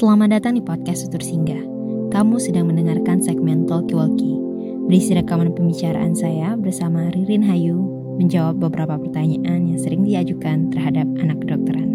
Selamat 0.00 0.32
datang 0.32 0.56
di 0.56 0.64
podcast 0.64 1.04
Tutur 1.04 1.20
Singgah. 1.20 1.60
Kamu 2.08 2.40
sedang 2.40 2.72
mendengarkan 2.72 3.20
segmen 3.20 3.68
Talkie 3.68 3.92
Walkie. 3.92 4.40
Berisi 4.88 5.12
rekaman 5.12 5.52
pembicaraan 5.52 6.16
saya 6.16 6.56
bersama 6.56 7.12
Ririn 7.12 7.44
Hayu 7.44 7.76
menjawab 8.16 8.64
beberapa 8.64 8.96
pertanyaan 8.96 9.68
yang 9.68 9.76
sering 9.76 10.08
diajukan 10.08 10.72
terhadap 10.72 11.04
anak 11.20 11.36
kedokteran. 11.44 11.92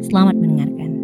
Selamat 0.00 0.40
mendengarkan. 0.40 0.97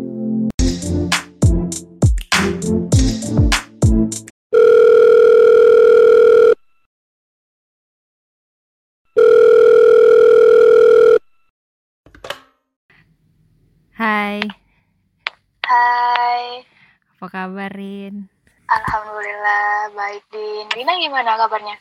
Dina 20.74 20.98
gimana 20.98 21.38
kabarnya? 21.38 21.78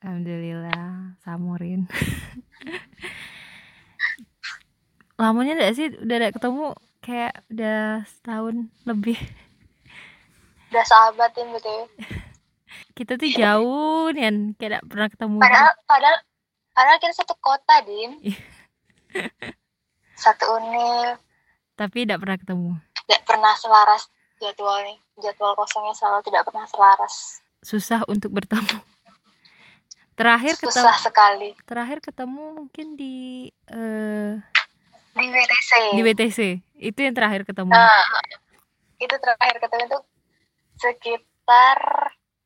Alhamdulillah, 0.00 1.12
Samurin. 1.20 1.84
Lamanya 5.20 5.52
enggak 5.60 5.76
sih 5.76 5.92
udah 5.92 6.16
ada 6.16 6.32
ketemu 6.32 6.66
kayak 7.04 7.44
udah 7.52 8.08
setahun 8.08 8.72
lebih. 8.88 9.20
Udah 10.72 10.84
sahabat 10.88 11.36
Din 11.36 11.52
betul. 11.52 11.84
Kita 12.96 13.20
tuh 13.20 13.28
jauh 13.28 14.08
nih, 14.16 14.56
kayak 14.56 14.80
gak 14.80 14.86
pernah 14.88 15.08
ketemu. 15.12 15.36
Padahal, 15.44 15.72
padahal, 15.84 16.16
padahal 16.72 16.98
kita 17.04 17.12
satu 17.12 17.36
kota 17.36 17.84
Din. 17.84 18.16
Iya. 18.24 18.40
satu 20.24 20.56
univ. 20.56 21.20
Tapi 21.76 22.08
gak 22.08 22.20
pernah 22.24 22.38
ketemu. 22.40 22.70
Tidak 23.04 23.22
pernah 23.28 23.52
selaras 23.60 24.08
jadwalnya. 24.40 24.96
Jadwal 25.20 25.52
kosongnya 25.52 25.92
selalu 25.92 26.24
tidak 26.32 26.48
pernah 26.48 26.64
selaras. 26.64 27.41
Susah 27.62 28.02
untuk 28.04 28.30
bertemu. 28.32 28.78
Terakhir 30.12 30.60
ketemu, 30.60 30.76
Susah 30.76 30.96
sekali. 31.00 31.56
terakhir 31.64 31.98
ketemu 31.98 32.42
mungkin 32.54 32.86
di 32.94 33.48
eh 33.64 34.36
Di 35.12 35.26
WTC. 35.26 35.72
di 35.92 36.00
BTC. 36.02 36.38
Itu 36.78 36.98
yang 37.00 37.12
terakhir 37.12 37.44
ketemu. 37.44 37.68
Nah, 37.68 38.04
itu 38.96 39.14
terakhir 39.14 39.56
ketemu 39.58 39.82
itu 39.86 39.98
sekitar 40.76 41.80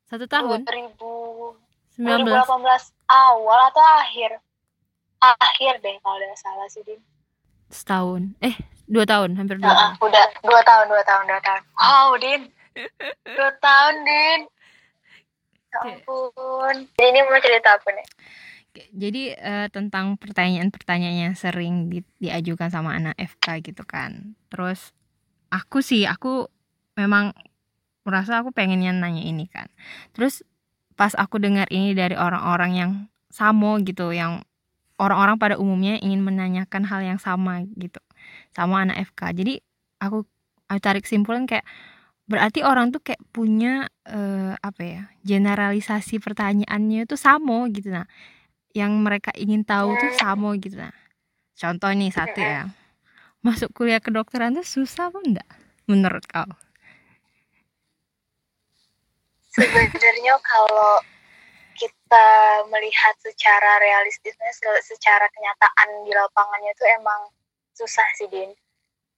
Satu 0.05 0.27
tahun, 0.27 0.63
2000, 0.63 1.59
19. 1.99 2.23
2018 2.23 2.47
awal 3.09 3.59
atau 3.67 3.85
akhir. 3.99 4.39
Akhir 5.19 5.81
deh 5.81 5.97
kalau 5.99 6.17
tidak 6.17 6.39
salah 6.39 6.69
sih 6.69 6.83
Din. 6.83 7.03
Setahun. 7.67 8.31
Eh, 8.39 8.55
dua 8.87 9.03
tahun, 9.03 9.35
hampir 9.35 9.59
dua 9.59 9.67
Heeh, 9.67 9.79
tahun. 9.91 10.07
udah 10.07 10.25
dua 10.41 10.61
tahun, 10.63 10.85
dua 10.87 11.03
tahun, 11.03 11.25
dua 11.25 11.41
tahun. 11.41 11.63
Wow, 11.73 12.09
Din. 12.17 12.43
Dua 13.27 13.51
tahun, 13.59 13.95
Din. 14.01 14.41
Ya 15.77 16.01
ampun. 16.01 16.77
Jadi 16.97 17.07
ini 17.13 17.21
mau 17.29 17.41
cerita 17.41 17.77
apa 17.77 17.89
nih? 17.93 18.07
Jadi 18.93 19.23
eh, 19.33 19.69
tentang 19.73 20.21
pertanyaan-pertanyaan 20.21 21.33
yang 21.33 21.35
sering 21.37 21.89
di- 21.89 22.05
diajukan 22.21 22.69
sama 22.69 22.97
anak 22.97 23.17
FK 23.17 23.61
gitu 23.65 23.85
kan. 23.85 24.37
Terus 24.53 24.93
aku 25.49 25.81
sih 25.81 26.05
aku 26.05 26.49
memang 26.97 27.33
merasa 28.05 28.41
aku 28.41 28.53
pengennya 28.53 28.93
nanya 28.93 29.25
ini 29.25 29.49
kan. 29.49 29.69
Terus 30.13 30.45
pas 30.97 31.13
aku 31.17 31.37
dengar 31.41 31.69
ini 31.73 31.93
dari 31.93 32.17
orang-orang 32.17 32.73
yang 32.77 32.91
samo 33.33 33.77
gitu, 33.81 34.13
yang 34.13 34.45
orang-orang 34.97 35.37
pada 35.37 35.55
umumnya 35.61 36.01
ingin 36.01 36.25
menanyakan 36.25 36.89
hal 36.89 37.05
yang 37.05 37.21
sama 37.21 37.65
gitu 37.77 38.01
sama 38.57 38.85
anak 38.85 39.13
FK. 39.13 39.37
Jadi 39.37 39.55
aku 40.01 40.25
aku 40.69 40.79
tarik 40.81 41.05
kesimpulan 41.05 41.45
kayak 41.45 41.65
berarti 42.27 42.63
orang 42.67 42.91
tuh 42.91 43.03
kayak 43.03 43.23
punya 43.31 43.87
eh, 44.07 44.55
apa 44.59 44.83
ya 44.83 45.03
generalisasi 45.23 46.19
pertanyaannya 46.19 47.07
itu 47.07 47.17
samo 47.19 47.67
gitu. 47.71 47.95
Nah 47.95 48.07
yang 48.75 48.93
mereka 49.01 49.33
ingin 49.39 49.63
tahu 49.63 49.95
tuh 49.97 50.13
sama 50.19 50.53
gitu. 50.59 50.77
Nah 50.77 50.95
contoh 51.57 51.91
nih 51.91 52.11
satu 52.13 52.39
ya. 52.39 52.71
Masuk 53.47 53.71
kuliah 53.73 54.03
kedokteran 54.03 54.59
tuh 54.59 54.67
susah 54.67 55.09
apa 55.09 55.23
enggak 55.23 55.49
menurut 55.87 56.27
kau? 56.27 56.51
Sebenarnya 59.55 60.37
kalau 60.45 61.01
kita 61.77 62.29
melihat 62.73 63.15
secara 63.21 63.81
realistisnya, 63.81 64.53
se- 64.53 64.85
secara 64.85 65.25
kenyataan 65.33 66.05
di 66.05 66.13
lapangannya 66.13 66.73
itu 66.73 66.85
emang 67.01 67.21
susah 67.77 68.09
sih, 68.17 68.29
Din. 68.29 68.51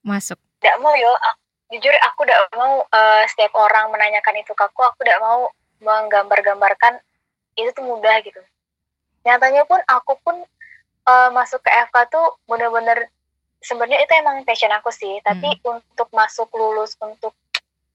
masuk. 0.02 0.38
Tidak 0.58 0.78
mau 0.82 0.94
yo, 0.94 1.10
aku, 1.10 1.42
jujur 1.68 1.94
aku 2.04 2.24
tidak 2.24 2.48
mau 2.56 2.84
eh, 2.88 3.24
setiap 3.28 3.52
orang 3.56 3.92
menanyakan 3.92 4.40
itu 4.40 4.52
ke 4.56 4.64
aku, 4.64 4.80
aku 4.84 5.04
tidak 5.04 5.20
mau 5.20 5.52
menggambar-gambarkan 5.84 6.98
itu 7.54 7.70
tuh 7.76 7.84
mudah 7.84 8.18
gitu. 8.24 8.40
Nyatanya 9.26 9.68
pun 9.68 9.80
aku 9.84 10.16
pun 10.24 10.36
eh, 11.08 11.30
masuk 11.32 11.60
ke 11.60 11.70
FK 11.70 11.96
tuh 12.08 12.26
bener-bener 12.48 13.12
sebenarnya 13.60 14.06
itu 14.06 14.12
emang 14.16 14.46
passion 14.46 14.72
aku 14.72 14.88
sih, 14.94 15.18
tapi 15.20 15.58
untuk 15.66 16.08
masuk 16.14 16.48
lulus 16.54 16.94
untuk 17.02 17.34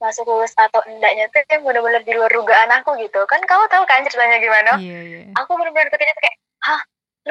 masuk 0.04 0.28
lulus 0.28 0.52
atau 0.60 0.84
enggaknya 0.84 1.32
tuh 1.32 1.40
yang 1.48 1.64
bener-bener 1.64 2.04
di 2.04 2.12
luar 2.12 2.28
dugaan 2.28 2.70
aku 2.84 3.00
gitu. 3.00 3.24
Kan 3.24 3.40
kamu 3.48 3.72
tahu 3.72 3.84
kan 3.88 4.04
ceritanya 4.04 4.38
gimana? 4.44 4.72
iya 4.76 5.00
iya 5.02 5.20
Aku 5.40 5.56
bener-bener 5.56 5.88
ketika 5.88 6.14
kayak, 6.20 6.38
hah 6.68 6.82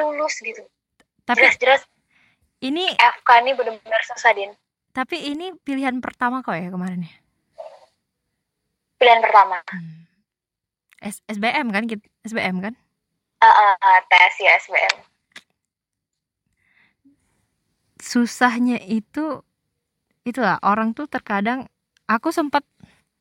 lulus 0.01 0.41
gitu. 0.41 0.65
tapi 1.23 1.39
Jelas-jelas 1.39 1.85
ini 2.65 2.89
FK 2.97 3.29
ini 3.45 3.51
bener-bener 3.53 4.01
susah 4.09 4.33
din. 4.33 4.51
Tapi 4.93 5.17
ini 5.25 5.57
pilihan 5.59 5.97
pertama 5.99 6.39
kau 6.39 6.53
ya 6.53 6.69
kemarin 6.69 7.03
ya 7.03 7.13
Pilihan 8.95 9.19
pertama. 9.19 9.59
Hmm. 9.67 10.07
S 11.03 11.19
SBM 11.27 11.67
kan 11.69 11.83
SBM 12.23 12.63
kan 12.63 12.73
Ah, 13.43 13.75
ah, 13.75 13.99
tes 14.07 14.39
ya 14.39 14.55
SBM. 14.55 14.95
susahnya 17.99 18.79
itu 18.83 19.43
itulah 20.23 20.59
orang 20.63 20.91
tuh 20.91 21.07
terkadang 21.07 21.67
aku 22.07 22.31
sempat 22.35 22.63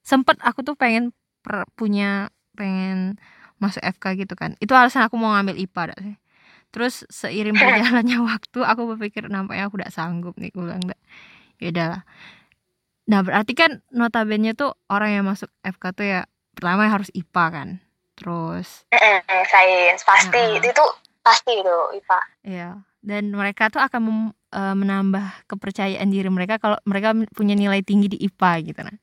sempat 0.03 0.38
aku 0.43 0.66
tuh 0.66 0.75
pengen 0.75 1.15
per- 1.43 1.66
punya 1.78 2.31
pengen 2.59 3.19
masuk 3.62 3.78
FK 3.82 4.19
gitu 4.27 4.34
kan 4.34 4.59
itu 4.59 4.75
alasan 4.75 5.06
aku 5.06 5.15
mau 5.15 5.34
ngambil 5.34 5.55
IPA 5.55 5.82
dah 5.94 5.99
terus 6.75 7.06
seiring 7.11 7.55
berjalannya 7.62 8.19
waktu 8.27 8.59
aku 8.62 8.82
berpikir 8.94 9.27
nampaknya 9.31 9.71
aku 9.71 9.78
udah 9.82 9.91
sanggup 9.94 10.34
nih 10.34 10.50
gue 10.50 10.62
bilang 10.66 10.82
dah 10.82 10.99
ya 11.62 11.71
udahlah 11.71 12.03
nah 13.03 13.23
berarti 13.23 13.53
kan 13.55 13.83
notabene 13.91 14.55
tuh 14.55 14.75
orang 14.91 15.11
yang 15.15 15.25
masuk 15.27 15.50
FK 15.62 15.84
tuh 15.95 16.06
ya 16.06 16.21
pertama 16.55 16.87
harus 16.87 17.11
IPA 17.15 17.45
kan? 17.50 17.69
Terus 18.15 18.87
Mm-mm, 18.93 19.43
sains 19.49 20.03
pasti. 20.06 20.39
Ah. 20.39 20.62
itu 20.62 20.84
pasti 21.23 21.53
itu 21.59 21.77
IPA. 21.99 22.21
ya 22.47 22.69
dan 23.03 23.34
mereka 23.34 23.67
tuh 23.67 23.83
akan 23.83 24.00
mem- 24.06 24.37
eh, 24.55 24.75
menambah 24.78 25.49
kepercayaan 25.50 26.06
diri 26.06 26.31
mereka 26.31 26.62
kalau 26.62 26.78
mereka 26.87 27.15
punya 27.34 27.59
nilai 27.59 27.83
tinggi 27.83 28.06
di 28.15 28.19
IPA 28.23 28.50
gitu 28.62 28.81
nah. 28.87 28.99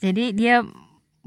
Jadi 0.00 0.32
dia 0.32 0.62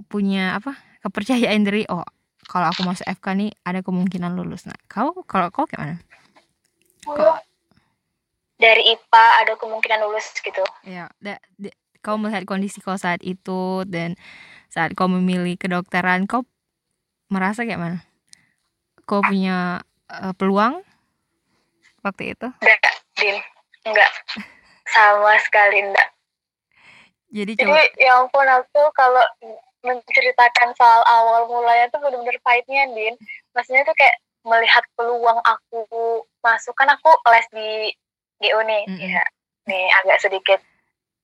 punya 0.10 0.58
apa? 0.58 0.74
Kepercayaan 1.06 1.62
diri 1.62 1.86
oh 1.92 2.02
kalau 2.50 2.70
aku 2.74 2.82
masuk 2.82 3.06
FK 3.06 3.26
nih 3.38 3.50
ada 3.62 3.86
kemungkinan 3.86 4.34
lulus. 4.34 4.66
Nah 4.66 4.78
kau 4.90 5.14
kalau 5.30 5.54
kau 5.54 5.70
kayak 5.70 5.82
mana 5.82 5.96
Dari 8.66 8.98
IPA 8.98 9.26
ada 9.46 9.54
kemungkinan 9.62 10.02
lulus 10.10 10.34
gitu. 10.42 10.66
ya 10.82 11.06
da- 11.22 11.42
da- 11.62 11.78
kau 12.02 12.18
melihat 12.18 12.42
kondisi 12.50 12.82
kau 12.82 12.98
saat 12.98 13.22
itu 13.22 13.86
dan 13.86 14.18
saat 14.74 14.98
kau 14.98 15.06
memilih 15.06 15.54
kedokteran 15.58 16.26
kau 16.26 16.42
merasa 17.30 17.62
kayak 17.62 17.78
mana 17.78 18.00
kau 19.06 19.22
punya 19.22 19.86
eh, 20.10 20.34
peluang 20.34 20.82
waktu 22.02 22.34
itu 22.34 22.48
Enggak, 22.62 22.96
Din. 23.18 23.38
Enggak. 23.86 24.10
Sama 24.90 25.38
sekali 25.42 25.86
enggak. 25.86 26.10
jadi 27.30 27.54
Jadi 27.54 27.62
coba 27.66 27.82
ya 28.02 28.12
ampun 28.22 28.48
aku 28.50 28.82
kalau 28.94 29.26
menceritakan 29.86 30.74
soal 30.74 31.06
awal 31.06 31.46
mulanya 31.46 31.86
tuh 31.94 32.02
bener-bener 32.02 32.38
pahitnya 32.42 32.90
Din. 32.90 33.14
Maksudnya 33.54 33.86
tuh 33.86 33.94
kayak 33.94 34.18
melihat 34.46 34.86
peluang 34.94 35.42
aku 35.42 35.82
masuk 36.46 36.78
kan 36.78 36.90
aku 36.94 37.10
les 37.34 37.48
di 37.50 37.70
GU 38.46 38.60
nih, 38.62 38.84
Mm-mm. 38.86 39.10
ya. 39.10 39.24
Nih 39.66 39.86
agak 40.04 40.22
sedikit 40.22 40.62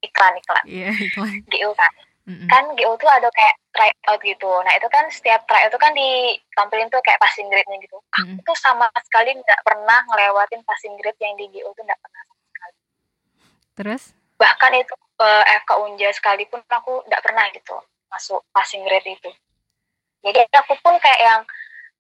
iklan-iklan 0.02 0.66
iya 0.66 0.90
iklan 0.90 1.46
GU 1.46 1.70
kan. 1.78 1.94
Mm-mm. 2.26 2.50
Kan 2.50 2.64
GU 2.74 2.94
tuh 2.98 3.10
ada 3.10 3.30
kayak 3.30 3.56
try 3.74 3.90
out 4.10 4.22
gitu. 4.22 4.50
Nah 4.66 4.74
itu 4.78 4.88
kan 4.90 5.06
setiap 5.14 5.46
try 5.46 5.66
out 5.66 5.74
tuh 5.74 5.82
kan 5.82 5.94
ditampilin 5.94 6.90
tuh 6.90 7.02
kayak 7.06 7.22
passing 7.22 7.46
grade-nya 7.50 7.78
gitu. 7.82 7.98
Mm-mm. 7.98 8.42
Aku 8.42 8.54
tuh 8.54 8.58
sama 8.58 8.90
sekali 9.06 9.38
nggak 9.38 9.62
pernah 9.62 10.02
ngelewatin 10.10 10.62
passing 10.66 10.98
grade 10.98 11.18
yang 11.22 11.38
di 11.38 11.46
GU 11.54 11.70
tuh 11.78 11.84
nggak 11.86 12.02
pernah. 12.02 12.24
terus 13.72 14.12
Bahkan 14.36 14.72
itu 14.78 14.94
eh, 15.22 15.44
FK 15.64 15.72
Unja 15.80 16.10
sekalipun 16.12 16.60
aku 16.66 17.06
nggak 17.08 17.24
pernah 17.24 17.46
gitu 17.54 17.78
masuk 18.12 18.42
passing 18.52 18.84
grade 18.84 19.08
itu. 19.08 19.32
Jadi 20.22 20.46
aku 20.54 20.78
pun 20.86 20.98
kayak 21.02 21.22
yang, 21.24 21.42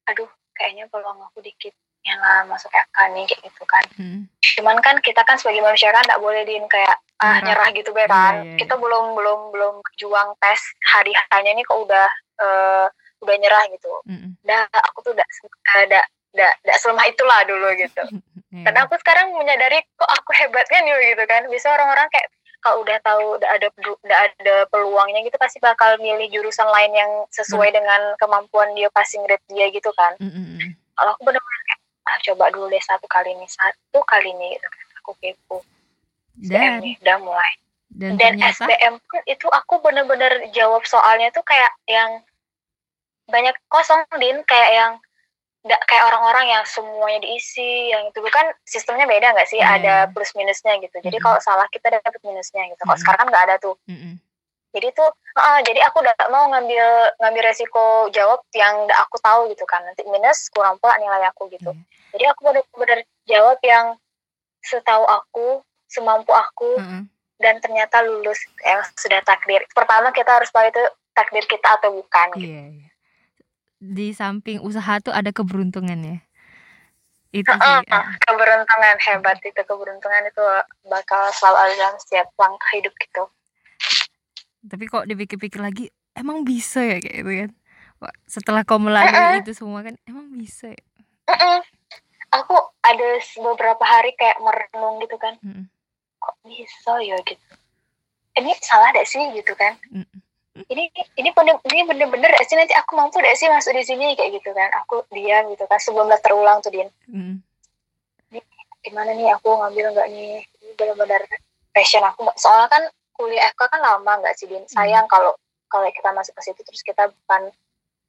aduh 0.05 0.29
kayaknya 0.53 0.85
peluang 0.91 1.17
aku 1.25 1.41
dikit 1.41 1.73
ya 2.01 2.15
lah 2.17 2.37
masuk 2.45 2.69
FK 2.69 2.97
nih 3.11 3.25
kayak 3.25 3.41
gitu 3.45 3.63
kan 3.63 3.83
Hmm. 3.93 4.25
cuman 4.57 4.77
kan 4.79 4.97
kita 4.99 5.21
kan 5.21 5.37
sebagai 5.37 5.61
manusia 5.61 5.89
kan 5.89 6.01
nggak 6.01 6.17
boleh 6.17 6.41
din 6.43 6.65
kayak 6.65 6.97
ah 7.17 7.37
Nyerah. 7.39 7.69
gitu 7.69 7.93
kan 7.93 8.01
Iya, 8.01 8.17
iya, 8.33 8.41
iya. 8.43 8.57
kita 8.57 8.73
belum 8.75 9.13
belum 9.13 9.39
belum 9.51 9.73
juang 9.95 10.33
tes 10.37 10.57
hari 10.87 11.13
hanya 11.29 11.53
nih 11.53 11.61
kok 11.61 11.77
udah 11.79 12.09
eh, 12.41 12.85
udah 13.21 13.35
nyerah 13.37 13.63
gitu 13.69 13.93
Mm-mm. 14.03 14.33
dah 14.41 14.65
aku 14.83 15.05
tuh 15.05 15.11
udah 15.13 15.27
ada 15.77 16.01
udah 16.31 16.49
udah 16.65 16.75
selemah 16.81 17.05
itulah 17.05 17.39
dulu 17.45 17.69
gitu 17.75 18.01
Iya. 18.51 18.67
karena 18.67 18.79
aku 18.83 18.97
sekarang 18.97 19.31
menyadari 19.31 19.79
kok 19.95 20.11
aku 20.11 20.33
hebatnya 20.33 20.81
nih 20.81 21.13
gitu 21.13 21.23
kan 21.23 21.47
bisa 21.47 21.69
orang-orang 21.69 22.09
kayak 22.09 22.27
kalau 22.59 22.81
udah 22.81 22.97
tahu 22.99 23.37
udah 23.37 23.49
ada 23.49 23.67
udah 23.71 24.17
ada 24.27 24.55
peluangnya 24.67 25.21
gitu 25.21 25.33
pasti 25.35 25.57
bakal 25.57 25.95
milih 25.97 26.27
jurusan 26.27 26.67
lain 26.67 26.91
yang 26.91 27.11
sesuai 27.29 27.71
dengan 27.71 28.13
kemampuan 28.17 28.73
dia 28.73 28.89
passing 28.89 29.23
rate 29.23 29.45
dia 29.47 29.69
gitu 29.69 29.93
kan 29.93 30.17
Mm-mm. 30.17 30.57
kalau 30.93 31.15
aku 31.15 31.23
benar-benar 31.23 31.70
ah 32.11 32.19
coba 32.19 32.51
dulu 32.51 32.67
deh 32.67 32.83
satu 32.83 33.07
kali 33.07 33.31
nih 33.39 33.47
satu 33.47 33.99
kali 34.03 34.35
nih 34.35 34.59
gitu 34.59 34.67
kan. 34.67 34.85
Aku 34.99 35.11
kepo. 35.17 35.57
SBM 36.43 36.51
dan 36.51 36.71
nih 36.83 36.93
udah 36.99 37.17
mulai. 37.23 37.53
Dan 37.91 38.11
dan 38.19 38.35
ternyata? 38.35 38.67
SBM 38.67 38.93
pun 39.03 39.21
itu 39.27 39.47
aku 39.47 39.73
bener-bener 39.79 40.51
jawab 40.51 40.83
soalnya 40.83 41.31
tuh 41.31 41.43
kayak 41.47 41.71
yang 41.87 42.19
banyak 43.31 43.55
kosong 43.71 44.03
din. 44.19 44.43
Kayak 44.43 44.71
yang 44.75 44.91
nggak 45.61 45.81
kayak 45.85 46.03
orang-orang 46.09 46.57
yang 46.57 46.63
semuanya 46.67 47.23
diisi 47.23 47.93
yang 47.93 48.11
itu. 48.11 48.19
Kan 48.27 48.51
sistemnya 48.67 49.07
beda 49.07 49.31
nggak 49.31 49.47
sih? 49.47 49.59
Iya, 49.59 49.79
ada 49.79 49.95
plus 50.11 50.35
minusnya 50.35 50.75
gitu. 50.83 50.99
Jadi 50.99 51.15
Mm-mm. 51.19 51.25
kalau 51.31 51.39
salah 51.39 51.67
kita 51.71 51.87
dapat 51.87 52.19
minusnya 52.23 52.67
gitu. 52.67 52.81
Kalau 52.81 52.91
Mm-mm. 52.91 53.01
sekarang 53.01 53.19
kan 53.23 53.29
nggak 53.31 53.45
ada 53.47 53.55
tuh. 53.61 53.75
Mm-mm. 53.87 54.19
Jadi 54.71 54.87
tuh 54.95 55.09
ah, 55.35 55.59
jadi 55.63 55.79
aku 55.87 55.99
udah 56.03 56.15
mau 56.31 56.47
ngambil 56.51 56.85
ngambil 57.19 57.43
resiko 57.43 58.07
jawab 58.15 58.43
yang 58.55 58.87
nggak 58.87 58.99
aku 59.07 59.15
tahu 59.19 59.51
gitu 59.51 59.63
kan 59.67 59.83
nanti 59.83 60.03
minus 60.07 60.47
kurang 60.51 60.79
pula 60.79 60.95
nilai 60.97 61.27
aku 61.31 61.51
gitu 61.51 61.71
Iya. 61.71 61.83
jadi 62.15 62.23
aku 62.31 62.39
bener-bener 62.47 62.99
jawab 63.27 63.59
yang 63.63 63.95
setahu 64.61 65.03
aku 65.05 65.47
semampu 65.91 66.31
aku 66.31 66.79
Mm-mm. 66.79 67.03
dan 67.41 67.59
ternyata 67.59 67.99
lulus 68.05 68.39
yang 68.63 68.79
sudah 68.95 69.19
takdir. 69.27 69.65
Pertama 69.75 70.15
kita 70.15 70.39
harus 70.39 70.47
tahu 70.53 70.69
itu 70.69 70.83
takdir 71.11 71.43
kita 71.49 71.67
atau 71.81 71.91
bukan. 71.91 72.27
gitu. 72.39 72.47
Iya, 72.47 72.63
iya. 72.71 72.89
Di 73.81 74.07
samping 74.15 74.63
usaha 74.63 75.01
tuh 75.03 75.11
ada 75.11 75.33
keberuntungan 75.35 75.99
ya. 75.99 76.17
Itu 77.31 77.51
sih. 77.51 77.83
ah. 77.91 78.07
keberuntungan 78.23 78.97
hebat 79.03 79.39
itu 79.43 79.61
keberuntungan 79.63 80.27
itu 80.27 80.43
bakal 80.87 81.31
selalu 81.35 81.57
ada 81.67 81.73
dalam 81.75 81.97
setiap 81.99 82.27
langkah 82.39 82.71
hidup 82.75 82.93
gitu. 82.95 83.23
Tapi 84.61 84.85
kok 84.85 85.09
dipikir-pikir 85.09 85.57
lagi, 85.57 85.89
emang 86.13 86.45
bisa 86.45 86.85
ya 86.85 87.01
kayak 87.01 87.17
gitu 87.25 87.31
kan? 87.33 87.51
Setelah 88.29 88.61
kau 88.65 88.81
melalui 88.81 89.41
itu 89.41 89.53
semua 89.57 89.81
kan, 89.81 89.97
emang 90.05 90.29
bisa 90.37 90.69
ya? 90.69 90.83
Mm-mm. 91.29 91.57
Aku 92.31 92.55
ada 92.85 93.09
beberapa 93.41 93.83
hari 93.83 94.15
kayak 94.15 94.39
merenung 94.39 95.01
gitu 95.03 95.17
kan, 95.17 95.35
Mm-mm. 95.41 95.65
kok 96.21 96.35
bisa 96.45 96.93
ya 97.01 97.17
gitu. 97.25 97.43
Ini 98.37 98.51
salah 98.63 98.95
gak 98.95 99.09
sih 99.09 99.21
gitu 99.35 99.53
kan? 99.57 99.75
Mm-mm. 99.91 100.19
Ini 100.69 100.83
ini 101.17 101.29
bener 101.31 101.57
ini 101.67 101.81
bener-bener 101.87 102.31
sih 102.45 102.55
nanti 102.55 102.75
aku 102.75 102.95
mampu 102.95 103.19
gak 103.19 103.35
sih 103.35 103.49
masuk 103.49 103.75
di 103.75 103.83
sini 103.83 104.13
kayak 104.15 104.39
gitu 104.39 104.53
kan? 104.53 104.69
Aku 104.85 105.03
diam 105.11 105.51
gitu 105.51 105.65
kan 105.65 105.81
sebelum 105.81 106.07
daftar 106.07 106.37
ulang 106.37 106.61
tuh 106.61 106.71
din. 106.71 106.89
Mm-mm. 107.09 107.41
gimana 108.81 109.13
nih 109.13 109.29
aku 109.37 109.61
ngambil 109.61 109.93
nggak 109.93 110.09
nih 110.09 110.41
ini 110.41 110.73
benar-benar 110.73 111.21
passion 111.69 112.01
aku 112.01 112.25
soalnya 112.33 112.65
kan 112.65 112.83
kuliah 113.21 113.53
FK 113.53 113.69
kan 113.69 113.81
lama 113.85 114.17
nggak 114.17 114.33
sih 114.33 114.49
Din? 114.49 114.65
Sayang 114.65 115.05
kalau 115.05 115.37
kalau 115.69 115.85
kita 115.93 116.09
masuk 116.17 116.33
ke 116.33 116.49
situ 116.49 116.61
terus 116.65 116.81
kita 116.81 117.13
bukan 117.13 117.53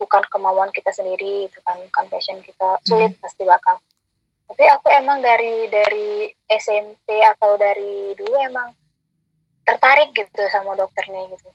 bukan 0.00 0.22
kemauan 0.32 0.72
kita 0.72 0.88
sendiri 0.88 1.52
itu 1.52 1.58
kan 1.68 1.76
bukan 1.76 2.04
passion 2.08 2.40
kita. 2.40 2.80
Sulit 2.88 3.12
pasti 3.20 3.44
bakal. 3.44 3.76
Tapi 4.48 4.64
aku 4.72 4.88
emang 4.88 5.20
dari 5.20 5.68
dari 5.68 6.32
SMP 6.48 7.20
atau 7.36 7.60
dari 7.60 8.16
dulu 8.16 8.40
emang 8.40 8.72
tertarik 9.68 10.16
gitu 10.16 10.42
sama 10.48 10.72
dokternya 10.80 11.28
gitu. 11.28 11.52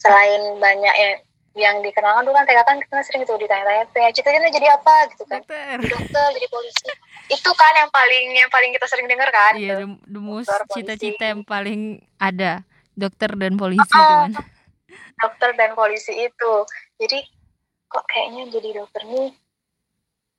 Selain 0.00 0.56
banyak 0.56 0.94
yang 0.96 1.14
yang 1.52 1.84
dikenalkan 1.84 2.24
dulu 2.24 2.32
kan 2.32 2.48
TK 2.48 2.60
kan 2.64 2.76
kita 2.80 2.96
sering 3.04 3.22
tuh 3.28 3.36
ditanya-tanya 3.36 3.84
"Punya 3.92 4.08
cita-cita 4.08 4.48
jadi 4.48 4.68
apa? 4.72 4.96
gitu 5.12 5.24
kan. 5.28 5.40
Dokter. 5.44 5.76
jadi 5.76 5.90
dokter 5.92 6.26
jadi 6.32 6.46
polisi. 6.48 6.84
Itu 7.28 7.50
kan 7.52 7.72
yang 7.76 7.90
paling 7.92 8.24
yang 8.32 8.48
paling 8.48 8.70
kita 8.72 8.86
sering 8.88 9.06
dengar 9.08 9.28
kan 9.28 9.52
Iya, 9.56 9.84
the, 9.84 9.86
the 10.08 10.20
most 10.20 10.48
Dokter, 10.48 10.64
polisi. 10.64 10.76
cita-cita 10.80 11.24
yang 11.28 11.42
paling 11.44 11.80
ada. 12.16 12.64
Dokter 12.92 13.30
dan 13.36 13.56
polisi 13.56 13.88
Oh, 13.96 14.28
cuman. 14.28 14.32
dokter 15.22 15.50
dan 15.56 15.70
polisi 15.72 16.12
itu. 16.12 16.52
Jadi 16.96 17.18
kok 17.88 18.04
kayaknya 18.08 18.48
jadi 18.48 18.68
dokter 18.80 19.04
nih 19.04 19.28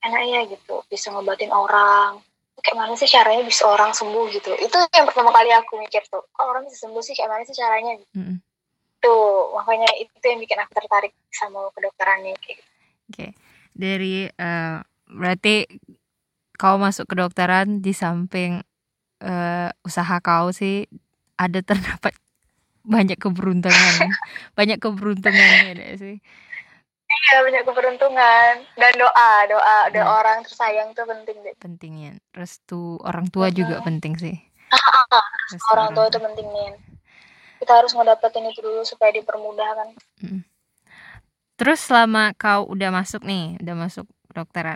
enak 0.04 0.22
ya 0.28 0.42
gitu 0.50 0.82
bisa 0.86 1.14
ngobatin 1.14 1.54
orang. 1.54 2.22
Kayak 2.64 2.78
mana 2.80 2.94
sih 2.96 3.10
caranya 3.10 3.44
bisa 3.44 3.66
orang 3.66 3.92
sembuh? 3.92 4.30
gitu. 4.32 4.54
Itu 4.56 4.78
yang 4.94 5.06
pertama 5.10 5.34
kali 5.34 5.50
aku 5.52 5.78
mikir 5.78 6.02
tuh. 6.10 6.24
Kok 6.32 6.46
orang 6.46 6.64
bisa 6.70 6.86
sembuh 6.88 7.02
sih? 7.02 7.14
Kayak 7.14 7.30
mana 7.34 7.44
sih 7.44 7.56
caranya? 7.58 7.94
Mm-mm. 8.14 8.38
Tuh 9.04 9.22
makanya 9.54 9.92
itu 10.00 10.24
yang 10.24 10.40
bikin 10.40 10.58
aku 10.58 10.72
tertarik 10.74 11.12
sama 11.30 11.68
kedokteran 11.72 12.24
nih 12.24 12.36
kayak 12.40 12.58
gitu. 12.58 12.72
Oke. 13.06 13.28
Dari 13.74 14.16
eh, 14.30 14.76
berarti 15.06 15.56
kau 16.56 16.78
masuk 16.78 17.06
kedokteran 17.06 17.84
di 17.84 17.92
samping 17.92 18.64
eh, 19.20 19.70
usaha 19.84 20.16
kau 20.20 20.50
sih 20.50 20.88
ada 21.36 21.60
terdapat 21.60 22.16
banyak 22.94 23.20
keberuntungan. 23.20 24.10
banyak 24.58 24.80
keberuntungannya 24.80 25.72
deh 25.76 25.92
sih. 25.96 26.18
iya 27.14 27.40
banyak 27.40 27.64
keberuntungan 27.64 28.54
dan 28.74 28.94
doa 28.98 29.32
doa 29.46 29.78
doa 29.88 30.02
Hmm. 30.04 30.18
orang 30.18 30.38
tersayang 30.42 30.90
tuh 30.92 31.06
penting 31.06 31.38
deh 31.40 31.54
Pentingnya. 31.56 32.18
Restu 32.32 32.98
orang 33.00 33.30
tua 33.30 33.48
juga 33.50 33.80
penting 33.82 34.18
sih. 34.18 34.36
Restu 35.48 35.70
orang 35.72 35.94
tua 35.94 36.10
itu 36.10 36.18
penting 36.18 36.48
nih 36.50 36.70
kita 37.62 37.74
harus 37.84 37.92
ngedapetin 37.94 38.50
itu 38.50 38.60
dulu 38.64 38.82
supaya 38.88 39.12
dipermudah 39.14 39.70
kan 39.78 39.90
Terus 41.54 41.86
selama 41.86 42.34
kau 42.34 42.66
udah 42.66 42.90
masuk 42.90 43.22
nih, 43.24 43.62
udah 43.62 43.78
masuk 43.78 44.10
kedokteran. 44.26 44.74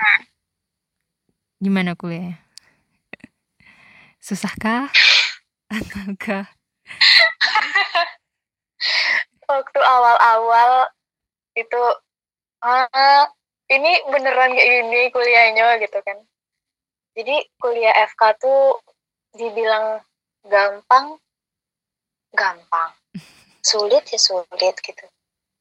Gimana 1.58 1.98
kuliahnya? 1.98 2.38
Susahkah? 4.22 4.94
Ataukah? 5.74 6.46
waktu 9.48 9.80
awal-awal 9.80 10.92
itu 11.56 11.84
ah 12.62 13.32
ini 13.72 13.92
beneran 14.12 14.54
kayak 14.54 14.68
gini 14.84 15.02
kuliahnya 15.12 15.80
gitu 15.82 16.00
kan 16.04 16.20
jadi 17.16 17.48
kuliah 17.58 17.96
FK 18.12 18.22
tuh 18.44 18.78
dibilang 19.34 20.04
gampang 20.46 21.16
gampang 22.38 22.94
sulit 23.60 24.06
ya 24.08 24.20
sulit 24.22 24.76
gitu 24.78 25.06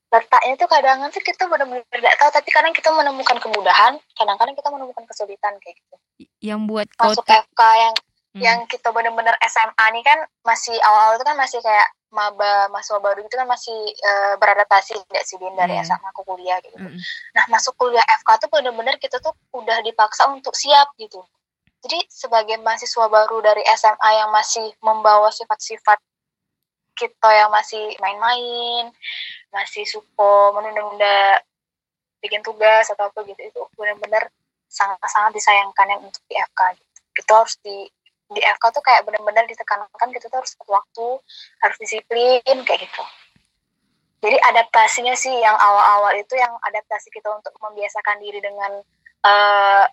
letaknya 0.06 0.54
tuh 0.54 0.68
kadang 0.70 1.02
tuh 1.10 1.18
kita 1.18 1.50
benar-benar 1.50 1.82
tidak 1.90 2.14
tahu 2.16 2.30
tapi 2.30 2.48
kadang 2.52 2.70
kita 2.70 2.88
menemukan 2.92 3.36
kemudahan 3.42 3.98
kadang-kadang 4.14 4.54
kita 4.54 4.68
menemukan 4.70 5.04
kesulitan 5.04 5.56
kayak 5.58 5.76
gitu 5.76 5.96
Yang 6.38 6.60
buat 6.68 6.86
masuk 6.94 7.24
tuh- 7.24 7.34
FK 7.42 7.60
yang 7.74 7.94
Hmm. 8.36 8.44
yang 8.44 8.58
kita 8.68 8.92
bener-bener 8.92 9.32
SMA 9.42 9.84
nih 9.96 10.04
kan 10.04 10.20
masih 10.44 10.76
awal-awal 10.84 11.16
itu 11.16 11.24
kan 11.24 11.40
masih 11.40 11.56
kayak 11.58 11.88
maba 12.12 12.68
mahasiswa 12.68 13.00
baru 13.00 13.24
itu 13.24 13.32
kan 13.32 13.48
masih 13.48 13.72
eh, 13.88 14.34
beradaptasi 14.36 14.92
nggak 14.92 15.24
sih 15.24 15.40
Din 15.40 15.56
dari 15.56 15.72
Iya. 15.72 15.88
SMA 15.88 16.10
ke 16.12 16.20
kuliah 16.20 16.60
gitu. 16.60 16.76
Mm-mm. 16.76 17.00
Nah 17.32 17.44
masuk 17.48 17.72
kuliah 17.74 18.04
FK 18.04 18.44
tuh 18.44 18.52
bener-bener 18.52 19.00
kita 19.00 19.24
tuh 19.24 19.32
udah 19.56 19.80
dipaksa 19.80 20.28
untuk 20.28 20.52
siap 20.52 20.92
gitu. 20.96 21.24
Jadi 21.80 22.04
sebagai 22.12 22.60
mahasiswa 22.60 23.08
baru 23.08 23.40
dari 23.40 23.64
SMA 23.72 24.10
yang 24.14 24.28
masih 24.28 24.68
membawa 24.80 25.32
sifat-sifat 25.32 25.96
kita 26.96 27.28
yang 27.28 27.52
masih 27.52 27.92
main-main, 28.00 28.90
masih 29.52 29.84
suko 29.84 30.56
menunda-nunda 30.56 31.44
bikin 32.24 32.40
tugas 32.40 32.88
atau 32.90 33.12
apa 33.12 33.22
gitu 33.28 33.38
itu 33.38 33.60
bener-bener 33.76 34.32
sangat-sangat 34.66 35.36
disayangkan 35.36 35.86
yang 35.92 36.00
untuk 36.02 36.22
di 36.26 36.34
FK 36.34 36.60
gitu. 36.80 37.00
Kita 37.16 37.32
harus 37.44 37.54
di 37.62 37.86
di 38.26 38.40
FK 38.42 38.64
tuh 38.74 38.82
kayak 38.82 39.06
bener-bener 39.06 39.46
ditekankan 39.46 40.10
kita 40.10 40.26
tuh 40.26 40.42
harus 40.42 40.52
waktu, 40.66 41.08
harus 41.62 41.76
disiplin 41.78 42.56
kayak 42.66 42.80
gitu. 42.82 43.04
Jadi 44.24 44.36
adaptasinya 44.42 45.14
sih 45.14 45.30
yang 45.30 45.54
awal-awal 45.54 46.16
itu 46.18 46.34
yang 46.34 46.50
adaptasi 46.66 47.12
kita 47.14 47.30
untuk 47.30 47.54
membiasakan 47.62 48.18
diri 48.18 48.42
dengan 48.42 48.82
eh, 49.22 49.86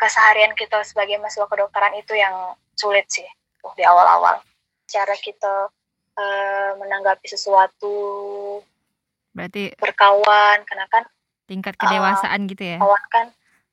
keseharian 0.00 0.52
kita 0.58 0.82
sebagai 0.82 1.20
mahasiswa 1.22 1.46
kedokteran 1.46 1.94
itu 1.96 2.16
yang 2.16 2.56
sulit 2.74 3.06
sih 3.06 3.26
di 3.78 3.84
awal-awal. 3.86 4.42
Cara 4.86 5.14
kita 5.14 5.70
eh, 6.16 6.70
menanggapi 6.80 7.26
sesuatu, 7.28 7.96
berarti 9.36 9.76
berkawan, 9.76 10.64
karena 10.64 10.86
kan 10.88 11.04
tingkat 11.46 11.78
kedewasaan 11.78 12.50
gitu 12.50 12.76
ya. 12.76 12.78
kawan 12.82 13.04
kan 13.08 13.26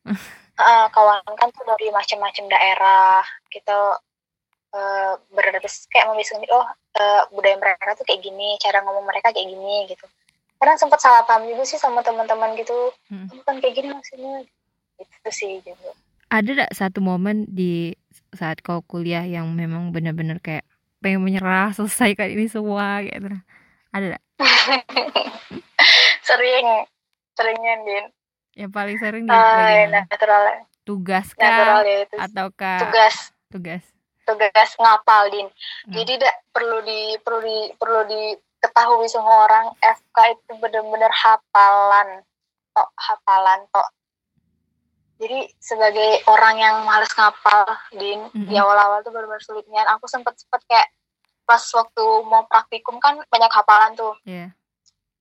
eh, 0.61 0.87
kawan 0.93 1.23
kan 1.33 1.49
tuh 1.49 1.65
dari 1.65 1.89
macam-macam 1.89 2.45
daerah 2.51 3.25
kita 3.49 3.97
eh, 4.75 5.13
beradaptasi 5.33 5.89
kayak 5.89 6.11
membiasakan 6.11 6.45
oh 6.53 6.67
eh, 6.99 7.21
budaya 7.33 7.57
mereka 7.57 7.97
tuh 7.97 8.05
kayak 8.05 8.21
gini 8.21 8.55
cara 8.61 8.85
ngomong 8.85 9.05
mereka 9.05 9.33
kayak 9.33 9.49
gini 9.49 9.89
gitu. 9.89 10.05
Kadang 10.61 10.79
sempat 10.79 11.03
salah 11.03 11.27
paham 11.27 11.49
juga 11.49 11.67
sih 11.67 11.81
sama 11.81 11.99
teman-teman 12.05 12.55
gitu. 12.55 12.93
Hmm. 13.11 13.27
bukan 13.27 13.59
kayak 13.59 13.73
gini 13.75 13.87
maksudnya. 13.91 14.47
Itu 15.01 15.29
sih 15.33 15.59
gitu. 15.65 15.89
Ada 16.31 16.65
gak 16.65 16.73
satu 16.73 16.99
momen 17.03 17.45
di 17.45 17.93
saat 18.33 18.61
kau 18.65 18.81
kuliah 18.81 19.21
yang 19.21 19.53
memang 19.53 19.93
benar-benar 19.93 20.41
kayak 20.41 20.65
pengen 21.03 21.19
menyerah 21.19 21.75
selesaikan 21.75 22.31
ini 22.31 22.47
semua 22.47 23.03
gitu. 23.03 23.27
Ada 23.91 24.15
gak? 24.15 24.23
sering 26.27 26.67
seringnya 27.35 27.73
din. 27.83 28.05
Yang 28.55 28.71
paling 28.71 28.97
sering 29.03 29.23
di 29.27 29.33
uh, 29.33 29.37
bagian 29.37 29.91
natural. 29.91 30.43
Tugas 30.87 31.27
natural 31.35 31.79
kah 31.83 31.87
ya 31.87 31.97
itu. 32.07 32.15
ataukah 32.15 32.79
tugas. 32.87 33.15
Tugas. 33.51 33.83
Tugas 34.23 34.69
ngapal 34.79 35.23
din. 35.27 35.47
Hmm. 35.51 35.91
jadi 35.91 36.11
tidak 36.15 36.35
perlu 36.55 36.79
di 36.87 37.19
perlu 37.19 37.41
di 37.43 37.59
perlu 37.75 38.01
diketahui 38.07 39.07
semua 39.11 39.51
orang 39.51 39.65
FK 39.83 40.17
itu 40.39 40.51
benar-benar 40.63 41.11
hafalan. 41.11 42.23
Tok 42.73 42.89
hafalan 42.97 43.59
tok 43.69 43.87
jadi 45.17 45.39
sebagai 45.57 46.25
orang 46.25 46.55
yang 46.57 46.75
males 46.83 47.11
ngapal 47.13 47.63
din 47.91 48.19
di 48.33 48.53
Mhm. 48.53 48.61
awal-awal 48.61 48.99
tuh 49.01 49.13
benar-benar 49.13 49.39
sulitnya 49.39 49.85
aku 49.89 50.05
sempet 50.05 50.33
sempet 50.35 50.61
kayak 50.65 50.89
pas 51.43 51.59
waktu 51.59 52.03
mau 52.23 52.47
praktikum 52.47 52.97
kan 52.97 53.19
banyak 53.27 53.51
hafalan 53.51 53.93
tuh. 53.93 54.15
Iya. 54.23 54.51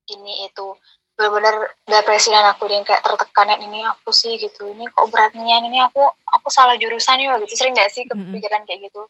ini 0.09 0.45
itu 0.45 0.67
benar-benar 1.15 1.71
depresi 1.87 2.35
dan 2.35 2.45
aku 2.51 2.67
yang 2.67 2.83
kayak 2.83 3.07
tertekan 3.07 3.49
"Ya, 3.49 3.57
ini 3.61 3.87
aku 3.87 4.11
sih 4.11 4.35
gitu 4.35 4.67
ini 4.67 4.91
kok 4.91 5.09
beratnya 5.09 5.63
ini 5.63 5.79
aku 5.79 6.03
aku 6.27 6.49
salah 6.51 6.75
jurusan 6.75 7.23
ya 7.23 7.39
gitu. 7.39 7.55
Sering 7.55 7.73
gak 7.73 7.89
sih 7.89 8.03
kepikiran 8.05 8.67
kayak 8.67 8.91
gitu? 8.91 9.07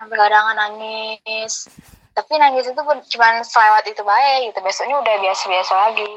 Sampai 0.00 0.16
kadang 0.16 0.56
nangis. 0.56 1.68
Tapi 2.10 2.32
nangis 2.38 2.64
itu 2.64 2.80
pun 2.80 2.96
cuman 2.96 3.44
selewat 3.44 3.84
itu 3.86 4.02
baik 4.02 4.50
gitu 4.50 4.58
besoknya 4.64 4.96
udah 4.98 5.14
biasa-biasa 5.20 5.72
lagi. 5.76 6.10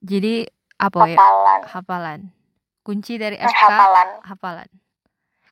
Jadi 0.00 0.48
apa 0.84 0.98
ya? 1.06 1.16
Hafalan. 1.16 1.60
Hafalan. 1.64 2.20
Kunci 2.80 3.16
dari 3.16 3.36
Hmm, 3.36 3.48
FK 3.48 3.62
hafalan. 3.64 4.08
hafalan. 4.22 4.68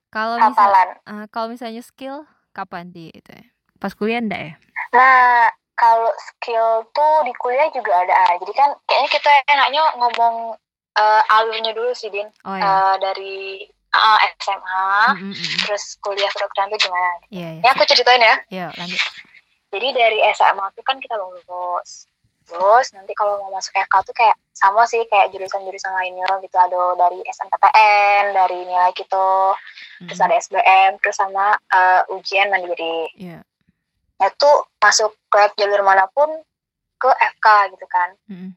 Kalau 0.09 0.37
misal 0.37 0.53
hafalan. 0.69 0.89
eh, 1.03 1.25
kalau 1.29 1.49
misalnya 1.49 1.81
skill 1.81 2.17
kapan 2.51 2.89
di 2.89 3.09
itu 3.11 3.31
ya? 3.31 3.45
Pas 3.77 3.93
kuliah 3.93 4.21
enggak 4.21 4.43
ya? 4.43 4.55
Nah 4.93 5.49
kalau 5.75 6.13
skill 6.15 6.67
tuh 6.91 7.25
di 7.25 7.33
kuliah 7.35 7.67
juga 7.69 7.97
ada 7.99 8.13
ah. 8.15 8.33
jadi 8.37 8.53
kan 8.53 8.71
kayaknya 8.85 9.09
kita 9.11 9.31
enaknya 9.49 9.83
ngomong 9.97 10.35
eh, 10.93 11.23
alurnya 11.31 11.73
dulu 11.73 11.91
sih 11.93 12.13
din. 12.13 12.29
Oh 12.45 12.53
ya 12.53 12.63
Eh, 12.63 12.95
dari 13.01 13.35
ah, 13.91 14.21
SMA 14.37 14.85
Mm, 15.13 15.25
mm, 15.25 15.33
mm. 15.33 15.59
terus 15.65 15.97
kuliah 15.99 16.29
kedokteran 16.29 16.69
tuh 16.69 16.79
gimana? 16.79 17.11
Iya 17.29 17.49
ini 17.57 17.65
iya 17.65 17.71
aku 17.73 17.83
ceritain 17.85 18.21
ya. 18.21 18.37
Iya, 18.49 18.67
lanjut. 18.77 19.01
Jadi 19.73 19.89
dari 19.91 20.19
SMA 20.31 20.67
tuh 20.71 20.85
kan 20.85 21.01
kita 21.01 21.17
lulus 21.17 22.05
terus 22.47 22.93
nanti 22.95 23.13
kalau 23.15 23.39
mau 23.43 23.57
masuk 23.57 23.73
FK 23.75 23.95
tuh 24.07 24.15
kayak 24.15 24.37
sama 24.53 24.85
sih 24.87 25.03
kayak 25.09 25.33
jurusan-jurusan 25.35 25.93
lainnya 25.95 26.29
gitu. 26.43 26.57
Ada 26.59 26.99
dari 26.99 27.21
SNPTN 27.25 28.25
dari 28.37 28.59
nilai 28.67 28.91
gitu. 28.95 29.57
Terus 30.07 30.19
Mm, 30.19 30.27
ada 30.27 30.35
SBM 30.39 30.91
terus 30.99 31.17
sama 31.19 31.55
eh, 31.59 32.03
ujian 32.15 32.51
mandiri. 32.51 33.11
Iya. 33.17 33.41
Itu 34.23 34.51
masuk 34.79 35.15
ke 35.31 35.55
jalur 35.59 35.83
mana 35.83 36.07
pun 36.11 36.31
ke 36.99 37.11
FK 37.11 37.47
gitu 37.75 37.87
kan. 37.91 38.15
Mm, 38.31 38.37
mm. 38.39 38.51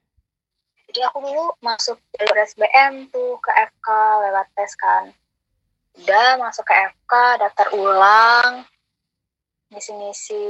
jadi 0.93 0.99
aku 1.09 1.17
dulu 1.25 1.45
masuk 1.65 1.97
jalur 2.13 2.37
SBM 2.45 3.09
tuh 3.09 3.41
ke 3.41 3.51
FK 3.51 3.87
lewat 4.29 4.47
tes 4.53 4.73
kan. 4.77 5.09
Udah 5.95 6.37
masuk 6.37 6.67
ke 6.67 6.75
FK 6.75 7.13
daftar 7.41 7.67
ulang 7.73 8.67
ngisi-ngisi 9.75 10.43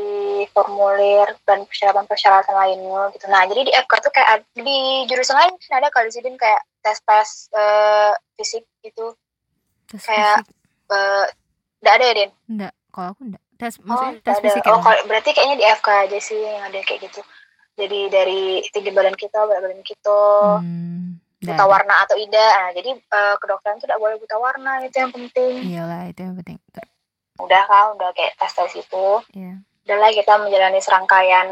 formulir 0.49 1.33
dan 1.43 1.65
persyaratan-persyaratan 1.65 2.53
lainnya 2.53 3.09
gitu. 3.11 3.25
Nah, 3.25 3.43
jadi 3.43 3.61
di 3.63 3.73
FK 3.75 3.93
tuh 3.99 4.11
kayak 4.11 4.29
ad- 4.31 4.49
di 4.55 4.77
jurusan 5.05 5.35
lain 5.35 5.53
ada 5.67 5.89
kali 5.89 6.07
sih 6.07 6.21
Din, 6.21 6.37
kayak 6.37 6.61
tes-tes 6.79 7.49
eh, 7.51 8.13
fisik 8.35 8.63
gitu. 8.79 9.17
tes 9.85 9.99
Kayak- 9.99 10.41
fisik 10.41 10.53
Eh, 10.85 11.25
Nggak 11.81 11.93
ada 11.93 12.05
ya, 12.05 12.13
Din? 12.15 12.31
enggak 12.47 12.73
kalau 12.89 13.09
aku 13.11 13.21
enggak 13.25 13.43
tes 13.55 13.73
Oh, 13.75 13.81
maksudnya 13.83 14.11
nggak 14.11 14.21
tes 14.23 14.35
ada. 14.35 14.43
fisik 14.43 14.61
Oh, 14.63 14.77
kalau- 14.79 15.05
berarti 15.05 15.29
kayaknya 15.31 15.55
di 15.55 15.65
FK 15.67 15.87
aja 15.99 16.19
sih 16.19 16.37
yang 16.37 16.61
ada 16.63 16.77
kayak 16.79 17.01
gitu. 17.03 17.21
Jadi 17.75 17.99
dari 18.07 18.41
tinggi 18.69 18.91
badan 18.91 19.13
kita, 19.13 19.39
berat 19.43 19.61
badan 19.61 19.81
kita, 19.81 20.19
Hmm, 20.61 21.17
enggak 21.35 21.51
buta 21.51 21.57
ada. 21.59 21.65
warna 21.67 21.95
atau 21.99 22.15
tidak. 22.15 22.51
Nah, 22.55 22.69
jadi 22.71 22.89
eh, 22.95 23.35
kedokteran 23.35 23.75
tuh 23.75 23.85
tidak 23.85 23.97
boleh 23.97 24.15
buta 24.15 24.35
warna, 24.37 24.71
itu 24.81 24.95
yang 24.95 25.09
penting. 25.11 25.53
iyalah 25.67 26.01
itu 26.05 26.19
yang 26.21 26.35
penting 26.35 26.57
Ter- 26.69 26.93
Udah 27.39 27.63
kan, 27.67 27.99
udah 27.99 28.09
kayak 28.15 28.35
tes-tes 28.39 28.79
itu. 28.79 29.05
iya. 29.35 29.59
Udahlah 29.85 30.09
kita 30.17 30.33
menjalani 30.41 30.81
serangkaian 30.81 31.47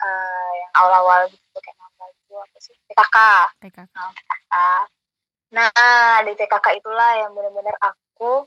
eh, 0.00 0.52
yang 0.60 0.72
awal-awal 0.76 1.24
gitu 1.32 1.58
kayak 1.60 1.78
apa 1.80 2.04
itu 2.12 2.32
apa 2.36 2.58
sih? 2.60 2.76
TKK 2.88 3.16
PKK 3.64 3.96
TKK 3.96 4.54
nah 5.50 6.22
di 6.22 6.32
TKK 6.38 6.66
itulah 6.78 7.10
yang 7.18 7.34
benar-benar 7.34 7.74
aku 7.82 8.46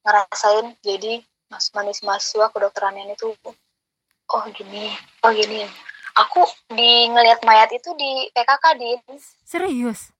ngerasain 0.00 0.72
jadi 0.80 1.20
mas 1.52 1.68
manis 1.76 2.00
mahasiswa 2.00 2.48
kedokteran 2.48 2.96
yang 2.96 3.12
itu 3.12 3.36
oh 4.32 4.44
gini 4.54 4.94
oh 5.24 5.32
gini. 5.34 5.66
Aku 6.14 6.46
di 6.70 7.10
ngelihat 7.10 7.42
mayat 7.42 7.74
itu 7.74 7.90
di 7.98 8.30
PKK 8.30 8.64
din. 8.78 9.02
Serius? 9.42 10.14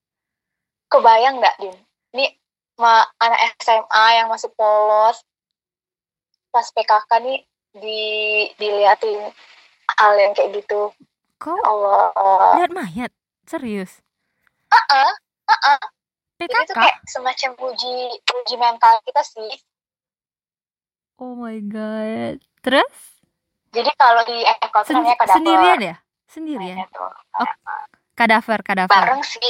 Kebayang 0.91 1.39
nggak 1.39 1.57
din? 1.63 1.77
Ini 2.19 2.35
ma 2.79 3.07
anak 3.23 3.55
SMA 3.63 4.05
yang 4.19 4.27
masih 4.31 4.51
polos. 4.55 5.23
Pas 6.51 6.67
PKK 6.71 7.11
nih 7.23 7.41
di 7.75 8.01
diliatin 8.59 9.31
hal 9.99 10.13
yang 10.19 10.33
kayak 10.35 10.63
gitu. 10.63 10.91
Kau 11.39 11.59
Allah. 11.67 12.11
lihat 12.63 12.73
mayat? 12.73 13.13
Serius? 13.45 14.01
Heeh, 14.71 15.11
heeh. 15.51 15.79
jadi 16.41 16.55
itu 16.55 16.73
PKK 16.73 16.79
kayak 16.81 16.97
semacam 17.07 17.51
uji 17.71 17.95
uji 18.23 18.55
mental 18.57 18.95
kita 19.05 19.23
sih. 19.23 19.55
Oh 21.19 21.39
my 21.39 21.59
god. 21.63 22.43
Terus? 22.65 22.95
Jadi 23.75 23.91
kalau 23.99 24.23
di 24.27 24.43
itu 24.47 24.69
Sen- 24.87 25.19
sendirian 25.31 25.81
ya? 25.83 25.97
Sendirian? 26.31 26.87
Tuh. 26.91 27.11
kadaver 28.15 28.63
kadaver. 28.63 28.95
Bareng 28.95 29.23
sih 29.27 29.43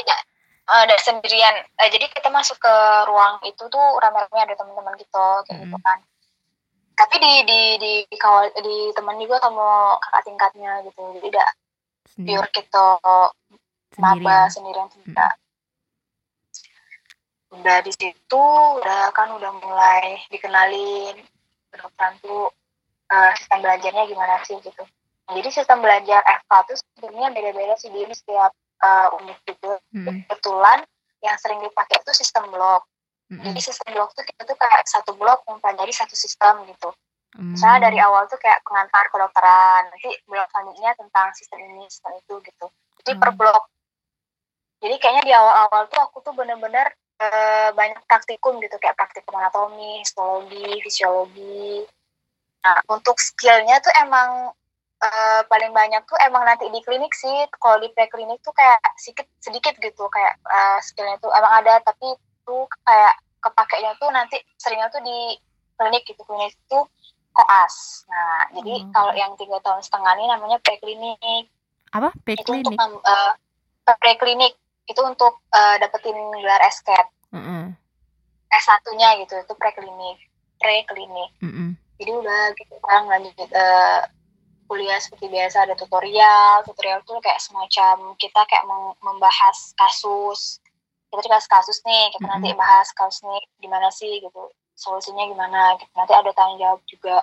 eh, 0.64 0.84
dari 0.88 1.02
sendirian. 1.02 1.54
Eh, 1.80 1.88
jadi 1.92 2.06
kita 2.08 2.28
masuk 2.32 2.56
ke 2.60 2.74
ruang 3.08 3.40
itu 3.44 3.62
tuh 3.68 3.86
rame-rame 4.00 4.38
ada 4.40 4.54
teman-teman 4.56 4.96
kita 4.96 5.24
kayak 5.48 5.58
gitu 5.68 5.76
Mm-mm. 5.76 5.84
kan. 5.84 5.98
Tapi 6.94 7.14
di 7.18 7.32
di 7.42 7.60
di, 7.82 7.92
di 8.06 8.16
kawal 8.16 8.54
di 8.54 8.94
teman 8.94 9.18
juga 9.18 9.42
sama 9.42 9.98
kakak 9.98 10.22
tingkatnya 10.30 10.72
gitu. 10.86 11.02
Jadi 11.18 11.28
tidak 11.28 11.48
pure 12.14 12.48
kita 12.54 12.86
maba 13.98 14.38
sendirian. 14.50 14.88
tidak 14.90 15.38
udah 17.54 17.78
di 17.86 17.92
situ 17.94 18.44
udah 18.82 19.14
kan 19.14 19.30
udah 19.30 19.54
mulai 19.62 20.18
dikenalin 20.26 21.14
kedokteran 21.70 22.18
tuh 22.18 22.50
eh, 23.10 23.30
sistem 23.38 23.58
belajarnya 23.62 24.04
gimana 24.10 24.42
sih 24.42 24.58
gitu. 24.58 24.82
Nah, 25.24 25.32
jadi 25.40 25.48
sistem 25.54 25.80
belajar 25.80 26.20
FK 26.20 26.52
tuh 26.68 26.76
sebenarnya 26.98 27.30
beda-beda 27.32 27.74
sih 27.80 27.88
di 27.88 28.04
setiap 28.12 28.52
eh, 28.84 29.08
unit 29.16 29.38
gitu 29.48 29.72
Mm-mm, 29.96 30.28
kebetulan 30.28 30.84
yang 31.24 31.36
sering 31.40 31.60
dipakai 31.64 32.04
itu 32.04 32.12
sistem 32.12 32.52
blok 32.52 32.84
mm-mm, 33.32 33.40
jadi 33.48 33.60
sistem 33.64 33.88
blok 33.96 34.12
tuh 34.12 34.24
kita 34.28 34.44
tuh 34.44 34.56
kayak 34.60 34.84
satu 34.84 35.16
blok 35.16 35.40
mempelajari 35.48 35.92
satu 35.92 36.12
sistem 36.12 36.68
gitu. 36.68 36.92
Mm. 37.34 37.50
misalnya 37.58 37.90
dari 37.90 37.98
awal 37.98 38.30
tuh 38.30 38.38
kayak 38.38 38.62
pengantar 38.62 39.10
kedokteran 39.10 39.90
nanti 39.90 40.06
blok 40.28 40.46
selanjutnya 40.54 40.94
tentang 40.94 41.34
sistem 41.34 41.58
ini 41.66 41.82
sistem 41.90 42.14
itu 42.14 42.34
gitu. 42.46 42.66
Jadi 43.02 43.12
per 43.18 43.30
Hmm. 43.34 43.38
blok 43.42 43.64
jadi 44.84 45.00
kayaknya 45.00 45.22
di 45.24 45.32
awal-awal 45.32 45.88
tuh 45.88 46.00
aku 46.04 46.20
tuh 46.20 46.36
bener-bener 46.36 46.92
eh, 47.24 47.70
banyak 47.72 48.04
praktikum 48.04 48.60
gitu 48.60 48.76
kayak 48.76 48.98
praktikum 49.00 49.38
anatomi 49.40 50.04
histologi 50.04 50.82
fisiologi. 50.84 51.88
Nah 52.60 52.78
untuk 52.92 53.16
skillnya 53.16 53.80
tuh 53.80 53.92
emang 54.04 54.52
eh, 55.04 55.40
paling 55.44 55.70
banyak 55.70 56.02
tuh 56.04 56.16
emang 56.18 56.42
nanti 56.42 56.66
di 56.68 56.80
klinik 56.80 57.12
sih. 57.12 57.44
Kalau 57.54 57.76
di 57.78 57.92
preklinik 57.92 58.40
tuh 58.40 58.50
kayak 58.50 58.80
sedikit 58.96 59.28
sedikit 59.38 59.74
gitu. 59.78 60.08
Kayak 60.08 60.40
eh, 60.42 60.78
skillnya 60.80 61.20
tuh 61.20 61.28
emang 61.30 61.60
ada 61.60 61.78
tapi 61.80 62.16
tuh 62.42 62.64
kayak 62.82 63.14
kepakainya 63.38 63.92
tuh 63.96 64.08
nanti 64.08 64.36
seringnya 64.56 64.88
tuh 64.88 65.04
di 65.04 65.36
klinik 65.76 66.02
gitu. 66.04 66.20
Klinik 66.20 66.56
itu 66.56 66.78
koas. 67.30 68.06
Nah 68.08 68.48
jadi 68.52 68.74
Oh. 68.80 68.90
kalau 68.90 69.12
yang 69.12 69.34
tiga 69.34 69.60
tahun 69.60 69.80
setengah 69.80 70.12
ini 70.16 70.26
namanya 70.26 70.56
preklinik. 70.58 71.44
Apa? 71.90 72.10
Itu 72.26 72.50
untuk 72.50 72.72
preklinik? 72.72 72.78
mem- 72.80 73.04
eh, 73.04 73.32
preklinik. 74.00 74.52
Itu 74.84 75.00
untuk 75.02 75.40
eh, 75.50 75.76
dapetin 75.78 76.16
gelar 76.34 76.60
SCAT 76.64 77.08
Mm-mm, 77.34 77.74
S1-nya 78.48 79.18
gitu 79.20 79.34
itu 79.36 79.54
preklinik. 79.54 80.18
Preklinik. 80.56 81.30
Mm-mm. 81.42 81.74
jadi 81.94 82.10
udah 82.10 82.42
gitu 82.54 82.74
kan 82.80 83.06
lanjut 83.06 83.34
eh, 83.48 84.00
kuliah 84.74 84.98
seperti 84.98 85.30
biasa 85.30 85.70
ada 85.70 85.78
tutorial. 85.78 86.66
Tutorial 86.66 87.06
tuh 87.06 87.22
kayak 87.22 87.38
semacam 87.38 88.18
kita 88.18 88.42
kayak 88.50 88.66
mem- 88.66 88.98
membahas 89.06 89.70
kasus. 89.78 90.58
Kita 91.14 91.22
dikasih 91.22 91.46
kasus 91.46 91.78
nih 91.86 92.10
kita 92.10 92.26
nanti 92.26 92.50
bahas 92.58 92.90
kasus 92.90 93.22
nih 93.22 93.38
gimana 93.62 93.94
sih 93.94 94.18
gitu. 94.18 94.50
Solusinya 94.74 95.30
gimana 95.30 95.78
gitu. 95.78 95.86
Nanti 95.94 96.10
ada 96.10 96.34
tanggung 96.34 96.58
jawab 96.58 96.82
juga. 96.90 97.22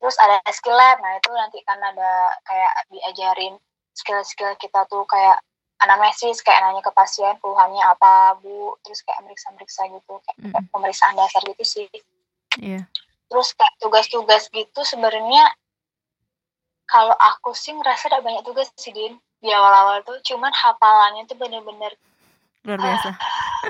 Terus 0.00 0.16
ada 0.16 0.40
skill 0.48 0.72
lab. 0.72 0.96
Nah 1.04 1.20
itu 1.20 1.28
nanti 1.36 1.60
kan 1.68 1.76
ada 1.76 2.32
kayak 2.48 2.72
diajarin 2.88 3.60
skill-skill 3.92 4.56
kita 4.56 4.88
tuh 4.88 5.04
kayak 5.04 5.44
anamnesis 5.84 6.40
kayak 6.40 6.64
nanya 6.64 6.80
ke 6.80 6.88
pasien 6.96 7.36
keluhannya 7.44 7.84
apa 7.84 8.40
bu? 8.40 8.80
Terus 8.80 9.04
kayak 9.04 9.20
meriksa-meriksa 9.28 9.92
gitu 9.92 10.24
kayak 10.24 10.36
Mm-mm. 10.40 10.72
pemeriksaan 10.72 11.20
dasar 11.20 11.44
gitu 11.44 11.64
sih. 11.68 11.88
Iya. 12.56 12.88
terus 13.32 13.56
kayak 13.56 13.80
tugas-tugas 13.80 14.52
gitu 14.52 14.80
sebenarnya 14.84 15.48
kalau 16.92 17.16
aku 17.16 17.56
sih 17.56 17.72
ngerasa 17.72 18.12
ada 18.12 18.20
banyak 18.20 18.44
tugas 18.44 18.68
sih 18.76 18.92
din 18.92 19.16
di 19.40 19.48
awal-awal 19.48 20.04
tuh 20.04 20.20
cuman 20.20 20.52
hafalannya 20.52 21.24
tuh 21.24 21.40
bener-bener 21.40 21.96
Luar 22.62 22.78
biasa. 22.78 23.10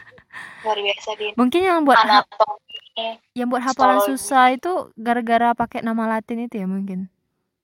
luar 0.66 0.78
biasa 0.82 1.10
din 1.16 1.32
Mungkin 1.38 1.60
yang 1.62 1.86
buat 1.86 2.02
anatomi 2.02 3.22
yang 3.32 3.48
buat 3.48 3.62
hafalan 3.62 4.04
susah 4.04 4.52
itu 4.52 4.90
gara-gara 4.98 5.54
pakai 5.56 5.80
nama 5.80 6.18
Latin 6.18 6.44
itu 6.44 6.60
ya 6.60 6.68
mungkin. 6.68 7.08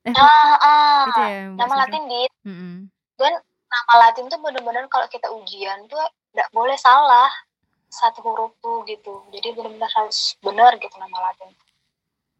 Eh, 0.08 0.14
ah, 0.16 0.56
ah. 0.56 1.00
itu 1.04 1.20
ya 1.20 1.40
nama 1.52 1.68
susah. 1.68 1.80
latin 1.84 2.02
din 2.08 2.30
Mm-mm. 2.48 2.74
nama 3.68 3.94
latin 4.08 4.24
tuh 4.32 4.40
bener-bener 4.40 4.88
kalau 4.88 5.04
kita 5.12 5.28
ujian 5.28 5.84
tuh 5.84 6.00
nggak 6.32 6.48
boleh 6.56 6.78
salah 6.80 7.28
satu 7.92 8.24
huruf 8.24 8.56
tuh 8.64 8.88
gitu 8.88 9.20
jadi 9.28 9.52
bener-bener 9.52 9.90
harus 9.92 10.32
bener 10.40 10.80
gitu 10.80 10.96
nama 10.96 11.28
latin 11.28 11.52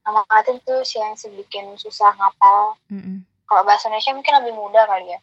nama 0.08 0.24
latin 0.32 0.56
tuh 0.64 0.80
sih 0.88 0.96
yang 0.96 1.12
sebikin 1.20 1.76
susah 1.76 2.16
ngapal 2.16 2.80
Mm-mm. 2.88 3.28
kalau 3.44 3.60
bahasa 3.68 3.92
Indonesia 3.92 4.16
mungkin 4.16 4.34
lebih 4.40 4.56
mudah 4.56 4.88
kali 4.88 5.12
ya 5.12 5.20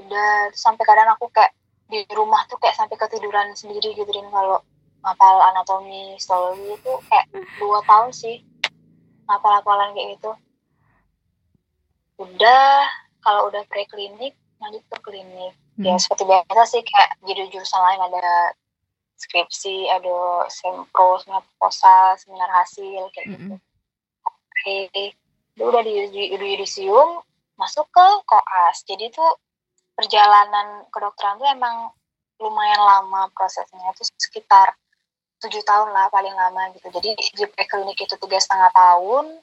udah 0.00 0.56
sampai 0.56 0.88
kadang 0.88 1.12
aku 1.12 1.28
kayak 1.28 1.52
di 1.92 2.00
rumah 2.16 2.48
tuh 2.48 2.56
kayak 2.56 2.80
sampai 2.80 2.96
ketiduran 2.96 3.52
sendiri 3.52 3.92
gitu 3.92 4.08
kalau 4.08 4.64
ngapal 5.04 5.36
anatomi 5.52 6.16
histologi 6.16 6.80
itu 6.80 6.92
kayak 7.12 7.28
dua 7.60 7.84
tahun 7.84 8.08
sih 8.08 8.40
ngapal-hafalan 9.28 9.92
kayak 9.92 10.16
gitu 10.16 10.32
udah 12.16 12.88
kalau 13.20 13.52
udah 13.52 13.60
preklinik 13.68 14.32
lanjut 14.64 14.80
ke 14.88 14.96
klinik 15.04 15.52
ya 15.76 15.92
Mm. 15.94 15.98
seperti 15.98 16.22
biasa 16.24 16.62
sih 16.70 16.82
kayak 16.86 17.18
jadi 17.26 17.50
jurusan 17.50 17.82
lain 17.82 18.00
ada 18.06 18.54
skripsi 19.18 19.90
ada 19.90 20.46
sempro 20.46 21.18
seminar 21.18 21.42
proposal 21.42 22.14
seminar 22.14 22.46
hasil 22.62 23.10
kayak 23.10 23.34
gitu 23.34 23.54
Mm-mm. 23.58 23.58
Oke, 23.58 23.58
itu 23.58 23.73
udah 25.60 25.82
di, 25.84 25.92
di, 26.10 26.22
di 26.34 26.46
yudisium 26.58 27.22
masuk 27.54 27.86
ke 27.90 28.06
koas. 28.26 28.82
Jadi 28.88 29.14
tuh 29.14 29.38
perjalanan 29.94 30.86
kedokteran 30.90 31.38
tuh 31.38 31.46
emang 31.46 31.94
lumayan 32.42 32.82
lama 32.82 33.30
prosesnya 33.30 33.94
itu 33.94 34.02
sekitar 34.18 34.74
tujuh 35.38 35.62
tahun 35.62 35.94
lah 35.94 36.10
paling 36.10 36.34
lama 36.34 36.72
gitu. 36.74 36.90
Jadi 36.90 37.14
di 37.14 37.44
preklinik 37.46 37.98
itu 38.00 38.14
tiga 38.18 38.38
setengah 38.40 38.70
tahun, 38.74 39.38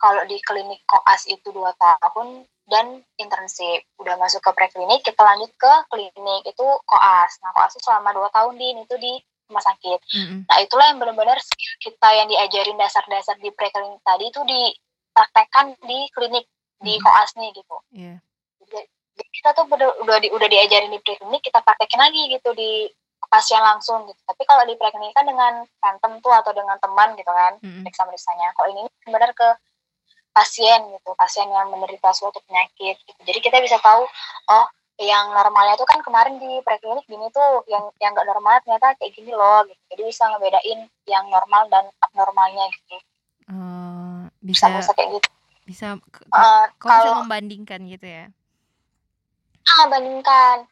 kalau 0.00 0.22
di 0.26 0.40
klinik 0.42 0.82
koas 0.88 1.28
itu 1.30 1.54
dua 1.54 1.70
tahun 1.78 2.42
dan 2.66 3.04
internship. 3.20 3.86
Udah 4.00 4.18
masuk 4.18 4.42
ke 4.42 4.50
preklinik, 4.56 5.06
kita 5.06 5.22
lanjut 5.22 5.52
ke 5.54 5.72
klinik 5.92 6.42
itu 6.48 6.66
koas. 6.88 7.38
Nah 7.44 7.54
koas 7.54 7.76
itu 7.78 7.84
selama 7.86 8.10
dua 8.10 8.28
tahun 8.34 8.58
din 8.58 8.82
itu 8.82 8.96
di 8.98 9.12
rumah 9.52 9.60
sakit. 9.60 9.98
Mm-mm. 10.16 10.38
Nah 10.48 10.58
itulah 10.64 10.88
yang 10.88 10.98
benar-benar 10.98 11.36
kita 11.76 12.08
yang 12.16 12.26
diajarin 12.26 12.80
dasar-dasar 12.80 13.36
di 13.36 13.52
preklinik 13.52 14.00
tadi 14.00 14.24
itu 14.32 14.40
dipraktekkan 14.40 15.76
di 15.84 16.08
klinik 16.10 16.48
di 16.80 16.96
Mhm. 16.96 17.02
koas 17.04 17.30
nih 17.36 17.50
gitu. 17.52 17.76
Iya. 17.92 18.16
Jadi 19.12 19.28
kita 19.28 19.52
tuh 19.52 19.68
udah 19.68 20.18
di, 20.18 20.32
udah 20.32 20.48
diajarin 20.48 20.88
di 20.88 20.98
preklinik 20.98 21.44
kita 21.44 21.60
praktekin 21.60 22.00
lagi 22.00 22.32
gitu 22.32 22.56
di 22.56 22.88
pasien 23.28 23.60
langsung 23.60 24.08
gitu. 24.08 24.18
Tapi 24.24 24.42
kalau 24.48 24.64
di 24.64 24.74
preklinik 24.74 25.12
kan 25.12 25.28
dengan 25.28 25.62
phantom 25.78 26.18
tuh 26.24 26.32
atau 26.32 26.50
dengan 26.56 26.80
teman 26.80 27.12
gitu 27.14 27.28
kan 27.28 27.60
Mm-mm. 27.60 27.84
periksa-periksanya. 27.84 28.56
Kalau 28.56 28.72
ini 28.72 28.82
benar 29.04 29.30
ke 29.36 29.48
pasien 30.32 30.80
gitu, 30.96 31.12
pasien 31.12 31.44
yang 31.52 31.68
menderita 31.68 32.08
suatu 32.16 32.40
penyakit 32.48 32.96
gitu. 33.04 33.20
Jadi 33.20 33.38
kita 33.44 33.60
bisa 33.60 33.76
tahu 33.84 34.08
oh 34.48 34.66
yang 35.02 35.30
normalnya 35.30 35.74
tuh 35.74 35.84
kan 35.84 35.98
kemarin 36.00 36.38
di 36.38 36.62
preklinik 36.62 37.02
gini 37.04 37.26
tuh 37.28 37.66
yang 37.66 37.90
yang 37.98 38.14
nggak 38.14 38.24
normal 38.24 38.62
ternyata 38.62 38.94
kayak 38.96 39.12
gini 39.12 39.30
loh 39.30 39.66
gitu. 39.66 39.80
Jadi 39.90 40.02
bisa 40.04 40.24
ngebedain 40.26 40.80
yang 41.04 41.24
normal 41.26 41.66
dan 41.66 41.84
abnormalnya 41.98 42.70
gitu. 42.70 42.96
Eh, 43.44 44.22
Bisa 44.40 44.70
bisa 44.70 44.78
bisa 44.80 44.92
kayak 44.92 45.10
gitu. 45.12 45.28
bisa 45.62 45.86
k- 45.98 46.24
k- 46.24 46.26
Eh, 46.32 46.64
kau 46.76 46.88
bisa 46.88 47.08
kalau 47.08 47.20
membandingkan 47.20 47.80
gitu 47.86 48.06
ya. 48.06 48.26
ah 49.64 49.86
bandingkan 49.86 50.66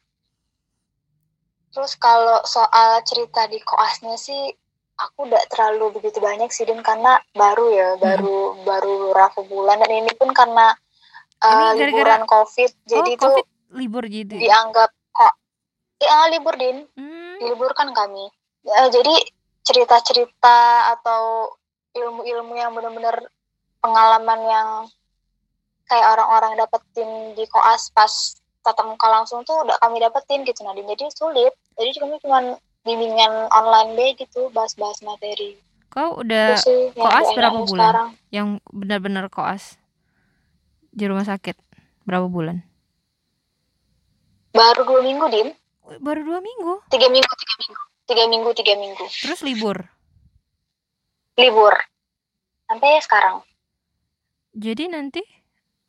terus 1.71 1.95
kalau 1.95 2.43
soal 2.43 2.99
cerita 3.01 3.47
di 3.47 3.63
koasnya 3.63 4.19
sih 4.19 4.51
aku 4.99 5.23
udah 5.25 5.39
terlalu 5.47 5.95
begitu 5.95 6.19
banyak 6.19 6.51
sih 6.51 6.67
Din 6.67 6.83
karena 6.83 7.15
baru 7.31 7.65
ya 7.71 7.89
baru 7.95 8.59
baru 8.61 8.91
beberapa 9.09 9.39
bulan 9.41 9.79
dan 9.79 9.91
ini 9.95 10.11
pun 10.13 10.29
karena 10.31 10.75
Ini 11.41 11.47
gara-gara- 11.73 11.79
liburan 11.87 12.23
covid 12.27 12.71
jadi 12.85 13.11
oh, 13.15 13.17
tuh 13.17 13.33
COVID 13.33 13.47
libur 13.71 14.03
gitu. 14.05 14.35
ya? 14.35 14.41
dianggap 14.41 14.89
kok 15.11 15.33
ya 15.99 16.29
libur 16.29 16.55
din 16.55 16.85
Hmm. 16.93 17.37
diliburkan 17.39 17.91
kami 17.91 18.29
Ya, 18.61 18.85
jadi 18.87 19.09
cerita-cerita 19.65 20.57
atau 20.93 21.49
ilmu-ilmu 21.91 22.53
yang 22.53 22.71
benar-benar 22.71 23.25
pengalaman 23.81 24.39
yang 24.45 24.69
kayak 25.85 26.07
orang-orang 26.07 26.53
dapetin 26.55 27.09
di 27.33 27.43
koas 27.49 27.89
pas 27.89 28.37
tatap 28.61 28.85
muka 28.85 29.09
langsung 29.09 29.41
tuh 29.41 29.65
udah 29.65 29.81
kami 29.81 29.97
dapetin 29.97 30.45
gitu 30.45 30.61
Nadine 30.61 30.93
jadi 30.93 31.09
sulit 31.09 31.51
jadi 31.73 31.89
kami 31.97 32.21
cuma 32.21 32.53
bimbingan 32.81 33.49
online 33.49 33.97
deh 33.97 34.11
gitu 34.15 34.53
bahas-bahas 34.53 35.01
materi 35.01 35.57
Kau 35.89 36.21
udah 36.21 36.55
sih 36.55 36.93
koas 36.95 37.27
berapa 37.33 37.59
bulan? 37.59 37.67
sekarang 37.67 38.07
yang 38.29 38.47
benar-benar 38.69 39.27
koas 39.27 39.75
di 40.87 41.03
rumah 41.03 41.25
sakit 41.25 41.57
berapa 42.05 42.29
bulan? 42.29 42.61
Baru 44.51 44.81
dua 44.83 45.01
minggu 45.01 45.25
din 45.29 45.49
Baru 45.99 46.23
dua 46.23 46.39
minggu. 46.39 46.87
tiga 46.87 47.07
minggu 47.07 47.33
tiga 47.35 47.55
minggu 47.59 47.81
tiga 48.05 48.23
minggu 48.27 48.49
tiga 48.53 48.73
minggu 48.75 49.05
Terus 49.07 49.41
libur. 49.41 49.77
libur 51.35 51.73
sampai 52.65 52.99
sekarang 53.01 53.41
Jadi 54.51 54.87
nanti 54.87 55.23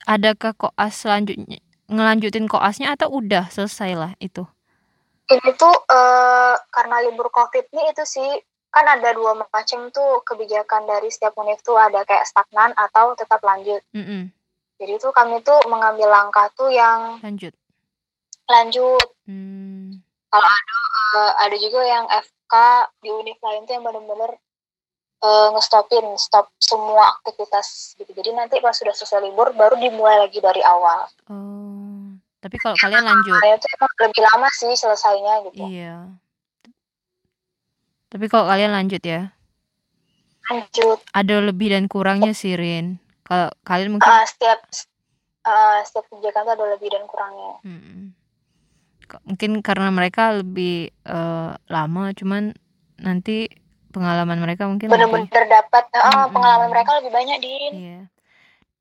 ada 0.03 0.35
ke 0.35 0.55
koas 0.55 0.95
selanjutnya 0.97 1.59
ngelanjutin 1.87 2.47
koasnya 2.47 2.95
atau 2.95 3.11
udah 3.13 3.47
selesai 3.49 3.93
lah 3.93 4.13
itu? 4.19 4.47
ini 5.25 5.51
tuh 5.55 5.73
eh, 5.87 6.55
karena 6.69 7.03
libur 7.03 7.29
covid 7.29 7.65
nih 7.69 7.91
itu 7.91 8.05
sih 8.05 8.31
kan 8.69 8.85
ada 8.87 9.13
dua 9.13 9.33
macam 9.35 9.89
tuh 9.89 10.21
kebijakan 10.23 10.85
dari 10.85 11.09
setiap 11.09 11.33
univ 11.35 11.61
tuh 11.61 11.75
ada 11.75 12.03
kayak 12.03 12.25
stagnan 12.25 12.73
atau 12.75 13.13
tetap 13.13 13.41
lanjut 13.41 13.81
Mm-mm, 13.93 14.29
jadi 14.77 14.95
tuh 14.97 15.09
kami 15.11 15.41
tuh 15.41 15.57
mengambil 15.67 16.09
langkah 16.09 16.49
tuh 16.53 16.69
yang 16.69 17.17
lanjut. 17.21 17.53
Lanjut. 18.47 19.09
Hmm, 19.25 20.03
Eh, 20.33 21.31
ada 21.37 21.57
juga 21.61 21.85
yang 21.85 22.09
FK 22.09 22.55
di 23.05 23.13
univ 23.13 23.37
lain 23.37 23.69
tuh 23.69 23.77
yang 23.77 23.85
bener-bener 23.85 24.33
eh, 25.21 25.49
ngestopin 25.53 26.17
stop 26.17 26.49
semua 26.57 27.21
aktivitas 27.21 27.93
gitu. 27.95 28.09
Jadi 28.11 28.33
nanti 28.33 28.57
pas 28.59 28.73
sudah 28.73 28.97
selesai 28.97 29.21
libur 29.21 29.53
baru 29.53 29.77
dimulai 29.77 30.25
lagi 30.25 30.41
dari 30.41 30.65
awal. 30.65 31.05
Oh, 31.29 32.17
tapi 32.41 32.57
kalau 32.57 32.75
kalian 32.81 33.05
lanjut, 33.05 33.37
Kayaknya 33.39 33.61
tuh 33.61 33.71
emang 33.77 33.93
lebih 34.09 34.23
lama 34.25 34.49
sih 34.57 34.73
selesainya 34.73 35.35
gitu. 35.53 35.63
Iya. 35.69 35.97
Tapi 38.09 38.25
kalau 38.29 38.45
kalian 38.49 38.73
lanjut 38.73 39.01
ya, 39.05 39.33
lanjut. 40.49 40.99
Ada 41.13 41.45
lebih 41.45 41.77
dan 41.77 41.85
kurangnya 41.89 42.33
sih 42.33 42.57
Rin. 42.57 42.97
Kalau 43.23 43.53
kalian 43.69 43.97
mungkin 43.97 44.09
Eh, 44.09 44.25
setiap 44.29 44.59
eh, 45.45 45.79
setiap 45.85 46.05
kebijakan 46.09 46.41
tuh 46.49 46.53
ada 46.57 46.67
lebih 46.73 46.89
dan 46.89 47.05
kurangnya. 47.05 47.61
K- 47.61 48.22
mungkin 49.25 49.61
karena 49.61 49.89
mereka 49.93 50.33
lebih 50.41 50.89
eh, 50.93 51.51
lama, 51.69 52.05
cuman 52.17 52.55
nanti 53.03 53.51
pengalaman 53.93 54.41
mereka 54.41 54.65
mungkin 54.71 54.89
lebih. 54.89 55.29
bener-bener 55.29 55.45
dapat 55.49 55.85
eh, 55.93 56.01
Mm-mm. 56.01 56.33
pengalaman 56.33 56.69
mereka 56.73 56.91
lebih 57.01 57.13
banyak 57.13 57.39
din 57.41 57.73
Iya. 57.73 58.01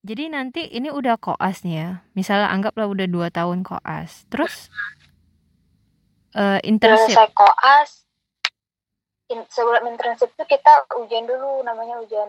Jadi 0.01 0.33
nanti 0.33 0.61
ini 0.65 0.89
udah 0.89 1.13
koas 1.21 1.61
nih 1.61 1.75
ya. 1.77 1.89
Misalnya 2.17 2.49
anggaplah 2.49 2.89
udah 2.89 3.05
dua 3.05 3.29
tahun 3.29 3.61
koas. 3.61 4.25
Terus 4.33 4.73
eh 6.33 6.57
internship. 6.65 7.13
selesai 7.13 7.29
koas 7.37 7.89
in- 9.29 9.47
sebelum 9.47 9.83
internship 9.87 10.31
tuh 10.35 10.47
kita 10.47 10.89
ujian 10.99 11.23
dulu 11.29 11.63
namanya 11.63 12.01
ujian 12.03 12.27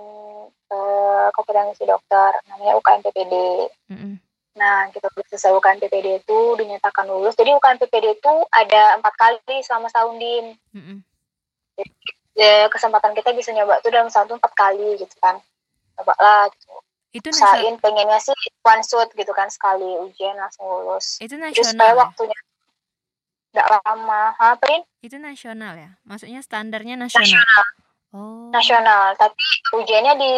eh, 0.70 1.28
kompetensi 1.34 1.82
dokter 1.84 2.30
namanya 2.50 2.78
UKM 2.78 3.00
PPD 3.02 3.34
Mm-mm. 3.90 4.14
Nah 4.52 4.84
kita 4.88 5.08
selesai 5.26 5.50
UKM 5.50 5.80
PPD 5.80 6.20
itu 6.20 6.38
dinyatakan 6.54 7.06
lulus 7.06 7.32
jadi 7.32 7.52
UKM 7.52 7.78
PPD 7.78 8.06
itu 8.14 8.32
ada 8.48 8.94
empat 8.94 9.14
kali 9.14 9.56
selama 9.60 9.88
setahun 9.88 10.16
din 10.16 10.46
Mm-mm. 10.70 10.98
ya, 12.34 12.68
kesempatan 12.68 13.12
kita 13.12 13.32
bisa 13.32 13.50
nyoba 13.50 13.80
tuh 13.80 13.88
dalam 13.88 14.08
satu 14.08 14.36
empat 14.36 14.52
kali 14.52 14.96
gitu 14.96 15.16
kan 15.18 15.40
coba 15.94 16.12
lah 16.16 16.48
gitu 16.48 16.72
Itu 17.12 17.28
nasional. 17.28 17.48
usahain 17.60 17.76
pengennya 17.76 18.18
sih 18.18 18.32
one 18.60 18.80
shot 18.80 19.12
gitu 19.12 19.30
kan 19.30 19.48
sekali 19.48 19.84
ujian 20.00 20.32
langsung 20.34 20.64
lulus 20.64 21.16
Itu 21.16 21.36
terus 21.36 21.52
supaya 21.66 21.92
nasional. 21.92 21.92
Ya? 21.92 22.00
waktunya 22.00 22.38
nggak 23.52 23.68
lama 23.68 24.22
ha 24.32 24.56
Prin? 24.56 24.80
Itu 24.98 25.16
nasional 25.16 25.76
ya. 25.76 25.90
Maksudnya 26.02 26.40
standarnya 26.40 26.96
nasional. 26.96 27.28
nasional 27.36 27.64
Oh. 28.12 28.48
nasional 28.48 29.16
tapi 29.16 29.40
ujiannya 29.72 30.16
di 30.16 30.32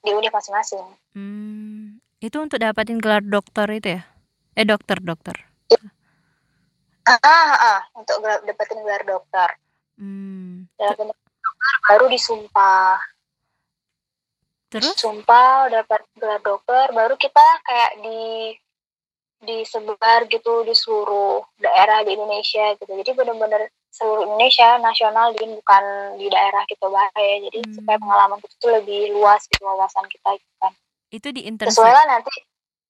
di 0.00 0.10
univ 0.10 0.28
masing-masing 0.30 0.80
Hmm. 1.12 1.79
Itu 2.20 2.36
untuk 2.44 2.60
dapatin 2.60 3.00
gelar 3.00 3.24
dokter 3.24 3.64
itu 3.72 3.96
ya? 3.96 4.02
Eh 4.52 4.68
dokter 4.68 5.00
dokter. 5.00 5.40
ah, 7.08 7.16
ah, 7.24 7.52
ah, 7.56 7.80
untuk 7.96 8.20
gelar, 8.22 8.38
dapetin 8.44 8.78
gelar 8.84 9.02
dokter 9.02 9.48
Hmm. 9.96 10.68
dapetin 10.78 11.10
dokter 11.10 11.74
baru 11.88 12.06
disumpah 12.12 13.00
Terus? 14.70 14.94
sumpah 14.94 15.66
dapat 15.72 16.00
gelar 16.14 16.40
dokter 16.44 16.86
baru 16.94 17.16
kita 17.18 17.46
kayak 17.66 17.92
di 18.04 18.20
disebar 19.40 20.28
gitu 20.28 20.62
di 20.68 20.76
seluruh 20.76 21.40
daerah 21.58 22.04
di 22.04 22.12
Indonesia 22.14 22.76
gitu 22.76 22.92
jadi 22.92 23.10
benar-benar 23.16 23.72
seluruh 23.90 24.28
Indonesia 24.28 24.76
nasional 24.78 25.32
din 25.34 25.56
bukan 25.58 25.84
di 26.20 26.28
daerah 26.28 26.62
kita 26.68 26.86
bahaya 26.86 27.34
jadi 27.48 27.58
Hmm. 27.64 27.74
supaya 27.74 27.96
pengalaman 27.98 28.38
kita 28.44 28.54
tuh 28.60 28.70
lebih 28.78 29.16
luas 29.16 29.42
gitu 29.48 29.64
wawasan 29.64 30.04
kita 30.12 30.36
gitu 30.36 30.54
kan 30.60 30.72
Itu 31.10 31.34
di 31.34 31.42
sesuai 31.42 31.50
internship. 31.50 31.84
lah 31.90 32.04
nanti 32.06 32.34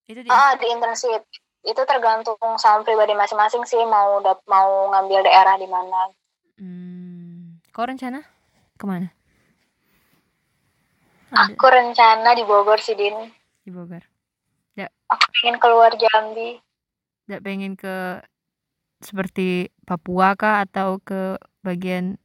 Itu 0.08 0.20
di 0.24 0.28
ah 0.28 0.52
di 0.56 0.66
internship 0.68 1.24
itu 1.60 1.82
tergantung 1.84 2.40
sama 2.56 2.80
pribadi 2.84 3.12
masing-masing 3.12 3.68
sih 3.68 3.80
mau 3.84 4.20
mau 4.48 4.70
ngambil 4.92 5.24
daerah 5.28 5.56
di 5.60 5.68
mana 5.68 6.08
Hmm. 6.60 7.56
Kau 7.72 7.88
rencana 7.88 8.20
ke 8.76 8.84
mana? 8.84 9.08
Ada 11.32 11.56
aku 11.56 11.66
rencana 11.72 12.36
di 12.36 12.44
Bogor 12.44 12.76
sih 12.84 12.92
din 12.92 13.16
di 13.64 13.72
Bogor. 13.72 14.04
aku 15.10 15.26
ingin 15.42 15.56
keluar 15.56 15.90
Jambi 15.96 16.60
Tidak 17.24 17.40
pengen 17.40 17.80
ke 17.80 18.20
seperti 19.00 19.72
Papua 19.88 20.36
kah 20.36 20.68
atau 20.68 21.00
ke 21.00 21.40
bagian 21.64 22.20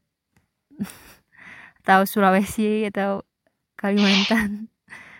atau 1.85 2.03
Sulawesi 2.03 2.83
atau 2.91 3.23
Kalimantan 3.79 4.67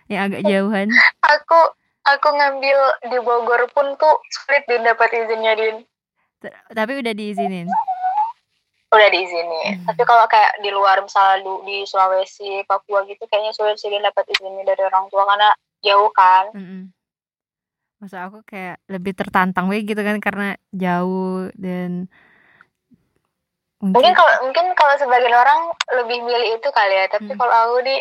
yang 0.08 0.30
agak 0.30 0.42
jauhan. 0.44 0.88
aku 1.24 1.60
aku 2.06 2.28
ngambil 2.30 2.78
di 3.10 3.18
Bogor 3.20 3.66
pun 3.72 3.98
tuh 3.98 4.16
sulit 4.32 4.62
din 4.66 4.82
dapat 4.82 5.10
izinnya 5.12 5.54
din 5.56 5.76
T- 6.38 6.54
Tapi 6.70 7.02
udah 7.02 7.14
diizinin. 7.14 7.66
udah 8.88 9.10
diizinin 9.12 9.76
Hmm. 9.76 9.86
tapi 9.86 10.08
kalau 10.08 10.24
kayak 10.26 10.56
di 10.64 10.72
luar 10.72 11.04
misalnya 11.04 11.44
di 11.68 11.84
Sulawesi 11.84 12.64
Papua 12.64 13.04
gitu 13.04 13.28
kayaknya 13.28 13.52
sulit 13.52 13.76
sih 13.76 13.92
din 13.92 14.00
dapat 14.00 14.24
izinnya 14.30 14.64
dari 14.64 14.88
orang 14.88 15.10
tua 15.10 15.28
karena 15.28 15.52
jauh 15.84 16.08
kan 16.12 16.54
Mm-mm. 16.54 16.96
Maksud 17.96 18.20
aku 18.22 18.40
kayak 18.46 18.80
lebih 18.88 19.12
tertantang 19.12 19.68
we 19.68 19.84
gitu 19.84 20.00
kan 20.00 20.16
karena 20.20 20.56
jauh 20.72 21.52
dan 21.58 22.08
mungkin 23.80 24.00
mungkin 24.00 24.14
kalau 24.16 24.34
mungkin 24.48 24.66
kalau 24.80 24.96
sebagian 24.96 25.36
orang 25.36 25.60
lebih 25.92 26.24
milih 26.24 26.56
itu 26.56 26.70
kali 26.72 26.96
ya 26.96 27.06
tapi 27.12 27.28
Hmm. 27.28 27.40
kalau 27.40 27.52
aku 27.52 27.76
nih 27.84 28.00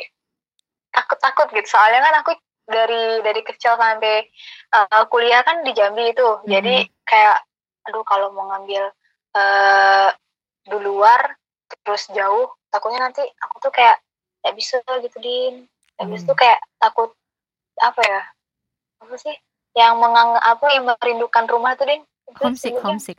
takut 0.94 1.18
takut 1.18 1.48
gitu 1.50 1.66
soalnya 1.66 2.00
kan 2.00 2.14
aku 2.22 2.33
dari 2.64 3.20
dari 3.20 3.42
kecil 3.44 3.76
sampai 3.76 4.24
uh, 4.72 5.04
kuliah 5.12 5.44
kan 5.44 5.61
di 5.66 5.76
Jambi 5.76 6.14
itu 6.14 6.24
jadi 6.48 6.88
kayak 7.04 7.44
aduh 7.85 8.07
kalau 8.09 8.33
mau 8.33 8.48
ngambil 8.54 8.88
uh, 9.37 10.09
di 10.64 10.78
luar 10.80 11.37
terus 11.85 12.09
jauh 12.14 12.48
takutnya 12.72 13.04
nanti 13.04 13.20
aku 13.20 13.61
tuh 13.61 13.72
kayak 13.74 14.00
nggak 14.40 14.54
bisa 14.57 14.80
gitu 15.02 15.18
din 15.20 15.68
habis 16.00 16.24
Hmm. 16.24 16.26
itu 16.30 16.35
kayak 16.35 16.61
takut 16.80 17.12
apa 17.78 18.00
ya 18.00 18.22
apa 19.04 19.14
sih 19.20 19.35
yang 19.76 19.98
mengang 20.00 20.38
apa 20.38 20.64
yang 20.72 20.88
merindukan 20.88 21.44
rumah 21.50 21.76
tuh 21.76 21.85
din 21.85 22.00
homesick 22.40 22.72
sebutnya? 22.72 22.87
homesick 22.88 23.18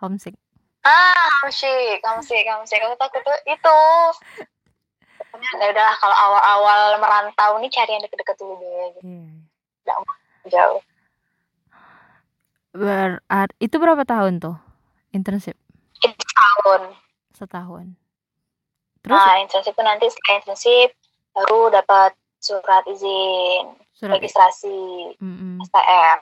homesick 0.00 0.34
Ah, 0.82 1.46
homesick, 1.46 2.02
homesick, 2.02 2.42
homesick. 2.42 2.82
Aku 2.82 2.98
takut 2.98 3.22
tuh 3.22 3.38
itu. 3.46 3.78
Ya 5.32 5.66
udahlah 5.72 5.96
kalau 5.96 6.16
awal-awal 6.16 6.80
merantau 7.00 7.56
nih 7.56 7.72
cari 7.72 7.96
yang 7.96 8.04
deket-deket 8.04 8.36
dulu 8.36 8.54
deh, 8.60 8.84
gitu. 8.96 9.00
Iya. 9.82 9.94
jauh. 10.52 10.80
Berat, 12.72 13.50
itu 13.60 13.76
berapa 13.76 14.04
tahun 14.04 14.40
tuh 14.40 14.56
internship 15.12 15.56
Itu 16.00 16.24
tahun. 16.32 16.96
setahun 17.32 17.86
terus 19.02 19.18
Nah, 19.18 19.40
internship 19.40 19.72
itu 19.76 19.82
nanti 19.82 20.06
setelah 20.08 20.36
internship 20.40 20.88
baru 21.32 21.72
dapat 21.72 22.12
surat 22.38 22.84
izin 22.88 23.72
surat 23.96 24.18
registrasi 24.18 25.14
Mm-mm. 25.20 25.62
STR. 25.64 26.18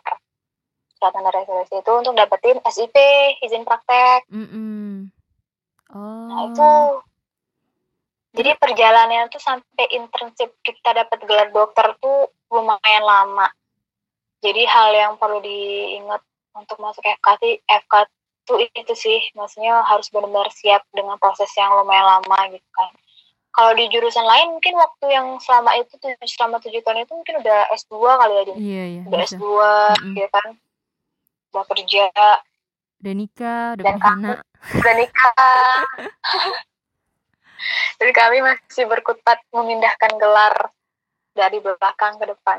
Surat 0.99 1.13
tanda 1.17 1.31
registrasi 1.33 1.81
itu 1.81 1.93
untuk 1.97 2.15
dapetin 2.15 2.61
SIP, 2.67 2.97
izin 3.43 3.65
praktek. 3.65 4.27
Mm-mm. 4.31 5.11
oh 5.95 6.29
Nah, 6.31 6.41
itu 6.51 6.71
jadi 8.31 8.55
perjalanannya 8.55 9.27
tuh 9.27 9.43
sampai 9.43 9.91
internship 9.91 10.55
kita 10.63 10.95
dapat 10.95 11.19
gelar 11.27 11.51
dokter 11.51 11.99
tuh 11.99 12.31
lumayan 12.51 13.03
lama. 13.03 13.51
Jadi 14.41 14.63
hal 14.65 14.89
yang 14.95 15.13
perlu 15.19 15.43
diingat 15.43 16.23
untuk 16.55 16.79
masuk 16.79 17.03
FK 17.03 17.27
sih, 17.43 17.55
FK 17.67 17.95
tuh 18.47 18.59
itu 18.63 18.95
sih, 18.95 19.19
maksudnya 19.35 19.83
harus 19.83 20.09
benar-benar 20.15 20.49
siap 20.55 20.83
dengan 20.95 21.19
proses 21.19 21.51
yang 21.59 21.75
lumayan 21.75 22.07
lama 22.07 22.39
gitu 22.55 22.71
kan. 22.75 22.91
Kalau 23.51 23.75
di 23.75 23.91
jurusan 23.91 24.23
lain 24.23 24.55
mungkin 24.55 24.79
waktu 24.79 25.07
yang 25.11 25.27
selama 25.43 25.75
itu 25.83 25.99
tuh 25.99 26.15
selama 26.23 26.63
tujuh 26.63 26.81
tahun 26.87 27.03
itu 27.03 27.13
mungkin 27.19 27.43
udah 27.43 27.67
S2 27.75 27.95
kali 27.99 28.35
ya, 28.35 28.43
Din. 28.47 28.57
iya 28.63 28.85
iya 28.87 29.03
udah 29.11 29.19
bisa 29.27 29.35
S2 29.35 29.43
Mm-mm. 29.43 30.15
gitu 30.15 30.29
kan. 30.31 30.49
Udah 31.51 31.65
kerja, 31.67 32.05
udah 33.03 33.15
nikah 33.19 33.65
udah 33.75 33.85
Dan 33.85 33.95
punya 33.99 34.07
anak 34.15 34.39
udah 34.79 34.95
nikah. 34.95 35.83
Jadi 38.01 38.13
kami 38.17 38.39
masih 38.43 38.85
berkutat 38.89 39.41
memindahkan 39.53 40.17
gelar 40.17 40.73
dari 41.37 41.59
belakang 41.63 42.19
ke 42.19 42.27
depan. 42.29 42.59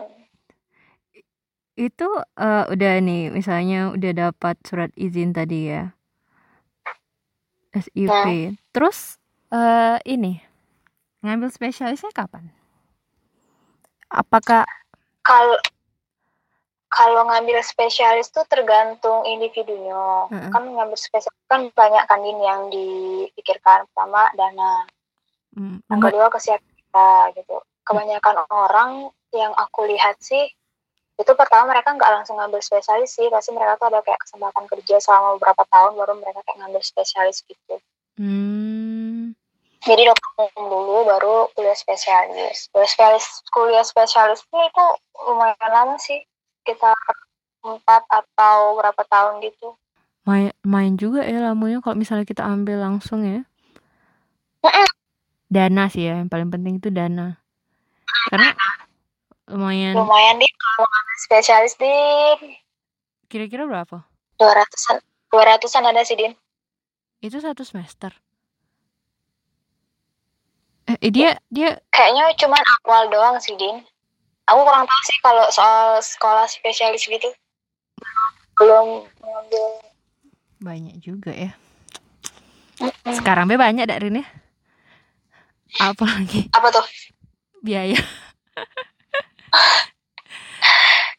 itu 1.80 2.08
eh, 2.38 2.66
udah 2.68 2.94
nih 3.02 3.32
misalnya 3.32 3.96
udah 3.96 4.12
dapat 4.30 4.60
surat 4.68 4.92
izin 4.94 5.32
tadi 5.32 5.72
ya 5.72 5.96
SIP 7.72 8.12
Nah. 8.12 8.52
terus 8.76 9.18
eh 9.50 9.98
ini 10.06 10.44
ngambil 11.24 11.48
spesialisnya 11.50 12.12
kapan 12.12 12.52
apakah 14.12 14.68
Kalau 15.24 15.56
kalau 16.92 17.24
ngambil 17.24 17.64
spesialis 17.64 18.36
tuh 18.36 18.44
tergantung 18.52 19.24
individunya. 19.24 20.28
Heeh. 20.28 20.52
Kan 20.52 20.68
ngambil 20.68 21.00
spesialis 21.00 21.48
kan 21.48 21.72
banyak 21.72 22.04
kan 22.04 22.20
yang 22.20 22.68
dipikirkan. 22.68 23.88
Pertama 23.88 24.28
dana, 24.36 24.91
mm, 25.56 25.78
yang 25.92 26.02
kedua 26.02 26.28
kesiapan 26.32 26.72
kita 26.76 27.10
gitu. 27.38 27.58
Kebanyakan 27.82 28.36
orang 28.52 28.92
yang 29.32 29.52
aku 29.56 29.88
lihat 29.88 30.20
sih 30.22 30.52
itu 31.22 31.32
pertama 31.38 31.70
mereka 31.70 31.94
nggak 31.94 32.12
langsung 32.12 32.36
ngambil 32.42 32.62
spesialis 32.66 33.14
sih, 33.14 33.30
pasti 33.30 33.54
mereka 33.54 33.78
tuh 33.78 33.94
ada 33.94 34.02
kayak 34.02 34.18
kesempatan 34.26 34.66
kerja 34.66 34.98
selama 34.98 35.38
beberapa 35.38 35.64
tahun 35.70 35.94
baru 35.94 36.14
mereka 36.18 36.42
kayak 36.50 36.58
ngambil 36.66 36.82
spesialis 36.82 37.46
gitu. 37.46 37.76
hmm, 38.18 39.38
Jadi 39.86 40.02
dokter 40.10 40.50
dulu 40.58 41.06
baru 41.06 41.50
kuliah 41.54 41.78
spesialis. 41.78 42.70
Kuliah 42.74 42.90
spesialis, 42.90 43.26
kuliah 43.54 43.86
spesialisnya 43.86 44.62
itu 44.66 44.86
lumayan 45.30 45.72
lama 45.74 45.96
sih, 46.02 46.22
kita 46.66 46.90
empat 47.62 48.02
atau 48.10 48.82
berapa 48.82 49.02
tahun 49.06 49.46
gitu. 49.46 49.78
main 50.22 50.54
main 50.62 50.94
juga 51.02 51.26
ya 51.26 51.42
lamanya 51.42 51.82
kalau 51.82 51.98
misalnya 51.98 52.26
kita 52.26 52.46
ambil 52.46 52.78
langsung 52.82 53.26
ya. 53.26 53.42
Dana 55.52 55.92
sih 55.92 56.08
ya 56.08 56.24
yang 56.24 56.32
paling 56.32 56.48
penting 56.48 56.80
itu 56.80 56.88
dana 56.88 57.36
karena 58.32 58.56
lumayan 59.52 60.00
Lumayan 60.00 60.40
deh 60.40 60.48
kalau 60.48 60.88
spesialis 61.20 61.76
di 61.76 61.92
kira-kira 63.28 63.68
berapa 63.68 64.08
dua 64.40 64.54
ratusan, 64.56 65.04
dua 65.28 65.44
ratusan 65.52 65.84
ada 65.84 66.02
sih 66.08 66.16
din. 66.16 66.32
itu 67.20 67.36
satu 67.44 67.68
semester 67.68 68.16
eh 70.88 71.12
dia 71.12 71.36
dia 71.52 71.78
Kayaknya 71.92 72.32
cuman 72.40 72.64
awal 72.84 73.08
doang 73.14 73.38
sih 73.40 73.54
din. 73.56 73.80
Aku 74.50 74.60
kurang 74.66 74.84
tahu 74.84 75.02
sih 75.08 75.18
kalau 75.24 75.46
soal 75.54 76.02
sekolah 76.04 76.44
spesialis 76.50 77.08
gitu. 77.08 77.30
Belum 78.60 79.06
mengambil. 79.22 79.64
banyak 80.62 80.96
juga 81.02 81.32
ya 81.34 81.52
sekarang 83.18 83.50
be 83.50 83.58
banyak 83.58 83.86
dak 83.86 84.02
Rin 84.02 84.22
ya 84.22 84.26
apalagi 85.80 86.50
Apa 86.52 86.68
tuh? 86.74 86.86
biaya. 87.62 87.96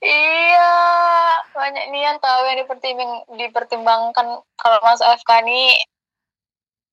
Iya, 0.03 0.75
banyak 1.55 1.85
nih 1.95 2.03
yang 2.11 2.19
tahu 2.19 2.43
yang 2.51 2.59
dipertimbang, 2.67 3.13
dipertimbangkan. 3.39 4.43
Kalau 4.59 4.79
masuk 4.83 5.07
FK 5.23 5.31
nih 5.47 5.79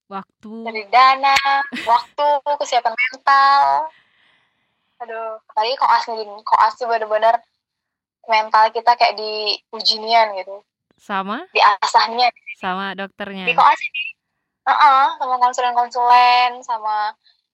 waktu. 0.05 0.53
dari 0.69 0.83
dana, 0.93 1.33
waktu, 1.89 2.27
kesiapan 2.61 2.93
mental. 2.93 3.89
Aduh, 5.01 5.41
tadi 5.57 5.73
koas 5.73 6.05
nih, 6.13 6.21
koas 6.45 6.77
tuh 6.77 6.85
bener-bener 6.85 7.41
mental 8.29 8.69
kita 8.69 8.93
kayak 8.93 9.17
di 9.17 9.57
ujian 9.73 10.37
gitu, 10.37 10.61
sama? 11.01 11.49
Diasah 11.49 12.13
nian. 12.13 12.29
Sama 12.61 12.93
di 12.93 13.01
dokternya 13.01 13.57
koas 13.57 13.79
ini. 13.89 14.03
Heeh, 14.69 15.05
sama 15.17 15.35
konsulen-konsulen, 15.41 16.61
sama 16.61 17.09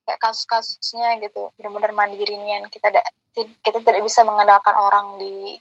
kayak 0.06 0.22
kasus-kasusnya 0.22 1.18
gitu, 1.26 1.50
bener-bener 1.58 1.92
mandiri 1.92 2.38
nian. 2.38 2.70
Kita 2.70 2.94
da- 2.94 3.10
kita 3.36 3.82
tidak 3.82 4.06
bisa 4.06 4.22
mengandalkan 4.24 4.78
orang 4.78 5.20
di 5.20 5.58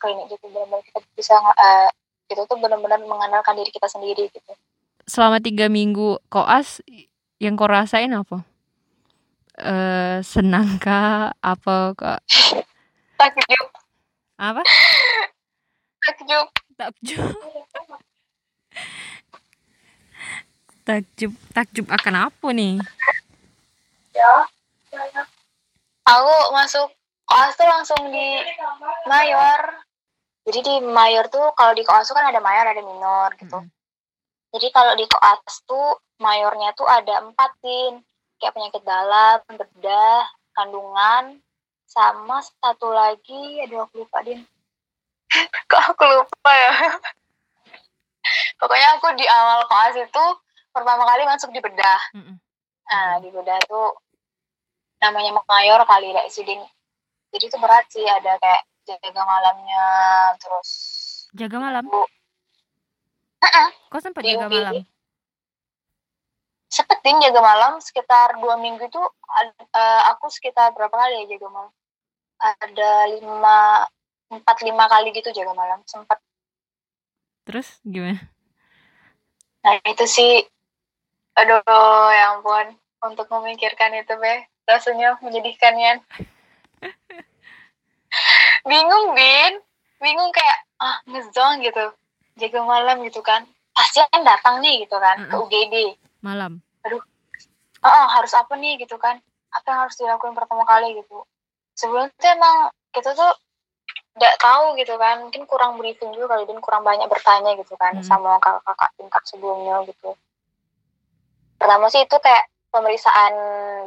klinik 0.00 0.26
gitu, 0.32 0.48
bener-bener 0.50 0.82
kita 0.88 0.98
bisa 1.14 1.36
eh, 1.38 1.88
itu 2.32 2.42
tuh 2.48 2.56
benar-benar 2.58 2.98
mengandalkan 3.04 3.54
diri 3.54 3.70
kita 3.70 3.86
sendiri 3.86 4.32
gitu. 4.32 4.52
Selama 5.04 5.38
tiga 5.38 5.68
minggu 5.68 6.16
koas 6.32 6.80
yang 7.36 7.60
kau 7.60 7.68
rasain 7.68 8.10
apa? 8.16 8.40
Eh 9.60 10.18
senang 10.24 10.80
kah? 10.80 11.36
Apa 11.38 11.92
kak? 11.94 12.20
Takjub. 13.20 13.68
Apa? 14.40 14.62
Takjub. 16.02 16.48
Takjub. 16.74 17.30
Takjub 20.84 21.32
takjub 21.56 21.88
akan 21.88 22.28
apa 22.28 22.48
nih 22.52 22.76
aku 26.14 26.34
masuk 26.54 26.88
koas 27.26 27.52
tuh 27.56 27.66
langsung 27.66 28.00
di 28.10 28.28
mayor. 29.08 29.60
Jadi 30.44 30.60
di 30.60 30.74
mayor 30.84 31.26
tuh 31.32 31.56
kalau 31.56 31.72
di 31.72 31.82
koas 31.82 32.06
tuh 32.06 32.16
kan 32.16 32.28
ada 32.28 32.40
mayor 32.40 32.68
ada 32.68 32.82
minor 32.84 33.32
gitu. 33.40 33.58
Mm-mm. 33.58 33.72
jadi 34.54 34.70
kalau 34.70 34.94
di 34.94 35.02
koas 35.10 35.66
tuh 35.66 35.98
mayornya 36.22 36.70
tuh 36.78 36.86
ada 36.86 37.24
empat 37.26 37.50
tin. 37.64 38.04
Kayak 38.38 38.54
penyakit 38.54 38.82
dalam 38.84 39.40
bedah 39.50 40.22
kandungan 40.54 41.40
sama 41.88 42.42
satu 42.42 42.90
lagi 42.90 43.62
aduh 43.64 43.86
aku 43.86 44.04
lupa 44.04 44.22
din. 44.22 44.44
Kok 45.70 45.82
aku 45.94 46.04
lupa 46.06 46.52
ya? 46.52 46.72
Pokoknya 48.60 48.88
aku 48.98 49.06
di 49.18 49.26
awal 49.26 49.66
koas 49.66 49.96
itu 49.96 50.24
pertama 50.74 51.02
kali 51.06 51.22
masuk 51.26 51.50
di 51.54 51.60
bedah. 51.62 52.00
Mm-mm. 52.14 52.36
Nah, 52.84 53.16
di 53.22 53.28
bedah 53.32 53.58
tuh 53.64 53.96
namanya 55.04 55.36
mayor 55.44 55.80
kali 55.84 56.16
ya 56.16 56.24
Din. 56.28 56.62
Jadi 57.34 57.44
itu 57.50 57.56
berat 57.58 57.84
sih, 57.90 58.06
ada 58.06 58.38
kayak 58.38 58.62
jaga 58.86 59.22
malamnya, 59.26 59.84
terus 60.38 60.70
jaga 61.34 61.56
malam 61.60 61.84
Bu. 61.84 62.04
kau 63.92 64.00
sempat 64.00 64.24
Di 64.24 64.32
jaga 64.32 64.48
UGD. 64.48 64.54
malam 64.54 64.74
sepetin 66.74 67.22
jaga 67.22 67.38
malam 67.38 67.72
sekitar 67.78 68.34
dua 68.42 68.58
minggu 68.58 68.82
itu 68.90 69.02
eh, 69.54 70.02
aku 70.10 70.26
sekitar 70.26 70.74
berapa 70.74 70.90
kali 70.90 71.22
ya 71.22 71.38
jaga 71.38 71.46
malam? 71.52 71.72
Ada 72.42 72.92
lima, 73.14 73.86
empat 74.30 74.56
lima 74.66 74.84
kali 74.90 75.14
gitu 75.14 75.30
jaga 75.30 75.54
malam 75.54 75.82
sempat. 75.86 76.18
terus 77.44 77.76
gimana 77.84 78.24
Nah 79.64 79.80
itu 79.84 80.04
sih, 80.04 80.44
aduh 81.36 81.60
ya 82.12 82.36
ampun, 82.36 82.76
untuk 83.00 83.28
memikirkan 83.32 83.96
itu 83.96 84.12
be, 84.16 84.44
rasanya 84.64 85.16
menyedihkan 85.20 85.74
ya. 85.76 85.92
bingung 88.68 89.06
bin. 89.16 89.52
Bingung 90.00 90.30
kayak 90.34 90.58
ah 90.80 91.00
ngezong 91.08 91.64
gitu. 91.64 91.92
Jaga 92.40 92.60
malam 92.64 93.00
gitu 93.06 93.20
kan. 93.24 93.46
Pasien 93.74 94.06
datang 94.22 94.62
nih 94.62 94.86
gitu 94.86 94.96
kan 95.02 95.26
ke 95.26 95.34
Mm-mm. 95.34 95.44
UGD 95.50 95.74
malam. 96.24 96.62
Oh, 97.84 97.92
oh, 97.92 98.06
harus 98.16 98.32
apa 98.32 98.56
nih 98.56 98.80
gitu 98.80 98.96
kan. 98.96 99.20
Apa 99.52 99.66
yang 99.70 99.80
harus 99.86 99.96
dilakukan 100.00 100.32
pertama 100.32 100.64
kali 100.64 100.96
gitu. 100.96 101.26
Sebelum 101.76 102.08
itu 102.08 102.26
emang 102.26 102.72
kita 102.96 103.12
tuh 103.12 103.32
tidak 104.16 104.34
tahu 104.40 104.78
gitu 104.80 104.94
kan. 104.96 105.26
Mungkin 105.28 105.44
kurang 105.44 105.76
briefing 105.76 106.16
juga 106.16 106.38
kali 106.38 106.48
dan 106.48 106.58
kurang 106.64 106.82
banyak 106.86 107.06
bertanya 107.10 107.52
gitu 107.60 107.76
kan 107.76 107.98
Mm-mm. 107.98 108.06
sama 108.06 108.40
kakak-kakak 108.40 108.90
tingkat 108.96 109.22
sebelumnya 109.28 109.84
gitu. 109.84 110.16
Pertama 111.60 111.92
sih 111.92 112.02
itu 112.02 112.16
kayak 112.20 112.44
pemeriksaan 112.74 113.32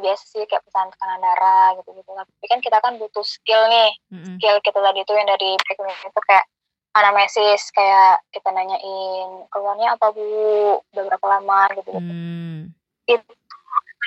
biasa 0.00 0.24
sih 0.24 0.42
kayak 0.48 0.64
pemeriksaan 0.64 0.88
tekanan 0.96 1.20
darah 1.20 1.76
gitu 1.76 1.92
gitu 1.92 2.10
tapi 2.16 2.46
kan 2.48 2.60
kita 2.64 2.78
kan 2.80 2.96
butuh 2.96 3.24
skill 3.26 3.68
nih. 3.68 3.92
Mm-mm. 4.08 4.40
skill 4.40 4.56
kita 4.64 4.80
tadi 4.80 5.04
itu 5.04 5.12
yang 5.12 5.28
dari 5.28 5.50
background 5.60 6.00
itu 6.00 6.20
kayak 6.24 6.44
anamnesis 6.96 7.62
kayak 7.76 8.24
kita 8.32 8.48
nanyain 8.48 9.44
keluarnya 9.52 9.94
apa 9.94 10.08
bu? 10.16 10.80
Udah 10.96 11.02
berapa 11.04 11.26
lama 11.28 11.60
gitu 11.76 11.92
gitu 11.92 12.00
Hmm. 12.00 12.72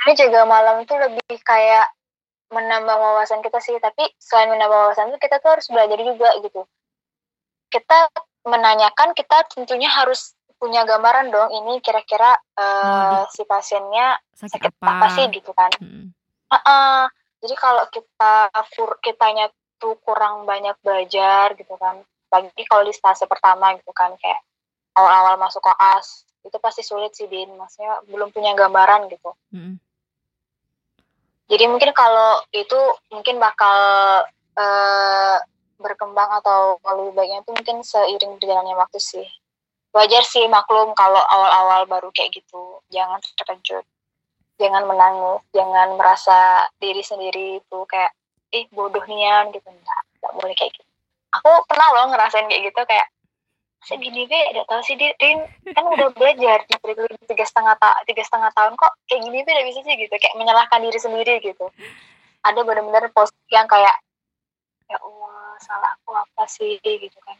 ini 0.01 0.13
jaga 0.17 0.49
malam 0.49 0.81
itu 0.81 0.93
lebih 0.97 1.37
kayak 1.45 1.89
menambah 2.49 2.97
wawasan 2.97 3.45
kita 3.45 3.61
sih. 3.61 3.77
Tapi 3.77 4.09
selain 4.17 4.49
menambah 4.49 4.89
wawasan 4.89 5.13
itu 5.13 5.21
kita 5.21 5.37
tuh 5.41 5.57
harus 5.57 5.69
belajar 5.69 5.97
juga 6.01 6.29
gitu. 6.41 6.61
Kita 7.69 8.09
menanyakan 8.45 9.13
kita 9.13 9.45
tentunya 9.53 9.89
harus 9.89 10.33
punya 10.61 10.85
gambaran 10.85 11.33
dong 11.33 11.49
ini 11.57 11.81
kira-kira 11.81 12.37
eh, 12.37 13.25
si 13.33 13.41
pasiennya 13.49 14.21
sakit, 14.37 14.53
sakit 14.53 14.71
apa, 14.77 14.91
apa 14.93 15.07
sih 15.17 15.25
gitu 15.33 15.49
kan. 15.57 15.73
Mm-mm. 15.81 16.13
Heeh. 16.53 17.01
jadi 17.41 17.55
kalau 17.57 17.89
kita 17.89 18.53
kur 18.77 19.01
kitanya 19.01 19.49
tuh 19.81 19.97
kurang 20.05 20.45
banyak 20.45 20.77
belajar 20.85 21.57
gitu 21.57 21.73
kan. 21.81 22.05
Bagi 22.29 22.63
kalau 22.69 22.85
di 22.85 22.93
stase 22.93 23.25
pertama 23.25 23.73
gitu 23.73 23.89
kan 23.89 24.13
kayak 24.21 24.45
awal-awal 24.93 25.41
masuk 25.41 25.65
koas 25.65 26.29
itu 26.45 26.53
pasti 26.61 26.85
sulit 26.85 27.17
sih 27.17 27.25
din. 27.25 27.49
Maksudnya 27.57 28.05
belum 28.05 28.29
punya 28.29 28.53
gambaran 28.53 29.09
gitu. 29.09 29.33
Mm-mm. 29.49 29.81
jadi 31.49 31.65
mungkin 31.67 31.91
kalau 31.97 32.39
itu 32.53 32.79
mungkin 33.09 33.41
bakal 33.41 33.75
eh, 34.55 35.37
berkembang 35.81 36.29
atau 36.39 36.77
lebih 36.85 37.17
baiknya 37.17 37.41
itu 37.41 37.51
mungkin 37.51 37.77
seiring 37.81 38.37
berjalannya 38.37 38.77
waktu 38.77 39.01
sih 39.01 39.27
wajar 39.91 40.23
sih 40.23 40.47
maklum 40.47 40.95
kalau 40.95 41.19
awal-awal 41.19 41.83
baru 41.87 42.09
kayak 42.15 42.31
gitu. 42.35 42.79
Jangan 42.91 43.19
terkejut. 43.35 43.85
Jangan 44.59 44.87
menangis. 44.87 45.43
Jangan 45.51 45.99
merasa 45.99 46.67
diri 46.79 47.03
sendiri 47.03 47.59
itu 47.59 47.79
kayak 47.87 48.15
ih 48.55 48.67
bodoh 48.71 49.03
nian 49.07 49.51
gitu. 49.51 49.67
Enggak 49.67 50.01
enggak 50.19 50.33
boleh 50.39 50.55
kayak 50.55 50.71
gitu. 50.75 50.87
Aku 51.39 51.51
pernah 51.67 51.87
loh 51.95 52.11
ngerasain 52.11 52.47
kayak 52.47 52.71
gitu 52.71 52.81
kayak 52.87 53.07
segini 53.83 54.27
be? 54.27 54.39
Udah 54.55 54.63
tahu 54.67 54.81
sih 54.83 54.95
Din 54.95 55.39
kan 55.75 55.85
udah 55.87 56.11
belajar 56.15 56.63
di 56.67 56.75
tiga 57.27 57.45
setengah 57.47 57.75
ta 57.75 57.95
tiga 58.07 58.23
setengah 58.23 58.51
tahun. 58.55 58.75
Kok 58.79 58.93
kayak 59.11 59.21
gini 59.27 59.43
be? 59.43 59.51
Udah 59.51 59.65
bisa 59.67 59.79
sih 59.83 59.95
gitu. 59.99 60.13
Kayak 60.15 60.35
menyalahkan 60.39 60.79
diri 60.79 60.99
sendiri 60.99 61.33
gitu. 61.43 61.67
Ada 62.47 62.63
benar-benar 62.63 63.11
posisi 63.11 63.51
yang 63.51 63.67
kayak 63.67 63.95
ya 64.91 64.97
Allah 64.99 65.55
salahku 65.63 66.11
apa 66.15 66.43
sih? 66.47 66.79
gitu 66.83 67.19
kan 67.23 67.37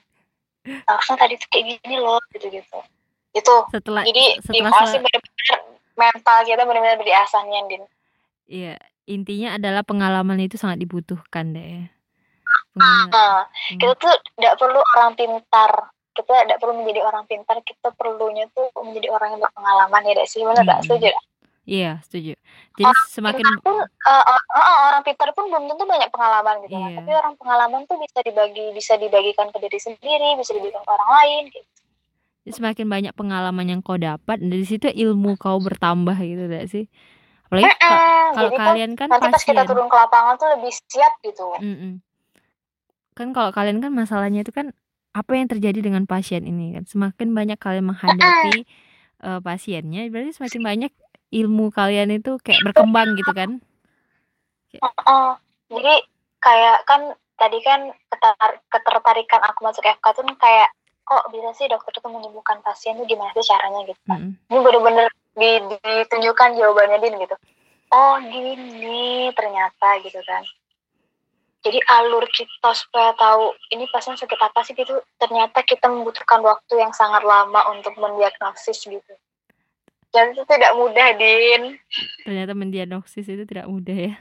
harusnya 0.65 1.15
tadi 1.17 1.34
tuh 1.41 1.47
kayak 1.50 1.65
gini 1.82 1.97
loh 1.97 2.21
gitu 2.34 2.47
gitu. 2.54 2.78
Itu 3.34 3.54
setelah 3.71 4.04
jadi 4.06 4.38
di 4.38 4.43
setelah 4.43 4.71
kelas 4.71 4.89
sih 4.89 5.00
sel- 5.00 5.04
benar-benar 5.04 5.60
mental 5.97 6.38
kita 6.45 6.62
benar-benar 6.65 6.97
diasah 7.02 7.41
nih 7.47 7.62
Din. 7.67 7.84
Iya, 8.52 8.76
intinya 9.08 9.50
adalah 9.56 9.82
pengalaman 9.88 10.39
itu 10.43 10.60
sangat 10.60 10.84
dibutuhkan 10.84 11.56
deh. 11.56 11.88
Nah, 12.76 13.08
Hmm. 13.08 13.80
kita 13.80 13.93
tuh 14.00 14.12
tidak 14.39 14.56
perlu 14.60 14.80
orang 14.95 15.12
pintar. 15.15 15.71
Kita 16.12 16.43
tidak 16.43 16.60
perlu 16.60 16.84
menjadi 16.84 17.08
orang 17.08 17.24
pintar 17.24 17.63
kita 17.63 17.95
perlunya 17.95 18.47
tuh 18.52 18.67
menjadi 18.84 19.08
orang 19.15 19.36
yang 19.36 19.41
berpengalaman 19.43 20.04
ya 20.12 20.24
sih? 20.28 20.43
Benar 20.43 20.63
nggak? 20.63 20.80
Hmm. 20.84 20.88
setuju 20.88 21.12
Iya, 21.62 22.02
setuju. 22.02 22.34
Jadi 22.74 22.91
semakin 23.08 23.45
pintar 23.45 23.62
pun 23.62 23.76
eh, 23.78 24.24
eh, 24.26 24.41
eh, 24.58 24.78
orang 24.89 25.04
pintar 25.06 25.30
pun 25.32 25.45
belum 25.45 25.63
tentu 25.69 25.84
banyak 25.86 26.10
pengalaman 26.10 26.56
gitu 26.65 26.74
kan 26.74 26.89
Iya. 26.89 26.97
tapi 26.97 27.12
orang 27.13 27.34
pengalaman 27.38 27.82
tuh 27.86 27.97
bisa 28.02 28.19
dibagi 28.26 28.65
bisa 28.74 28.93
dibagikan 28.97 29.47
ke 29.54 29.58
diri 29.62 29.78
sendiri 29.78 30.30
bisa 30.41 30.52
dibagikan 30.58 30.82
ke 30.82 30.91
orang 30.91 31.12
lain 31.21 31.43
gitu 31.54 31.69
semakin 32.41 32.89
banyak 32.89 33.13
pengalaman 33.13 33.69
yang 33.69 33.82
kau 33.86 34.02
dapat 34.02 34.41
dari 34.41 34.65
situ 34.65 34.89
ilmu 34.89 35.38
kau 35.38 35.62
bertambah 35.62 36.17
gitu 36.17 36.50
gak 36.50 36.65
sih? 36.67 36.89
Apalagi 37.45 37.69
ka- 37.69 37.78
Mm-mm, 37.78 38.26
kalau 38.34 38.41
jadi 38.41 38.58
kan 38.58 38.65
kalian 38.65 38.91
kan 38.97 39.08
nanti 39.13 39.28
pas 39.30 39.43
kita 39.45 39.62
pasien. 39.62 39.69
turun 39.69 39.86
ke 39.86 39.95
lapangan 39.95 40.34
tuh 40.41 40.50
lebih 40.58 40.71
siap 40.89 41.13
gitu 41.21 41.45
Mm-mm. 41.62 42.02
Kan 43.13 43.38
kalau 43.38 43.54
kalian 43.54 43.78
kan 43.78 43.93
masalahnya 43.93 44.41
itu 44.41 44.50
kan 44.50 44.74
apa 45.13 45.32
yang 45.36 45.45
terjadi 45.45 45.84
dengan 45.86 46.10
pasien 46.10 46.47
ini 46.47 46.74
kan 46.74 46.89
semakin 46.89 47.30
banyak 47.36 47.60
kalian 47.62 47.86
menghadapi 47.93 48.65
eh, 49.21 49.39
pasiennya 49.43 50.10
berarti 50.10 50.32
semakin 50.34 50.62
banyak 50.65 50.91
ilmu 51.32 51.72
kalian 51.72 52.12
itu 52.12 52.36
kayak 52.44 52.62
berkembang 52.67 53.15
gitu 53.15 53.32
kan? 53.32 53.63
Heeh. 54.72 55.30
jadi 55.72 55.94
kayak 56.44 56.84
kan 56.84 57.15
tadi 57.39 57.60
kan 57.63 57.91
ketar- 58.12 58.60
ketertarikan 58.67 59.41
aku 59.44 59.63
masuk 59.63 59.84
FK 59.84 60.06
tuh 60.15 60.24
kayak 60.36 60.72
kok 61.08 61.28
bisa 61.32 61.52
sih 61.56 61.67
dokter 61.72 61.96
tuh 62.00 62.12
menyembuhkan 62.12 62.60
pasien 62.63 62.96
tuh 63.00 63.08
gimana 63.08 63.32
sih 63.36 63.44
caranya? 63.48 63.88
gitu. 63.88 64.00
Mm-mm. 64.08 64.32
ini 64.52 64.60
bener-bener 64.60 65.08
di- 65.36 65.63
ditunjukkan 65.80 66.60
jawabannya 66.60 67.00
din 67.04 67.15
gitu. 67.24 67.36
Oh 67.91 68.15
gini 68.20 69.32
ternyata 69.36 70.00
gitu 70.04 70.20
kan. 70.24 70.44
Jadi 71.62 71.78
alur 71.94 72.26
kita 72.32 72.74
supaya 72.74 73.13
tahu 73.13 73.54
ini 73.76 73.86
pasien 73.91 74.17
sakit 74.17 74.39
apa 74.39 74.65
sih 74.65 74.74
gitu 74.74 74.98
ternyata 75.20 75.62
kita 75.62 75.88
membutuhkan 75.91 76.41
waktu 76.41 76.80
yang 76.80 76.89
sangat 76.96 77.22
lama 77.22 77.70
untuk 77.76 77.94
mendiagnosis 78.02 78.88
gitu 78.88 79.13
dan 80.12 80.36
itu 80.36 80.43
tidak 80.43 80.71
mudah 80.76 81.08
din. 81.15 81.80
Ternyata 82.28 82.52
mendiagnosis 82.52 83.26
itu 83.26 83.43
tidak 83.47 83.67
mudah 83.71 83.95
ya. 83.95 84.13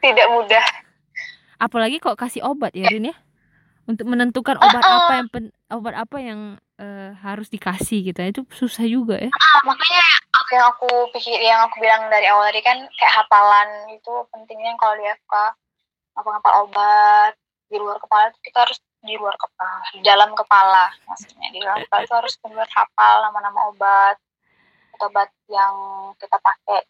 Tidak 0.00 0.28
mudah. 0.32 0.64
Apalagi 1.60 2.00
kok 2.00 2.16
kasih 2.16 2.44
obat 2.44 2.72
ya 2.72 2.88
Rin 2.88 3.12
ya? 3.12 3.16
Untuk 3.88 4.06
menentukan 4.06 4.56
obat 4.60 4.84
Uh-uh. 4.84 4.96
apa 5.02 5.12
yang 5.18 5.28
pen- 5.28 5.54
obat 5.72 5.94
apa 5.96 6.16
yang 6.20 6.40
eh, 6.80 7.10
harus 7.20 7.50
dikasih 7.50 8.06
gitu 8.12 8.20
itu 8.22 8.40
susah 8.54 8.86
juga 8.86 9.16
ya. 9.20 9.28
Ah, 9.28 9.60
makanya 9.66 10.04
apa 10.32 10.50
yang 10.56 10.66
aku 10.72 10.88
pikir 11.16 11.36
yang 11.42 11.60
aku 11.68 11.82
bilang 11.84 12.08
dari 12.08 12.28
awal 12.30 12.48
tadi 12.48 12.64
kan 12.64 12.80
kayak 12.96 13.14
hafalan 13.24 13.68
itu 13.92 14.12
pentingnya 14.30 14.72
kalau 14.80 14.94
di 14.96 15.04
FK 15.04 15.34
ngapal-ngapal 16.16 16.52
obat 16.68 17.32
di 17.70 17.76
luar 17.78 17.98
kepala 17.98 18.30
itu 18.30 18.38
kita 18.50 18.58
harus 18.66 18.78
di 19.00 19.14
luar 19.16 19.36
kepala 19.36 19.80
di 19.96 20.00
dalam 20.04 20.30
kepala 20.36 20.84
maksudnya. 21.08 21.48
Di 21.50 21.58
dalam 21.60 21.78
kepala 21.84 22.00
itu 22.04 22.14
harus 22.14 22.34
benar 22.40 22.68
hafal 22.70 23.14
nama-nama 23.26 23.60
obat 23.68 24.16
obat 25.06 25.30
yang 25.48 25.74
kita 26.20 26.36
pakai. 26.36 26.84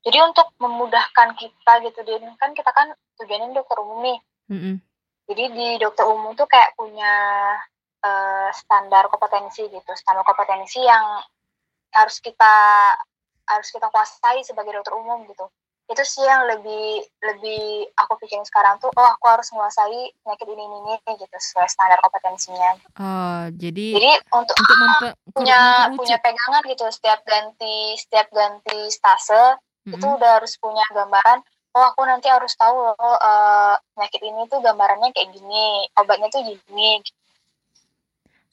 Jadi 0.00 0.18
untuk 0.24 0.48
memudahkan 0.56 1.36
kita 1.36 1.72
gitu 1.84 2.00
din 2.08 2.24
kan 2.40 2.56
kita 2.56 2.72
kan 2.72 2.90
tujuannya 3.20 3.52
dokter 3.52 3.76
umum 3.84 4.00
nih. 4.00 4.18
Mm 4.50 4.58
-mm. 4.58 4.74
jadi 5.30 5.44
di 5.54 5.68
dokter 5.78 6.02
umum 6.10 6.34
tuh 6.34 6.50
kayak 6.50 6.74
punya 6.74 7.14
uh, 8.02 8.48
standar 8.50 9.06
kompetensi 9.12 9.68
gitu. 9.68 9.92
Standar 9.94 10.26
kompetensi 10.26 10.82
yang 10.82 11.22
harus 11.94 12.18
kita 12.18 12.54
harus 13.46 13.68
kita 13.70 13.86
kuasai 13.90 14.42
sebagai 14.46 14.74
dokter 14.78 14.94
umum 14.94 15.26
gitu 15.26 15.46
itu 15.90 16.02
sih 16.06 16.22
yang 16.22 16.46
lebih 16.46 17.02
lebih 17.18 17.90
aku 17.98 18.14
pikirin 18.22 18.46
sekarang 18.46 18.78
tuh 18.78 18.94
oh 18.94 19.08
aku 19.10 19.26
harus 19.26 19.50
menguasai 19.50 20.14
penyakit 20.22 20.46
ini 20.46 20.62
ini 20.62 20.78
ini 20.86 21.12
gitu 21.18 21.34
sesuai 21.34 21.66
standar 21.66 21.98
kompetensinya. 21.98 22.78
Oh 22.94 23.50
jadi 23.58 23.98
jadi 23.98 24.10
untuk, 24.30 24.54
untuk 24.54 24.76
mempe, 24.86 25.08
punya 25.34 25.90
punya 25.98 26.16
pegangan 26.22 26.62
gitu 26.70 26.86
setiap 26.94 27.26
ganti 27.26 27.98
setiap 27.98 28.30
ganti 28.30 28.86
stase 28.86 29.34
mm-hmm. 29.34 29.98
itu 29.98 30.06
udah 30.06 30.30
harus 30.38 30.54
punya 30.62 30.86
gambaran 30.94 31.42
oh 31.74 31.84
aku 31.90 32.02
nanti 32.06 32.26
harus 32.30 32.54
tahu 32.54 32.74
loh 32.74 32.94
uh, 32.98 33.74
penyakit 33.94 34.22
ini 34.22 34.46
tuh 34.46 34.62
gambarannya 34.62 35.10
kayak 35.10 35.34
gini 35.34 35.90
obatnya 35.98 36.30
tuh 36.30 36.42
gini. 36.46 37.02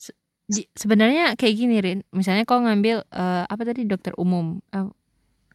Se 0.02 0.14
sebenarnya 0.74 1.38
kayak 1.38 1.56
gini 1.60 1.76
Rin. 1.84 2.00
Misalnya 2.14 2.48
kau 2.50 2.62
ngambil 2.62 3.06
uh, 3.14 3.44
apa 3.46 3.62
tadi 3.62 3.84
dokter 3.84 4.14
umum 4.16 4.64
uh, 4.74 4.90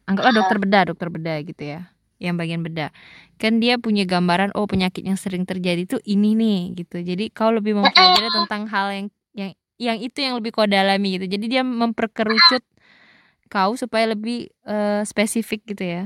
anggaplah 0.09 0.33
dokter 0.35 0.57
bedah 0.59 0.83
dokter 0.91 1.07
bedah 1.09 1.37
gitu 1.47 1.63
ya 1.63 1.93
yang 2.23 2.39
bagian 2.39 2.63
bedah. 2.63 2.89
Kan 3.35 3.59
dia 3.59 3.75
punya 3.75 4.07
gambaran 4.07 4.55
oh 4.55 4.63
penyakit 4.63 5.03
yang 5.03 5.19
sering 5.19 5.43
terjadi 5.43 5.83
itu 5.83 5.99
ini 6.07 6.39
nih 6.39 6.59
gitu. 6.79 7.03
Jadi 7.03 7.27
kau 7.35 7.51
lebih 7.51 7.75
mempelajari 7.75 8.31
tentang 8.31 8.63
hal 8.71 8.87
yang 8.95 9.07
yang 9.35 9.51
yang 9.75 9.97
itu 9.99 10.23
yang 10.23 10.39
lebih 10.39 10.55
kau 10.55 10.63
dalami 10.63 11.19
gitu. 11.19 11.27
Jadi 11.27 11.45
dia 11.51 11.61
memperkerucut 11.67 12.63
kau 13.51 13.75
supaya 13.75 14.15
lebih 14.15 14.47
uh, 14.63 15.03
spesifik 15.03 15.75
gitu 15.75 15.83
ya. 15.83 16.03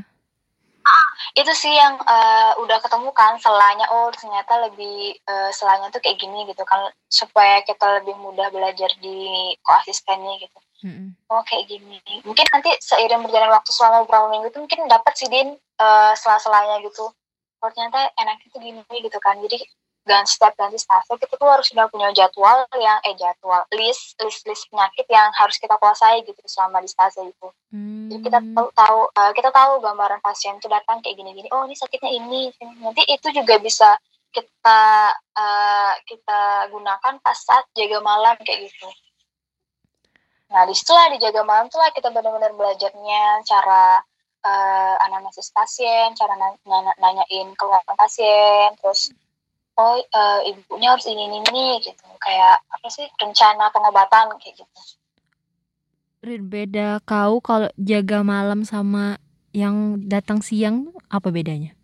Itu 1.37 1.53
sih 1.53 1.69
yang 1.69 2.01
uh, 2.01 2.57
udah 2.65 2.81
ketemu 2.81 3.13
kan 3.13 3.37
selanya 3.37 3.85
oh 3.93 4.09
ternyata 4.09 4.57
lebih 4.71 5.13
uh, 5.29 5.53
selanya 5.53 5.93
tuh 5.93 6.01
kayak 6.01 6.17
gini 6.17 6.49
gitu 6.49 6.65
kan 6.65 6.89
supaya 7.11 7.61
kita 7.61 8.01
lebih 8.01 8.17
mudah 8.17 8.49
belajar 8.49 8.89
di 8.97 9.53
koasistennya 9.61 10.41
gitu 10.41 10.57
Mm-hmm. 10.85 11.09
Oh 11.33 11.41
kayak 11.41 11.65
gini. 11.69 11.97
Mungkin 12.21 12.45
nanti 12.53 12.69
seiring 12.81 13.25
berjalan 13.25 13.49
waktu 13.49 13.71
selama 13.73 14.05
beberapa 14.05 14.27
minggu 14.29 14.47
itu 14.53 14.59
mungkin 14.61 14.79
dapat 14.85 15.13
sih 15.17 15.29
din 15.29 15.57
uh, 15.81 16.13
sela-selanya 16.13 16.85
gitu. 16.85 17.09
Oh 17.63 17.69
ternyata 17.73 18.13
enaknya 18.21 18.47
tuh 18.53 18.61
gini 18.61 18.81
gitu 19.01 19.17
kan. 19.17 19.41
Jadi 19.41 19.65
ganti 20.07 20.31
step 20.31 20.55
ganti 20.55 20.79
staff 20.79 21.03
kita 21.03 21.35
tuh 21.35 21.49
harus 21.51 21.67
sudah 21.67 21.91
punya 21.91 22.07
jadwal 22.15 22.63
yang 22.79 22.95
eh 23.03 23.11
jadwal 23.19 23.67
list 23.75 24.15
list 24.23 24.47
list 24.47 24.63
penyakit 24.71 25.03
yang 25.11 25.27
harus 25.35 25.59
kita 25.59 25.75
kuasai 25.75 26.23
gitu 26.23 26.39
selama 26.47 26.79
di 26.79 26.87
stase 26.87 27.27
itu. 27.27 27.47
Hmm. 27.75 28.07
Jadi 28.07 28.21
kita 28.23 28.39
tahu 28.55 28.67
tahu 28.71 28.99
uh, 29.11 29.31
kita 29.35 29.49
tahu 29.51 29.83
gambaran 29.83 30.23
pasien 30.23 30.55
itu 30.55 30.71
datang 30.71 31.03
kayak 31.03 31.19
gini-gini. 31.19 31.51
Oh 31.51 31.67
ini 31.67 31.75
sakitnya 31.75 32.11
ini. 32.15 32.53
Nanti 32.79 33.03
itu 33.03 33.27
juga 33.35 33.59
bisa 33.59 33.99
kita 34.31 34.81
uh, 35.17 35.93
kita 36.07 36.71
gunakan 36.71 37.13
pas 37.19 37.37
saat 37.37 37.67
jaga 37.75 37.99
malam 37.99 38.39
kayak 38.45 38.71
gitu. 38.71 38.87
Nah, 40.47 40.63
di 40.63 40.73
situlah 40.73 41.11
dijaga 41.11 41.43
malam 41.43 41.67
tuh 41.67 41.79
lah 41.79 41.91
kita 41.91 42.07
benar-benar 42.07 42.55
belajarnya 42.55 43.43
cara 43.43 43.99
uh, 44.47 44.95
anamnesis 45.03 45.51
pasien, 45.51 46.15
cara 46.15 46.39
nanya, 46.39 46.95
nanyain 46.95 47.51
keluarga 47.59 47.91
pasien, 47.99 48.71
terus 48.79 49.11
oh 49.75 49.99
uh, 49.99 50.39
ibunya 50.47 50.95
harus 50.95 51.07
ini 51.11 51.27
ini 51.27 51.43
ini 51.43 51.65
gitu. 51.83 52.07
Kayak 52.23 52.63
apa 52.71 52.87
sih 52.87 53.05
rencana 53.19 53.67
pengobatan 53.75 54.39
kayak 54.39 54.63
gitu. 54.63 54.81
Rin, 56.23 56.47
beda 56.47 57.03
kau 57.03 57.43
kalau 57.43 57.67
jaga 57.75 58.23
malam 58.23 58.63
sama 58.63 59.19
yang 59.51 59.99
datang 60.07 60.39
siang 60.39 60.95
apa 61.11 61.27
bedanya? 61.27 61.75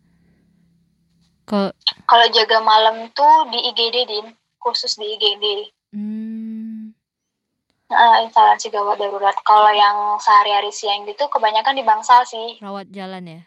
Kalau 1.44 1.76
kalau 2.08 2.26
jaga 2.32 2.64
malam 2.64 3.12
tuh 3.12 3.52
di 3.52 3.60
IGD 3.76 4.08
din, 4.08 4.28
khusus 4.64 4.96
di 4.96 5.20
IGD. 5.20 5.46
Hmm 5.92 6.53
uh, 7.94 8.18
instalasi 8.26 8.74
gawat 8.74 8.98
darurat. 8.98 9.38
Kalau 9.46 9.72
yang 9.72 10.18
sehari-hari 10.18 10.74
siang 10.74 11.06
gitu 11.06 11.30
kebanyakan 11.30 11.78
di 11.78 11.84
bangsal 11.86 12.26
sih. 12.26 12.58
Rawat 12.60 12.90
jalan 12.90 13.24
ya? 13.24 13.42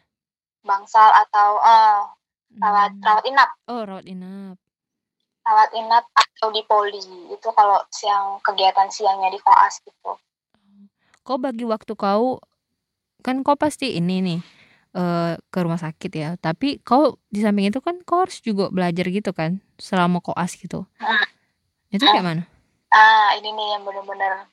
Bangsal 0.62 1.10
atau 1.26 1.58
uh, 1.58 2.06
rawat 2.56 2.94
hmm. 2.94 3.04
rawat 3.04 3.24
inap. 3.26 3.50
Oh, 3.68 3.82
rawat 3.82 4.06
inap. 4.06 4.56
Rawat 5.46 5.70
inap 5.74 6.04
atau 6.14 6.48
di 6.54 6.62
poli. 6.64 7.02
Itu 7.34 7.52
kalau 7.52 7.82
siang 7.90 8.40
kegiatan 8.40 8.88
siangnya 8.88 9.30
di 9.30 9.38
koas 9.42 9.82
gitu. 9.84 10.16
Kau 11.26 11.36
bagi 11.36 11.66
waktu 11.66 11.92
kau 11.98 12.38
kan 13.20 13.42
kau 13.42 13.58
pasti 13.58 13.98
ini 13.98 14.22
nih 14.22 14.40
uh, 14.94 15.34
ke 15.50 15.58
rumah 15.60 15.78
sakit 15.78 16.12
ya. 16.14 16.30
Tapi 16.38 16.80
kau 16.86 17.18
di 17.28 17.42
samping 17.42 17.68
itu 17.68 17.82
kan 17.82 17.98
kau 18.06 18.22
harus 18.22 18.38
juga 18.40 18.70
belajar 18.70 19.06
gitu 19.10 19.34
kan 19.34 19.58
selama 19.76 20.22
koas 20.22 20.54
gitu. 20.54 20.86
Hmm. 21.02 21.26
Itu 21.90 22.06
kayak 22.06 22.24
mana? 22.26 22.44
Ah 22.94 23.34
ini 23.38 23.50
nih 23.50 23.68
yang 23.76 23.82
benar-benar 23.82 24.46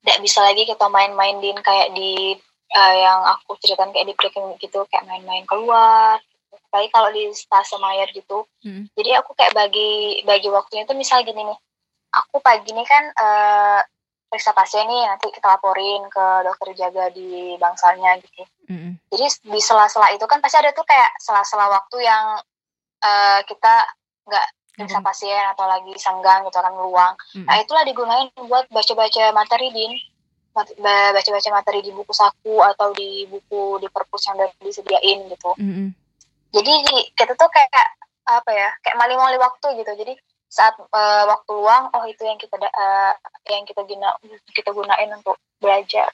tidak 0.00 0.18
bisa 0.24 0.40
lagi 0.40 0.64
kita 0.64 0.86
main-main 0.88 1.38
din 1.44 1.58
kayak 1.60 1.92
di 1.92 2.34
uh, 2.72 2.94
yang 2.96 3.20
aku 3.36 3.58
ceritakan 3.60 3.92
kayak 3.92 4.08
di 4.08 4.14
breaking 4.16 4.46
gitu 4.62 4.86
kayak 4.88 5.04
main-main 5.06 5.44
keluar 5.44 6.22
tapi 6.70 6.86
kalau 6.94 7.10
di 7.10 7.30
stase 7.34 7.76
mayor 7.78 8.08
gitu 8.14 8.46
hmm. 8.62 8.90
jadi 8.94 9.22
aku 9.22 9.34
kayak 9.34 9.54
bagi 9.54 10.22
bagi 10.22 10.48
waktunya 10.50 10.86
itu 10.86 10.94
misal 10.94 11.22
gini 11.26 11.42
nih 11.42 11.58
aku 12.14 12.42
pagi 12.42 12.70
ini 12.70 12.82
kan 12.86 13.04
uh, 13.14 13.80
periksa 14.30 14.54
pasien 14.54 14.86
nih 14.86 15.10
nanti 15.10 15.26
kita 15.34 15.58
laporin 15.58 16.06
ke 16.06 16.26
dokter 16.46 16.70
jaga 16.78 17.10
di 17.10 17.58
bangsalnya 17.58 18.18
gitu 18.22 18.42
hmm. 18.70 18.92
jadi 19.10 19.26
di 19.50 19.60
sela-sela 19.60 20.14
itu 20.14 20.22
kan 20.30 20.38
pasti 20.38 20.62
ada 20.62 20.70
tuh 20.70 20.86
kayak 20.86 21.10
sela-sela 21.18 21.66
waktu 21.70 22.06
yang 22.06 22.38
uh, 23.02 23.40
kita 23.46 23.74
nggak 24.30 24.46
periksa 24.80 25.04
pasien 25.04 25.44
atau 25.52 25.68
lagi 25.68 25.92
senggang 26.00 26.42
gitu 26.48 26.56
kan 26.56 26.72
luang. 26.72 27.14
Mm. 27.36 27.44
Nah 27.44 27.56
itulah 27.60 27.84
digunakan 27.84 28.26
buat 28.48 28.64
baca-baca 28.72 29.36
materi 29.36 29.68
din, 29.70 29.92
baca-baca 30.54 31.48
materi 31.52 31.80
di 31.84 31.92
buku 31.92 32.10
saku 32.10 32.64
atau 32.64 32.90
di 32.96 33.28
buku 33.28 33.78
di 33.78 33.88
perpus 33.92 34.26
yang 34.26 34.40
udah 34.40 34.48
disediain 34.64 35.28
gitu. 35.28 35.50
Mm 35.60 35.72
-hmm. 35.72 35.88
Jadi 36.50 36.72
kita 37.14 37.38
tuh 37.38 37.50
kayak 37.52 37.88
apa 38.26 38.50
ya, 38.50 38.70
kayak 38.82 38.96
maling-maling 38.98 39.38
waktu 39.38 39.84
gitu. 39.84 39.92
Jadi 39.94 40.14
saat 40.50 40.74
uh, 40.78 41.24
waktu 41.30 41.50
luang, 41.54 41.94
oh 41.94 42.04
itu 42.10 42.26
yang 42.26 42.34
kita 42.34 42.58
uh, 42.58 43.14
yang 43.46 43.62
kita 43.62 43.86
guna 43.86 44.18
kita 44.50 44.74
gunain 44.74 45.10
untuk 45.14 45.38
belajar. 45.62 46.10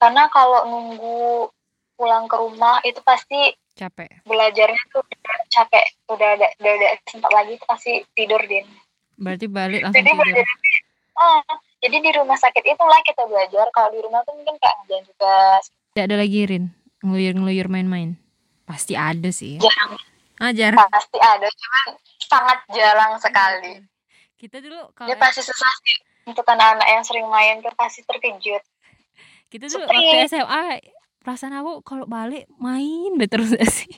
Karena 0.00 0.28
kalau 0.32 0.64
nunggu 0.64 1.52
pulang 1.94 2.26
ke 2.26 2.36
rumah 2.36 2.80
itu 2.82 2.98
pasti 3.04 3.54
capek. 3.74 4.10
Belajarnya 4.24 4.82
tuh 4.94 5.02
capek. 5.50 5.86
Udah 6.08 6.28
ada 6.38 6.46
udah 6.62 6.72
ada 6.78 6.88
sempat 7.10 7.30
lagi 7.34 7.58
tuh 7.58 7.68
pasti 7.68 7.92
tidur 8.14 8.40
din. 8.46 8.64
Berarti 9.18 9.46
balik 9.50 9.82
langsung 9.84 10.00
jadi 10.00 10.10
tidur. 10.10 10.24
belajar, 10.24 10.46
oh, 11.18 11.40
jadi 11.82 11.96
di 12.02 12.10
rumah 12.14 12.38
sakit 12.38 12.64
itulah 12.64 13.00
kita 13.06 13.22
belajar. 13.26 13.66
Kalau 13.74 13.90
di 13.94 14.00
rumah 14.02 14.22
tuh 14.26 14.34
mungkin 14.34 14.56
kayak 14.58 14.74
ngerjain 14.82 15.04
tugas. 15.10 15.64
Tidak 15.94 16.04
ada 16.10 16.16
lagi 16.18 16.40
Rin. 16.46 16.64
Ngeluyur 17.04 17.34
ngeluyur 17.38 17.68
main-main. 17.70 18.18
Pasti 18.64 18.94
ada 18.98 19.30
sih. 19.30 19.60
Jarang. 19.60 19.94
Ah 20.42 20.50
jarang 20.50 20.90
pasti 20.90 21.18
ada 21.22 21.46
cuman 21.46 21.88
sangat 22.18 22.58
jarang 22.74 23.12
sekali. 23.22 23.72
Kita 24.34 24.58
dulu 24.58 24.90
kalau 24.96 25.08
dia 25.10 25.18
pasti 25.18 25.42
susah 25.44 25.72
sih. 25.86 25.98
Untuk 26.24 26.42
anak-anak 26.48 26.88
yang 26.88 27.04
sering 27.04 27.28
main 27.28 27.60
tuh 27.60 27.70
pasti 27.76 28.00
terkejut. 28.02 28.62
Kita 29.52 29.68
dulu 29.70 29.84
waktu 29.86 30.24
SMA 30.26 30.64
perasaan 31.24 31.56
aku 31.56 31.80
kalau 31.80 32.04
balik 32.04 32.44
main 32.60 33.16
terus 33.24 33.56
sih? 33.72 33.92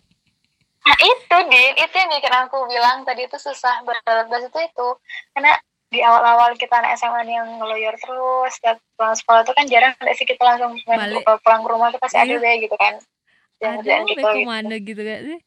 Nah 0.87 0.97
itu 1.03 1.37
din. 1.51 1.73
Itu 1.75 1.95
yang 1.99 2.11
bikin 2.15 2.35
aku 2.47 2.71
bilang 2.71 3.03
tadi 3.03 3.27
itu 3.27 3.35
susah 3.37 3.83
beradaptasi 3.83 4.47
itu 4.47 4.61
itu. 4.63 4.89
Karena 5.35 5.53
di 5.91 5.99
awal-awal 6.03 6.55
kita 6.55 6.79
anak 6.79 6.95
SMA 6.99 7.27
yang 7.27 7.59
ngeloyor 7.59 7.95
terus 7.99 8.55
setiap 8.59 8.79
pulang 8.95 9.19
sekolah 9.19 9.43
itu 9.43 9.53
kan 9.55 9.65
jarang 9.67 9.93
ada 9.99 10.13
sih 10.15 10.27
kita 10.27 10.43
langsung 10.43 10.79
balik. 10.87 11.27
pulang 11.43 11.63
ke 11.63 11.69
rumah 11.71 11.89
tuh 11.91 11.99
pasti 11.99 12.17
iya. 12.23 12.27
ada 12.31 12.35
deh 12.39 12.55
gitu 12.63 12.77
kan. 12.79 12.95
Yang 13.59 13.75
ada 13.83 13.95
gitu, 14.07 14.15
gitu. 14.15 14.81
gitu 14.87 15.03
kan 15.03 15.19
sih? 15.27 15.41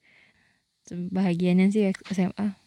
Bahagianya 0.89 1.65
sih 1.71 1.83
SMA 2.11 2.59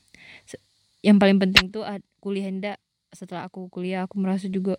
yang 1.02 1.18
paling 1.18 1.36
penting 1.42 1.68
tuh 1.74 1.82
kuliah 2.22 2.46
hendak 2.48 2.78
setelah 3.10 3.50
aku 3.50 3.66
kuliah 3.68 4.06
aku 4.06 4.16
merasa 4.16 4.46
juga 4.48 4.78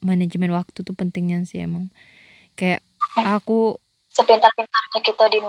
manajemen 0.00 0.50
waktu 0.50 0.80
tuh 0.82 0.96
pentingnya 0.96 1.44
sih 1.44 1.62
emang. 1.62 1.92
Kayak 2.56 2.82
aku 3.22 3.78
sepintar-pintarnya 4.14 5.00
kita 5.02 5.24
di 5.30 5.40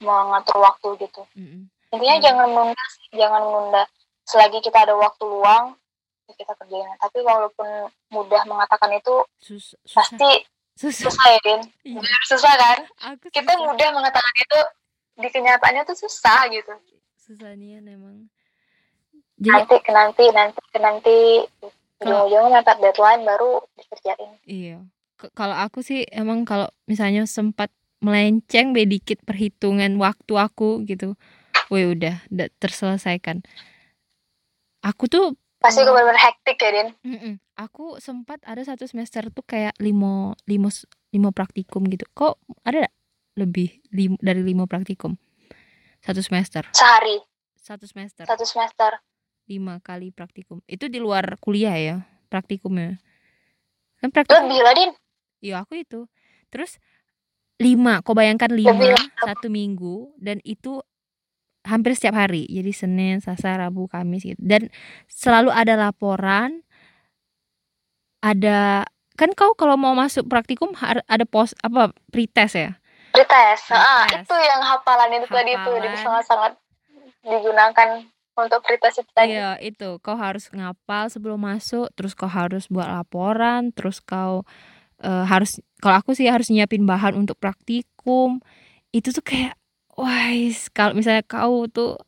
mengatur 0.00 0.56
waktu 0.62 0.88
gitu. 1.02 1.22
Mm-hmm. 1.34 1.62
intinya 1.90 2.14
mm-hmm. 2.14 2.26
jangan 2.26 2.48
nunda 2.50 2.84
jangan 3.14 3.42
nunda. 3.42 3.82
Selagi 4.22 4.58
kita 4.62 4.86
ada 4.86 4.94
waktu 4.94 5.26
luang 5.26 5.74
ya 6.30 6.34
kita 6.38 6.52
kerjain. 6.54 6.94
Tapi 7.02 7.18
walaupun 7.26 7.66
mudah 8.14 8.42
mengatakan 8.46 8.94
itu 8.94 9.26
Sus- 9.42 9.74
susah. 9.82 10.06
pasti 10.06 10.30
susah, 10.78 11.10
susah 11.10 11.26
ya 11.26 11.40
Din. 11.42 11.60
Iya. 11.82 12.00
susah 12.30 12.54
kan? 12.54 12.78
Aku 13.14 13.26
kita 13.34 13.52
susah. 13.58 13.66
mudah 13.66 13.88
mengatakan 13.90 14.34
itu 14.38 14.60
di 15.20 15.28
kenyataannya 15.28 15.82
tuh 15.82 15.98
susah 15.98 16.46
gitu. 16.54 16.72
Susah 17.18 17.58
nih 17.58 17.82
emang. 17.82 18.30
Jadi 19.40 19.50
nanti 19.50 19.76
ke 19.82 19.90
nanti 19.90 20.24
nanti. 20.30 20.60
Ke 20.70 20.78
nanti 20.78 21.16
ujung-ujungnya 22.00 22.64
mepet 22.64 22.78
deadline 22.80 23.22
baru 23.28 23.60
dikerjain. 23.76 24.30
Iya 24.46 24.78
kalau 25.36 25.56
aku 25.56 25.84
sih 25.84 26.08
emang 26.08 26.48
kalau 26.48 26.72
misalnya 26.88 27.28
sempat 27.28 27.68
melenceng 28.00 28.72
be 28.72 28.88
dikit 28.88 29.20
perhitungan 29.28 30.00
waktu 30.00 30.32
aku 30.40 30.88
gitu 30.88 31.14
woi 31.68 31.92
udah 31.92 32.24
udah 32.32 32.48
terselesaikan. 32.58 33.44
Aku 34.80 35.06
tuh 35.06 35.36
pasti 35.60 35.84
uh, 35.84 35.92
benar 35.92 36.16
hektik 36.16 36.56
ya 36.56 36.70
Din. 36.72 36.88
Mm 37.04 37.18
-mm. 37.20 37.34
aku 37.60 38.00
sempat 38.00 38.40
ada 38.48 38.64
satu 38.64 38.88
semester 38.88 39.28
tuh 39.28 39.44
kayak 39.44 39.76
limo 39.76 40.34
limo 40.48 40.72
limo 41.12 41.30
praktikum 41.30 41.84
gitu. 41.92 42.08
Kok 42.16 42.40
ada 42.64 42.88
gak 42.88 42.94
lebih 43.36 43.84
lim, 43.92 44.16
dari 44.18 44.40
lima 44.40 44.64
praktikum? 44.64 45.20
Satu 46.00 46.24
semester. 46.24 46.64
Sehari. 46.72 47.20
Satu 47.60 47.84
semester. 47.84 48.24
Satu 48.24 48.48
semester. 48.48 48.96
Lima 49.44 49.78
kali 49.84 50.10
praktikum. 50.10 50.64
Itu 50.64 50.88
di 50.88 50.96
luar 50.96 51.36
kuliah 51.38 51.76
ya 51.76 51.96
praktikumnya? 52.32 52.96
Kan 54.00 54.08
praktikum 54.08 54.48
lebih 54.48 54.64
lah 54.64 54.72
din 54.72 54.90
iya 55.40 55.64
aku 55.64 55.80
itu 55.80 56.06
terus 56.48 56.78
lima 57.60 58.00
kau 58.00 58.16
bayangkan 58.16 58.48
lima 58.48 58.96
satu 59.20 59.52
minggu 59.52 60.16
dan 60.16 60.40
itu 60.44 60.80
hampir 61.64 61.92
setiap 61.92 62.16
hari 62.16 62.48
jadi 62.48 62.72
senin 62.72 63.20
selasa 63.20 63.60
rabu 63.60 63.84
kamis 63.84 64.24
gitu 64.24 64.40
dan 64.40 64.72
selalu 65.08 65.52
ada 65.52 65.76
laporan 65.76 66.64
ada 68.24 68.88
kan 69.20 69.36
kau 69.36 69.52
kalau 69.52 69.76
mau 69.76 69.92
masuk 69.92 70.24
praktikum 70.24 70.72
ada 70.80 71.24
pos 71.28 71.52
apa 71.60 71.92
pretest 72.08 72.56
ya 72.56 72.80
pretest, 73.12 73.68
pretest. 73.68 73.76
Ah, 73.76 74.06
itu 74.08 74.36
yang 74.38 74.60
hafalan 74.64 75.10
itu 75.20 75.26
hafalan. 75.28 75.36
tadi 75.36 75.50
itu 75.52 75.70
jadi 75.76 75.98
sangat 76.00 76.24
sangat 76.24 76.52
digunakan 77.26 77.88
untuk 78.38 78.60
pretest 78.64 79.04
itu 79.04 79.10
tadi. 79.12 79.36
Iya, 79.36 79.58
itu. 79.60 79.98
Kau 80.00 80.16
harus 80.16 80.48
ngapal 80.48 81.10
sebelum 81.12 81.42
masuk, 81.42 81.92
terus 81.92 82.16
kau 82.16 82.30
harus 82.30 82.70
buat 82.70 82.88
laporan, 82.88 83.74
terus 83.74 84.00
kau 84.00 84.46
uh, 85.04 85.24
harus 85.26 85.58
kalau 85.80 86.00
aku 86.00 86.12
sih 86.16 86.28
harus 86.28 86.48
nyiapin 86.52 86.84
bahan 86.84 87.16
untuk 87.16 87.36
praktikum. 87.40 88.40
Itu 88.92 89.12
tuh 89.14 89.24
kayak 89.24 89.54
wah, 89.96 90.32
kalau 90.72 90.92
misalnya 90.96 91.24
kau 91.24 91.68
tuh 91.68 92.00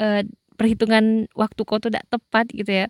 uh, 0.00 0.22
perhitungan 0.54 1.26
waktu 1.34 1.60
kau 1.66 1.80
tuh 1.80 1.92
tidak 1.92 2.06
tepat 2.08 2.48
gitu 2.52 2.84
ya. 2.84 2.86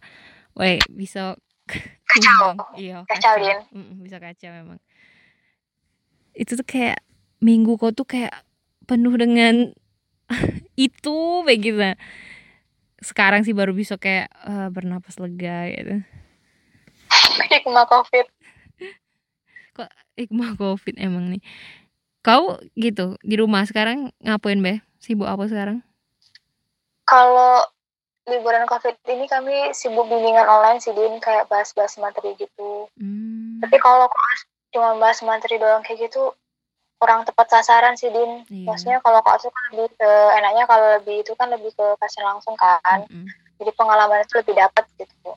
Wah, 0.54 0.78
bisa 0.92 1.38
kacau. 2.10 2.54
Iya, 2.78 3.02
kacau, 3.08 3.34
kacau. 3.38 3.58
Mm 3.74 4.04
bisa 4.04 4.16
kacau 4.22 4.50
memang. 4.52 4.78
Itu 6.34 6.58
tuh 6.58 6.66
kayak 6.66 7.02
minggu 7.42 7.78
kau 7.78 7.90
tuh 7.90 8.06
kayak 8.06 8.44
penuh 8.84 9.14
dengan 9.16 9.72
itu 10.76 11.18
begitu 11.44 11.76
sekarang 13.04 13.44
sih 13.44 13.52
baru 13.52 13.76
bisa 13.76 14.00
kayak 14.00 14.32
uh, 14.48 14.72
bernapas 14.72 15.20
lega 15.20 15.68
gitu 15.68 15.96
hikmah 17.52 17.84
covid 17.84 18.24
kok 19.74 19.90
hikmah 20.14 20.54
covid 20.54 20.94
emang 20.96 21.34
nih. 21.34 21.42
Kau 22.24 22.56
gitu 22.78 23.18
di 23.20 23.34
rumah 23.36 23.66
sekarang 23.68 24.14
ngapain 24.22 24.62
be? 24.62 24.80
Sibuk 25.02 25.28
apa 25.28 25.44
sekarang? 25.50 25.84
Kalau 27.04 27.60
liburan 28.24 28.64
covid 28.64 28.96
ini 29.12 29.28
kami 29.28 29.76
sibuk 29.76 30.08
bimbingan 30.08 30.48
online 30.48 30.80
sih 30.80 30.94
din. 30.96 31.20
Kayak 31.20 31.50
bahas-bahas 31.52 32.00
materi 32.00 32.32
gitu. 32.38 32.88
Hmm. 32.96 33.60
tapi 33.60 33.80
kalau 33.80 34.04
cuma 34.74 34.98
bahas 35.00 35.22
materi 35.24 35.56
doang 35.56 35.80
kayak 35.86 36.10
gitu 36.10 36.34
kurang 37.00 37.28
tepat 37.28 37.52
sasaran 37.52 37.98
sih 38.00 38.08
din. 38.08 38.46
Iya. 38.48 38.66
maksudnya 38.72 38.98
kalau 39.04 39.20
kelas 39.20 39.44
kan 39.44 39.64
lebih 39.76 39.92
ke 39.92 40.10
enaknya 40.40 40.64
kalau 40.64 40.86
lebih 40.96 41.16
itu 41.20 41.32
kan 41.36 41.52
lebih 41.52 41.70
ke 41.76 41.86
kasih 42.00 42.24
langsung 42.24 42.56
kan. 42.56 43.04
Mm 43.04 43.04
-hmm. 43.04 43.26
jadi 43.60 43.70
pengalaman 43.76 44.24
itu 44.24 44.32
lebih 44.40 44.54
dapat 44.56 44.84
gitu. 44.96 45.36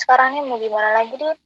Sekarang 0.00 0.32
ini 0.32 0.48
mau 0.48 0.56
gimana 0.56 0.96
lagi 0.96 1.12
din 1.16 1.36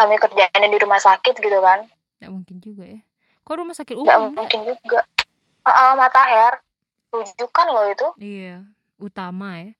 kami 0.00 0.16
kerjanya 0.16 0.68
di 0.72 0.78
rumah 0.80 0.96
sakit 0.96 1.36
gitu 1.36 1.60
kan. 1.60 1.84
Nggak 2.24 2.32
mungkin 2.32 2.56
juga 2.64 2.84
ya. 2.88 3.00
Kok 3.44 3.56
rumah 3.60 3.76
sakit 3.76 3.96
umum? 4.00 4.08
nggak 4.08 4.32
mungkin 4.32 4.60
juga. 4.64 5.00
Uh, 5.60 5.68
uh, 5.68 5.92
Matahir 5.92 6.56
rujukan 7.12 7.66
loh 7.68 7.84
itu. 7.92 8.08
Iya 8.16 8.64
utama 8.96 9.60
ya. 9.60 9.76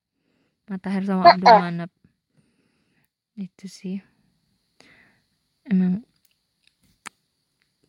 Matahir 0.68 1.02
sama 1.08 1.32
Abdul 1.32 1.48
Manap. 1.48 1.90
Itu 3.40 3.64
sih. 3.64 4.04
Emang 5.64 6.04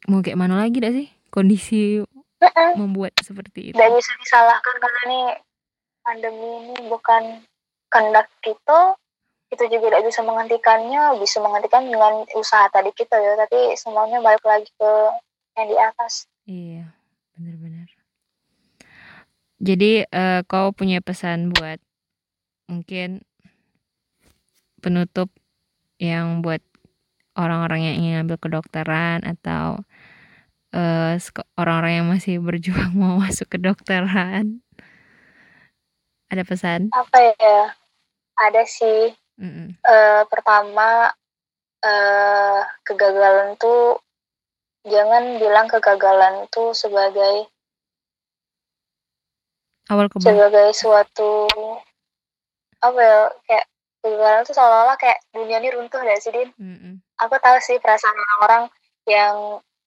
mau 0.08 0.24
kayak 0.24 0.40
mana 0.40 0.56
lagi 0.56 0.80
dah 0.80 0.92
sih 0.92 1.12
kondisi 1.32 2.04
uh-uh. 2.04 2.72
membuat 2.80 3.16
seperti 3.20 3.72
itu. 3.72 3.76
Tidak 3.76 3.92
bisa 3.92 4.12
disalahkan 4.20 4.76
karena 4.80 5.00
ini 5.08 5.22
pandemi 6.02 6.50
ini 6.68 6.76
bukan 6.90 7.44
kehendak 7.92 8.28
kita, 8.42 8.96
kita 9.52 9.68
juga 9.68 9.92
tidak 9.92 10.08
bisa 10.08 10.24
menghentikannya, 10.24 11.20
bisa 11.20 11.44
menghentikan 11.44 11.84
dengan 11.84 12.24
usaha 12.40 12.72
tadi 12.72 12.88
kita 12.96 13.20
ya, 13.20 13.36
tapi 13.36 13.76
semuanya 13.76 14.24
balik 14.24 14.48
lagi 14.48 14.72
ke 14.80 14.92
yang 15.60 15.68
di 15.68 15.76
atas. 15.76 16.14
Iya, 16.48 16.88
benar-benar. 17.36 17.92
Jadi 19.60 20.08
uh, 20.08 20.42
kau 20.48 20.72
punya 20.72 21.04
pesan 21.04 21.52
buat 21.52 21.84
mungkin 22.72 23.28
penutup 24.80 25.28
yang 26.00 26.40
buat 26.40 26.64
orang-orang 27.36 27.92
yang 27.92 27.96
ingin 28.00 28.16
ambil 28.26 28.42
kedokteran 28.42 29.22
atau 29.24 29.86
eh, 30.74 31.16
orang-orang 31.56 31.94
yang 32.02 32.08
masih 32.10 32.42
berjuang 32.42 32.92
mau 33.00 33.22
masuk 33.22 33.52
kedokteran? 33.52 34.64
Ada 36.32 36.48
pesan? 36.48 36.90
Apa 36.96 37.36
ya? 37.38 37.76
Ada 38.42 38.66
sih 38.66 39.14
mm 39.42 39.52
-mm. 39.52 39.68
Uh, 39.82 40.22
pertama 40.30 41.10
uh, 41.82 42.62
kegagalan 42.86 43.58
tuh 43.58 43.98
jangan 44.86 45.42
bilang 45.42 45.66
kegagalan 45.66 46.46
tuh 46.54 46.78
sebagai 46.78 47.50
awal 49.90 50.06
sebagai 50.22 50.70
suatu 50.78 51.50
apa 52.82 53.00
ya 53.02 53.20
kayak 53.50 53.66
kegagalan 54.06 54.46
tuh 54.46 54.54
seolah-olah 54.54 54.98
kayak 54.98 55.18
dunia 55.34 55.58
ini 55.58 55.70
runtuh 55.74 56.02
gak 56.02 56.22
sih 56.22 56.30
din 56.30 56.50
mm 56.56 56.78
-mm 56.78 56.96
aku 57.22 57.36
tahu 57.38 57.58
sih 57.62 57.78
perasaan 57.78 58.18
orang-orang 58.18 58.64
yang 59.06 59.36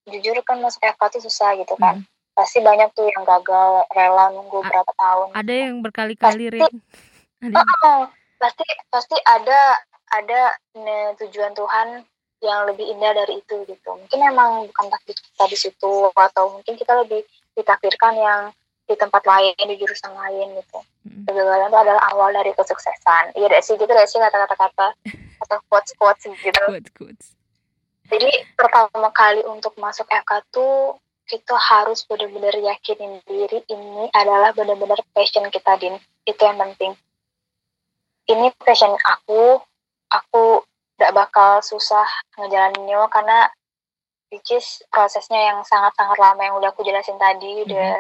jujur 0.07 0.39
kan 0.47 0.63
masuk 0.63 0.81
FK 0.87 1.03
itu 1.11 1.19
susah 1.27 1.59
gitu 1.59 1.75
kan. 1.77 2.03
Hmm. 2.03 2.09
Pasti 2.35 2.59
banyak 2.63 2.91
tuh 2.95 3.07
yang 3.07 3.23
gagal 3.27 3.87
rela 3.95 4.31
nunggu 4.35 4.63
A 4.63 4.67
berapa 4.67 4.93
tahun. 4.99 5.29
Ada 5.39 5.53
yang 5.55 5.75
berkali-kali 5.83 6.45
pasti, 6.51 6.79
ada 7.47 7.63
oh, 7.63 8.03
pasti 8.45 8.67
pasti 8.93 9.17
ada 9.25 9.81
ada 10.13 10.41
tujuan 11.25 11.57
Tuhan 11.57 12.05
yang 12.45 12.69
lebih 12.69 12.85
indah 12.93 13.17
dari 13.17 13.41
itu 13.41 13.65
gitu. 13.65 13.91
Mungkin 13.97 14.21
emang 14.21 14.69
bukan 14.69 14.87
takdir 14.93 15.17
kita 15.17 15.45
di 15.49 15.57
situ 15.57 16.13
atau 16.13 16.61
mungkin 16.61 16.77
kita 16.77 16.93
lebih 17.01 17.25
ditakdirkan 17.57 18.15
yang 18.21 18.41
di 18.85 18.93
tempat 19.01 19.25
lain 19.25 19.57
di 19.57 19.81
jurusan 19.81 20.13
lain 20.13 20.61
gitu. 20.61 20.79
Hmm. 21.09 21.25
Kegagalan 21.25 21.73
itu 21.73 21.79
adalah 21.81 22.03
awal 22.13 22.37
dari 22.37 22.53
kesuksesan. 22.53 23.33
Iya 23.33 23.49
deh 23.49 23.63
sih 23.65 23.81
gitu 23.81 23.89
deh 23.89 24.05
sih 24.05 24.21
kata-kata 24.21 24.55
kata 24.61 24.89
atau 25.45 25.59
quotes 25.69 25.93
quotes 26.01 26.25
gitu 26.25 26.63
quotes, 26.65 26.91
quotes. 26.97 27.27
jadi 28.09 28.31
pertama 28.57 29.13
kali 29.13 29.45
untuk 29.45 29.77
masuk 29.77 30.09
FK 30.09 30.33
tuh 30.49 30.97
kita 31.25 31.57
harus 31.57 32.05
benar-benar 32.05 32.53
yakinin 32.57 33.21
diri 33.25 33.65
ini 33.73 34.13
adalah 34.13 34.53
benar-benar 34.53 35.01
passion 35.17 35.49
kita 35.49 35.77
din 35.81 35.97
itu 36.29 36.41
yang 36.41 36.61
penting 36.61 36.93
ini 38.31 38.49
passion 38.61 38.95
aku 39.05 39.61
aku 40.09 40.65
tidak 40.95 41.13
bakal 41.13 41.59
susah 41.61 42.07
ngejalaninnya 42.39 43.03
karena 43.11 43.51
which 44.31 44.51
is 44.55 44.83
prosesnya 44.89 45.53
yang 45.53 45.59
sangat-sangat 45.67 46.19
lama 46.19 46.41
yang 46.43 46.55
udah 46.59 46.71
aku 46.71 46.87
jelasin 46.87 47.19
tadi 47.19 47.63
mm-hmm. 47.63 47.67
udah 47.71 47.91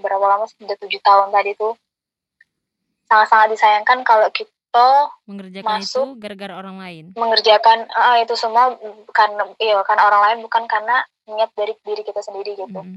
berapa 0.00 0.24
lama 0.24 0.44
sudah 0.48 0.76
tujuh 0.80 1.00
tahun 1.04 1.28
tadi 1.30 1.52
tuh 1.56 1.76
sangat-sangat 3.08 3.48
disayangkan 3.56 3.98
kalau 4.06 4.28
kita 4.32 4.86
mengerjakan 5.26 5.82
masuk, 5.82 6.06
itu 6.14 6.20
gara-gara 6.22 6.54
orang 6.56 6.76
lain 6.78 7.04
mengerjakan 7.18 7.90
uh, 7.90 8.16
itu 8.22 8.34
semua 8.38 8.76
karena 9.12 9.44
iya 9.60 9.82
karena 9.84 10.02
orang 10.08 10.22
lain 10.30 10.38
bukan 10.46 10.64
karena 10.70 11.04
niat 11.26 11.50
dari 11.58 11.74
diri 11.84 12.02
kita 12.06 12.22
sendiri 12.22 12.54
gitu 12.54 12.80
mm. 12.80 12.96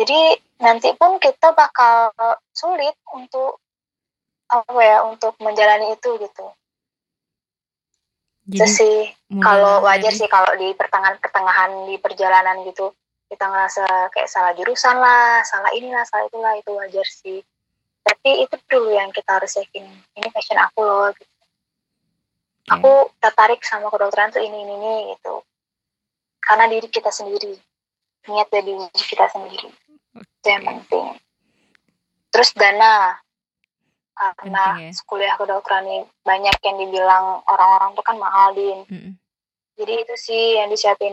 jadi 0.00 0.40
nanti 0.60 0.90
pun 0.96 1.20
kita 1.20 1.52
bakal 1.52 2.10
sulit 2.50 2.96
untuk 3.12 3.60
apa 4.46 4.80
ya 4.82 5.02
untuk 5.06 5.34
menjalani 5.42 5.94
itu 5.94 6.10
gitu. 6.22 6.46
Jadi, 8.46 8.62
sih 8.70 8.96
kalau 9.42 9.82
wajar 9.82 10.14
sih 10.14 10.30
kalau 10.30 10.54
di 10.54 10.70
pertengahan 10.78 11.18
pertengahan 11.18 11.90
di 11.90 11.98
perjalanan 11.98 12.62
gitu 12.62 12.94
kita 13.26 13.42
ngerasa 13.42 14.06
kayak 14.14 14.30
salah 14.30 14.54
jurusan 14.54 15.02
lah 15.02 15.42
salah 15.42 15.74
inilah 15.74 16.06
salah 16.06 16.30
itulah 16.30 16.54
itu 16.54 16.70
wajar 16.70 17.06
sih. 17.10 17.42
Tapi 18.06 18.46
itu 18.46 18.54
dulu 18.70 18.94
yang 18.94 19.10
kita 19.10 19.42
harus 19.42 19.50
yakin 19.58 19.82
ini 20.14 20.28
passion 20.30 20.62
aku 20.62 20.78
loh 20.78 21.10
gitu. 21.10 21.26
Okay. 22.66 22.82
aku 22.82 22.92
tertarik 23.22 23.62
sama 23.62 23.90
kedokteran 23.90 24.30
tuh 24.30 24.42
ini 24.42 24.62
ini 24.62 24.74
ini 24.78 24.94
gitu. 25.18 25.42
Karena 26.38 26.70
diri 26.70 26.86
kita 26.86 27.10
sendiri 27.10 27.54
niat 28.30 28.46
dari 28.50 28.78
diri 28.78 29.04
kita 29.10 29.26
sendiri. 29.26 29.70
Okay. 30.14 30.22
itu 30.22 30.48
yang 30.54 30.62
penting. 30.62 31.06
Terus 32.30 32.50
dana 32.54 33.18
karena 34.16 34.64
Penting 34.72 34.92
ya. 34.96 35.02
kuliah 35.04 35.34
kedokteran 35.36 35.84
ini 35.84 36.00
banyak 36.24 36.56
yang 36.64 36.76
dibilang 36.80 37.24
orang-orang 37.44 37.90
tuh 37.92 38.04
kan 38.04 38.16
mahal 38.16 38.56
din. 38.56 38.80
Mm-mm. 38.88 39.12
jadi 39.76 39.92
itu 40.08 40.14
sih 40.16 40.56
yang 40.56 40.72
disiapin 40.72 41.12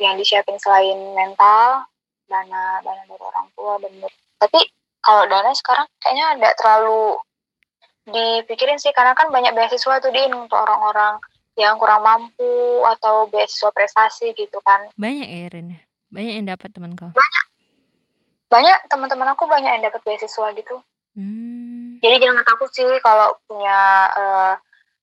yang 0.00 0.16
disiapin 0.16 0.56
selain 0.56 0.96
mental 1.12 1.84
dana 2.24 2.80
dana 2.80 3.02
dari 3.04 3.20
orang 3.20 3.46
tua 3.52 3.76
bener. 3.76 4.08
Tapi 4.40 4.60
kalau 5.04 5.28
dana 5.28 5.52
sekarang 5.52 5.84
kayaknya 6.00 6.26
tidak 6.40 6.54
terlalu 6.56 7.20
dipikirin 8.08 8.80
sih 8.80 8.92
karena 8.96 9.12
kan 9.12 9.28
banyak 9.28 9.52
beasiswa 9.52 10.00
tuh 10.00 10.08
din 10.08 10.32
untuk 10.32 10.56
orang-orang 10.56 11.20
yang 11.58 11.74
kurang 11.76 12.00
mampu 12.06 12.80
atau 12.96 13.26
beasiswa 13.28 13.68
prestasi 13.74 14.32
gitu 14.32 14.62
kan. 14.64 14.88
Banyak 14.96 15.28
ya 15.28 15.46
Rin? 15.52 15.76
Banyak 16.08 16.32
yang 16.40 16.46
dapat 16.48 16.72
teman 16.72 16.94
kau? 16.96 17.12
Banyak 18.48 18.88
teman-teman 18.88 19.36
aku 19.36 19.44
banyak 19.44 19.68
yang 19.68 19.84
dapat 19.84 20.00
beasiswa 20.06 20.54
gitu. 20.56 20.80
Hmm. 21.18 21.57
Jadi 21.98 22.16
jangan 22.22 22.44
takut 22.46 22.70
sih 22.72 22.86
kalau 23.02 23.34
punya 23.46 23.78
eh, 24.14 24.54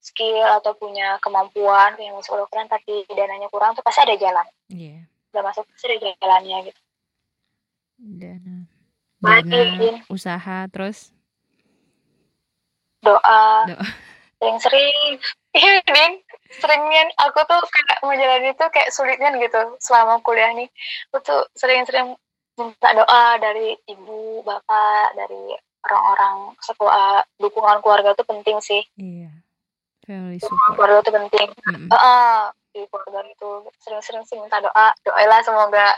skill 0.06 0.46
atau 0.62 0.78
punya 0.78 1.18
kemampuan 1.18 1.98
punya 1.98 2.14
masuk 2.14 2.38
kedokteran 2.38 2.70
tapi 2.70 3.06
dananya 3.10 3.50
kurang 3.50 3.74
tuh 3.74 3.82
pasti 3.82 4.06
ada 4.06 4.16
jalan. 4.16 4.46
Iya. 4.70 5.10
Udah 5.34 5.44
masuk 5.44 5.66
pasti 5.66 5.86
ada 5.90 6.14
jalannya 6.22 6.58
gitu. 6.70 6.82
Dana. 7.96 8.58
Dana 9.24 10.06
usaha 10.12 10.58
terus? 10.70 11.10
Doa. 13.02 13.66
Doa. 13.66 13.86
sering-sering 14.46 15.18
iya 15.58 15.82
Din. 15.90 16.14
Seringnya 16.62 17.10
aku 17.18 17.42
tuh 17.50 17.58
kayak 17.66 18.06
menjalani 18.06 18.54
itu 18.54 18.66
kayak 18.70 18.94
sulitnya 18.94 19.34
gitu 19.42 19.60
selama 19.82 20.22
kuliah 20.22 20.54
nih. 20.54 20.70
Aku 21.10 21.26
tuh 21.26 21.42
sering-sering 21.58 22.14
minta 22.56 22.90
doa 22.96 23.42
dari 23.42 23.76
ibu 23.90 24.46
bapak 24.46 25.18
dari 25.18 25.58
orang-orang 25.86 26.58
sekolah 26.60 27.22
dukungan 27.38 27.80
keluarga 27.80 28.18
tuh 28.18 28.26
penting 28.26 28.58
sih. 28.60 28.82
Iya. 28.98 29.32
Family 30.06 30.38
support. 30.38 30.78
keluarga 30.78 31.00
tuh 31.02 31.16
penting. 31.18 31.48
Mm-mm. 31.66 31.88
Heeh, 31.90 32.36
di 32.74 32.82
keluarga 32.90 33.26
itu 33.26 33.50
sering-sering 33.82 34.26
sih 34.26 34.38
minta 34.38 34.62
doa 34.62 34.94
doailah 35.02 35.42
semoga 35.42 35.98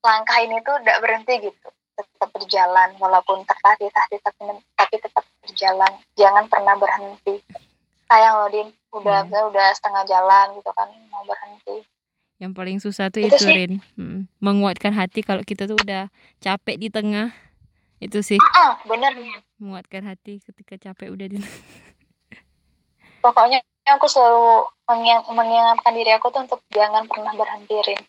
langkah 0.00 0.38
ini 0.40 0.56
tuh 0.64 0.76
tidak 0.80 0.98
berhenti 1.04 1.34
gitu. 1.50 1.68
Tetap 1.98 2.30
berjalan 2.30 2.94
walaupun 3.02 3.42
tertatih-tatih 3.42 4.22
tapi, 4.22 4.42
tapi 4.78 4.96
tetap 5.02 5.24
berjalan. 5.42 5.92
Jangan 6.14 6.46
pernah 6.46 6.78
berhenti. 6.78 7.42
Sayang 8.08 8.34
loh 8.40 8.48
din. 8.48 8.68
Udah 8.94 9.26
Hmm. 9.28 9.52
udah 9.52 9.68
setengah 9.76 10.04
jalan 10.08 10.56
gitu 10.56 10.70
kan 10.72 10.88
mau 11.12 11.20
berhenti. 11.28 11.84
Yang 12.38 12.52
paling 12.54 12.78
susah 12.78 13.10
tuh 13.10 13.26
Itu 13.26 13.34
itu. 13.34 13.50
Rin 13.50 13.72
Mm. 13.98 14.30
menguatkan 14.38 14.94
hati 14.94 15.26
kalau 15.26 15.42
kita 15.42 15.66
tuh 15.66 15.74
udah 15.74 16.06
capek 16.38 16.78
di 16.78 16.88
tengah 16.88 17.34
itu 17.98 18.18
sih. 18.20 18.38
Ah 18.54 18.78
bener. 18.82 19.12
Nih 19.12 19.34
menguatkan 19.58 20.06
hati 20.06 20.38
ketika 20.38 20.78
capek 20.78 21.10
udah 21.10 21.26
di 21.26 21.38
pokoknya 23.18 23.58
aku 23.90 24.06
selalu 24.06 24.62
mengingat- 24.86 25.26
mengingatkan 25.28 25.92
diri 25.92 26.14
aku 26.14 26.30
tuh 26.30 26.46
untuk 26.46 26.60
jangan 26.70 27.04
pernah 27.04 27.34
berhenti 27.34 27.74
Rin. 27.82 28.00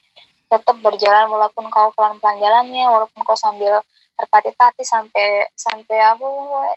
Tetap 0.46 0.78
berjalan 0.80 1.30
walaupun 1.30 1.70
kau 1.70 1.90
pelan-pelan 1.94 2.38
jalannya 2.38 2.86
walaupun 2.86 3.22
kau 3.22 3.34
sambil 3.34 3.82
tertatih-tatih 4.14 4.84
sampai 4.84 5.48
sampai 5.54 5.98
apa 5.98 6.26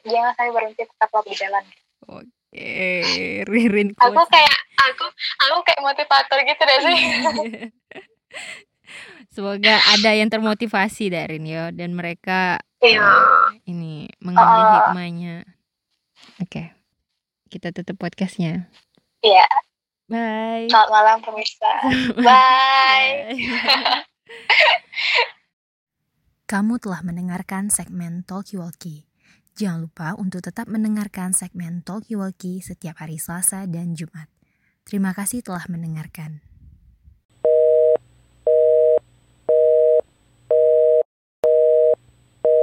jangan 0.05 0.33
sampai 0.33 0.53
berhenti 0.53 0.83
tetaplah 0.85 1.23
berjalan. 1.23 1.65
Eh 2.53 3.41
Rin 3.45 3.93
aku 3.97 4.13
quotes. 4.13 4.29
kayak 4.29 4.57
aku 4.77 5.05
aku 5.41 5.59
kayak 5.65 5.81
motivator 5.81 6.39
gitu 6.45 6.63
deh 6.63 6.79
sih 6.85 6.99
Semoga 9.33 9.81
ada 9.81 10.11
yang 10.13 10.29
termotivasi 10.29 11.09
dari 11.09 11.41
ya 11.41 11.73
dan 11.73 11.97
mereka 11.97 12.61
iya 12.79 13.01
ini 13.65 14.07
mengambil 14.21 14.61
Ah. 14.61 14.73
hikmahnya. 14.87 15.37
Oke. 16.39 16.77
Kita 17.49 17.69
tutup 17.71 17.97
podcastnya. 17.99 18.69
iya 19.21 19.45
Bye. 20.07 20.67
selamat 20.69 20.91
malam 20.91 21.17
pemirsa 21.23 21.73
bye 22.27 23.33
Kamu 26.45 26.77
telah 26.77 27.01
mendengarkan 27.01 27.73
segmen 27.73 28.21
Talkie 28.23 28.61
Walkie. 28.61 29.09
Jangan 29.55 29.89
lupa 29.89 30.13
untuk 30.17 30.45
tetap 30.45 30.69
mendengarkan 30.69 31.33
segmen 31.33 31.81
Talkie 31.81 32.13
Walkie 32.13 32.61
setiap 32.61 33.01
hari 33.01 33.17
Selasa 33.17 33.65
dan 33.65 33.97
Jumat. 33.97 34.29
Terima 34.85 35.17
kasih 35.17 35.41
telah 35.41 35.65
mendengarkan. 35.65 36.45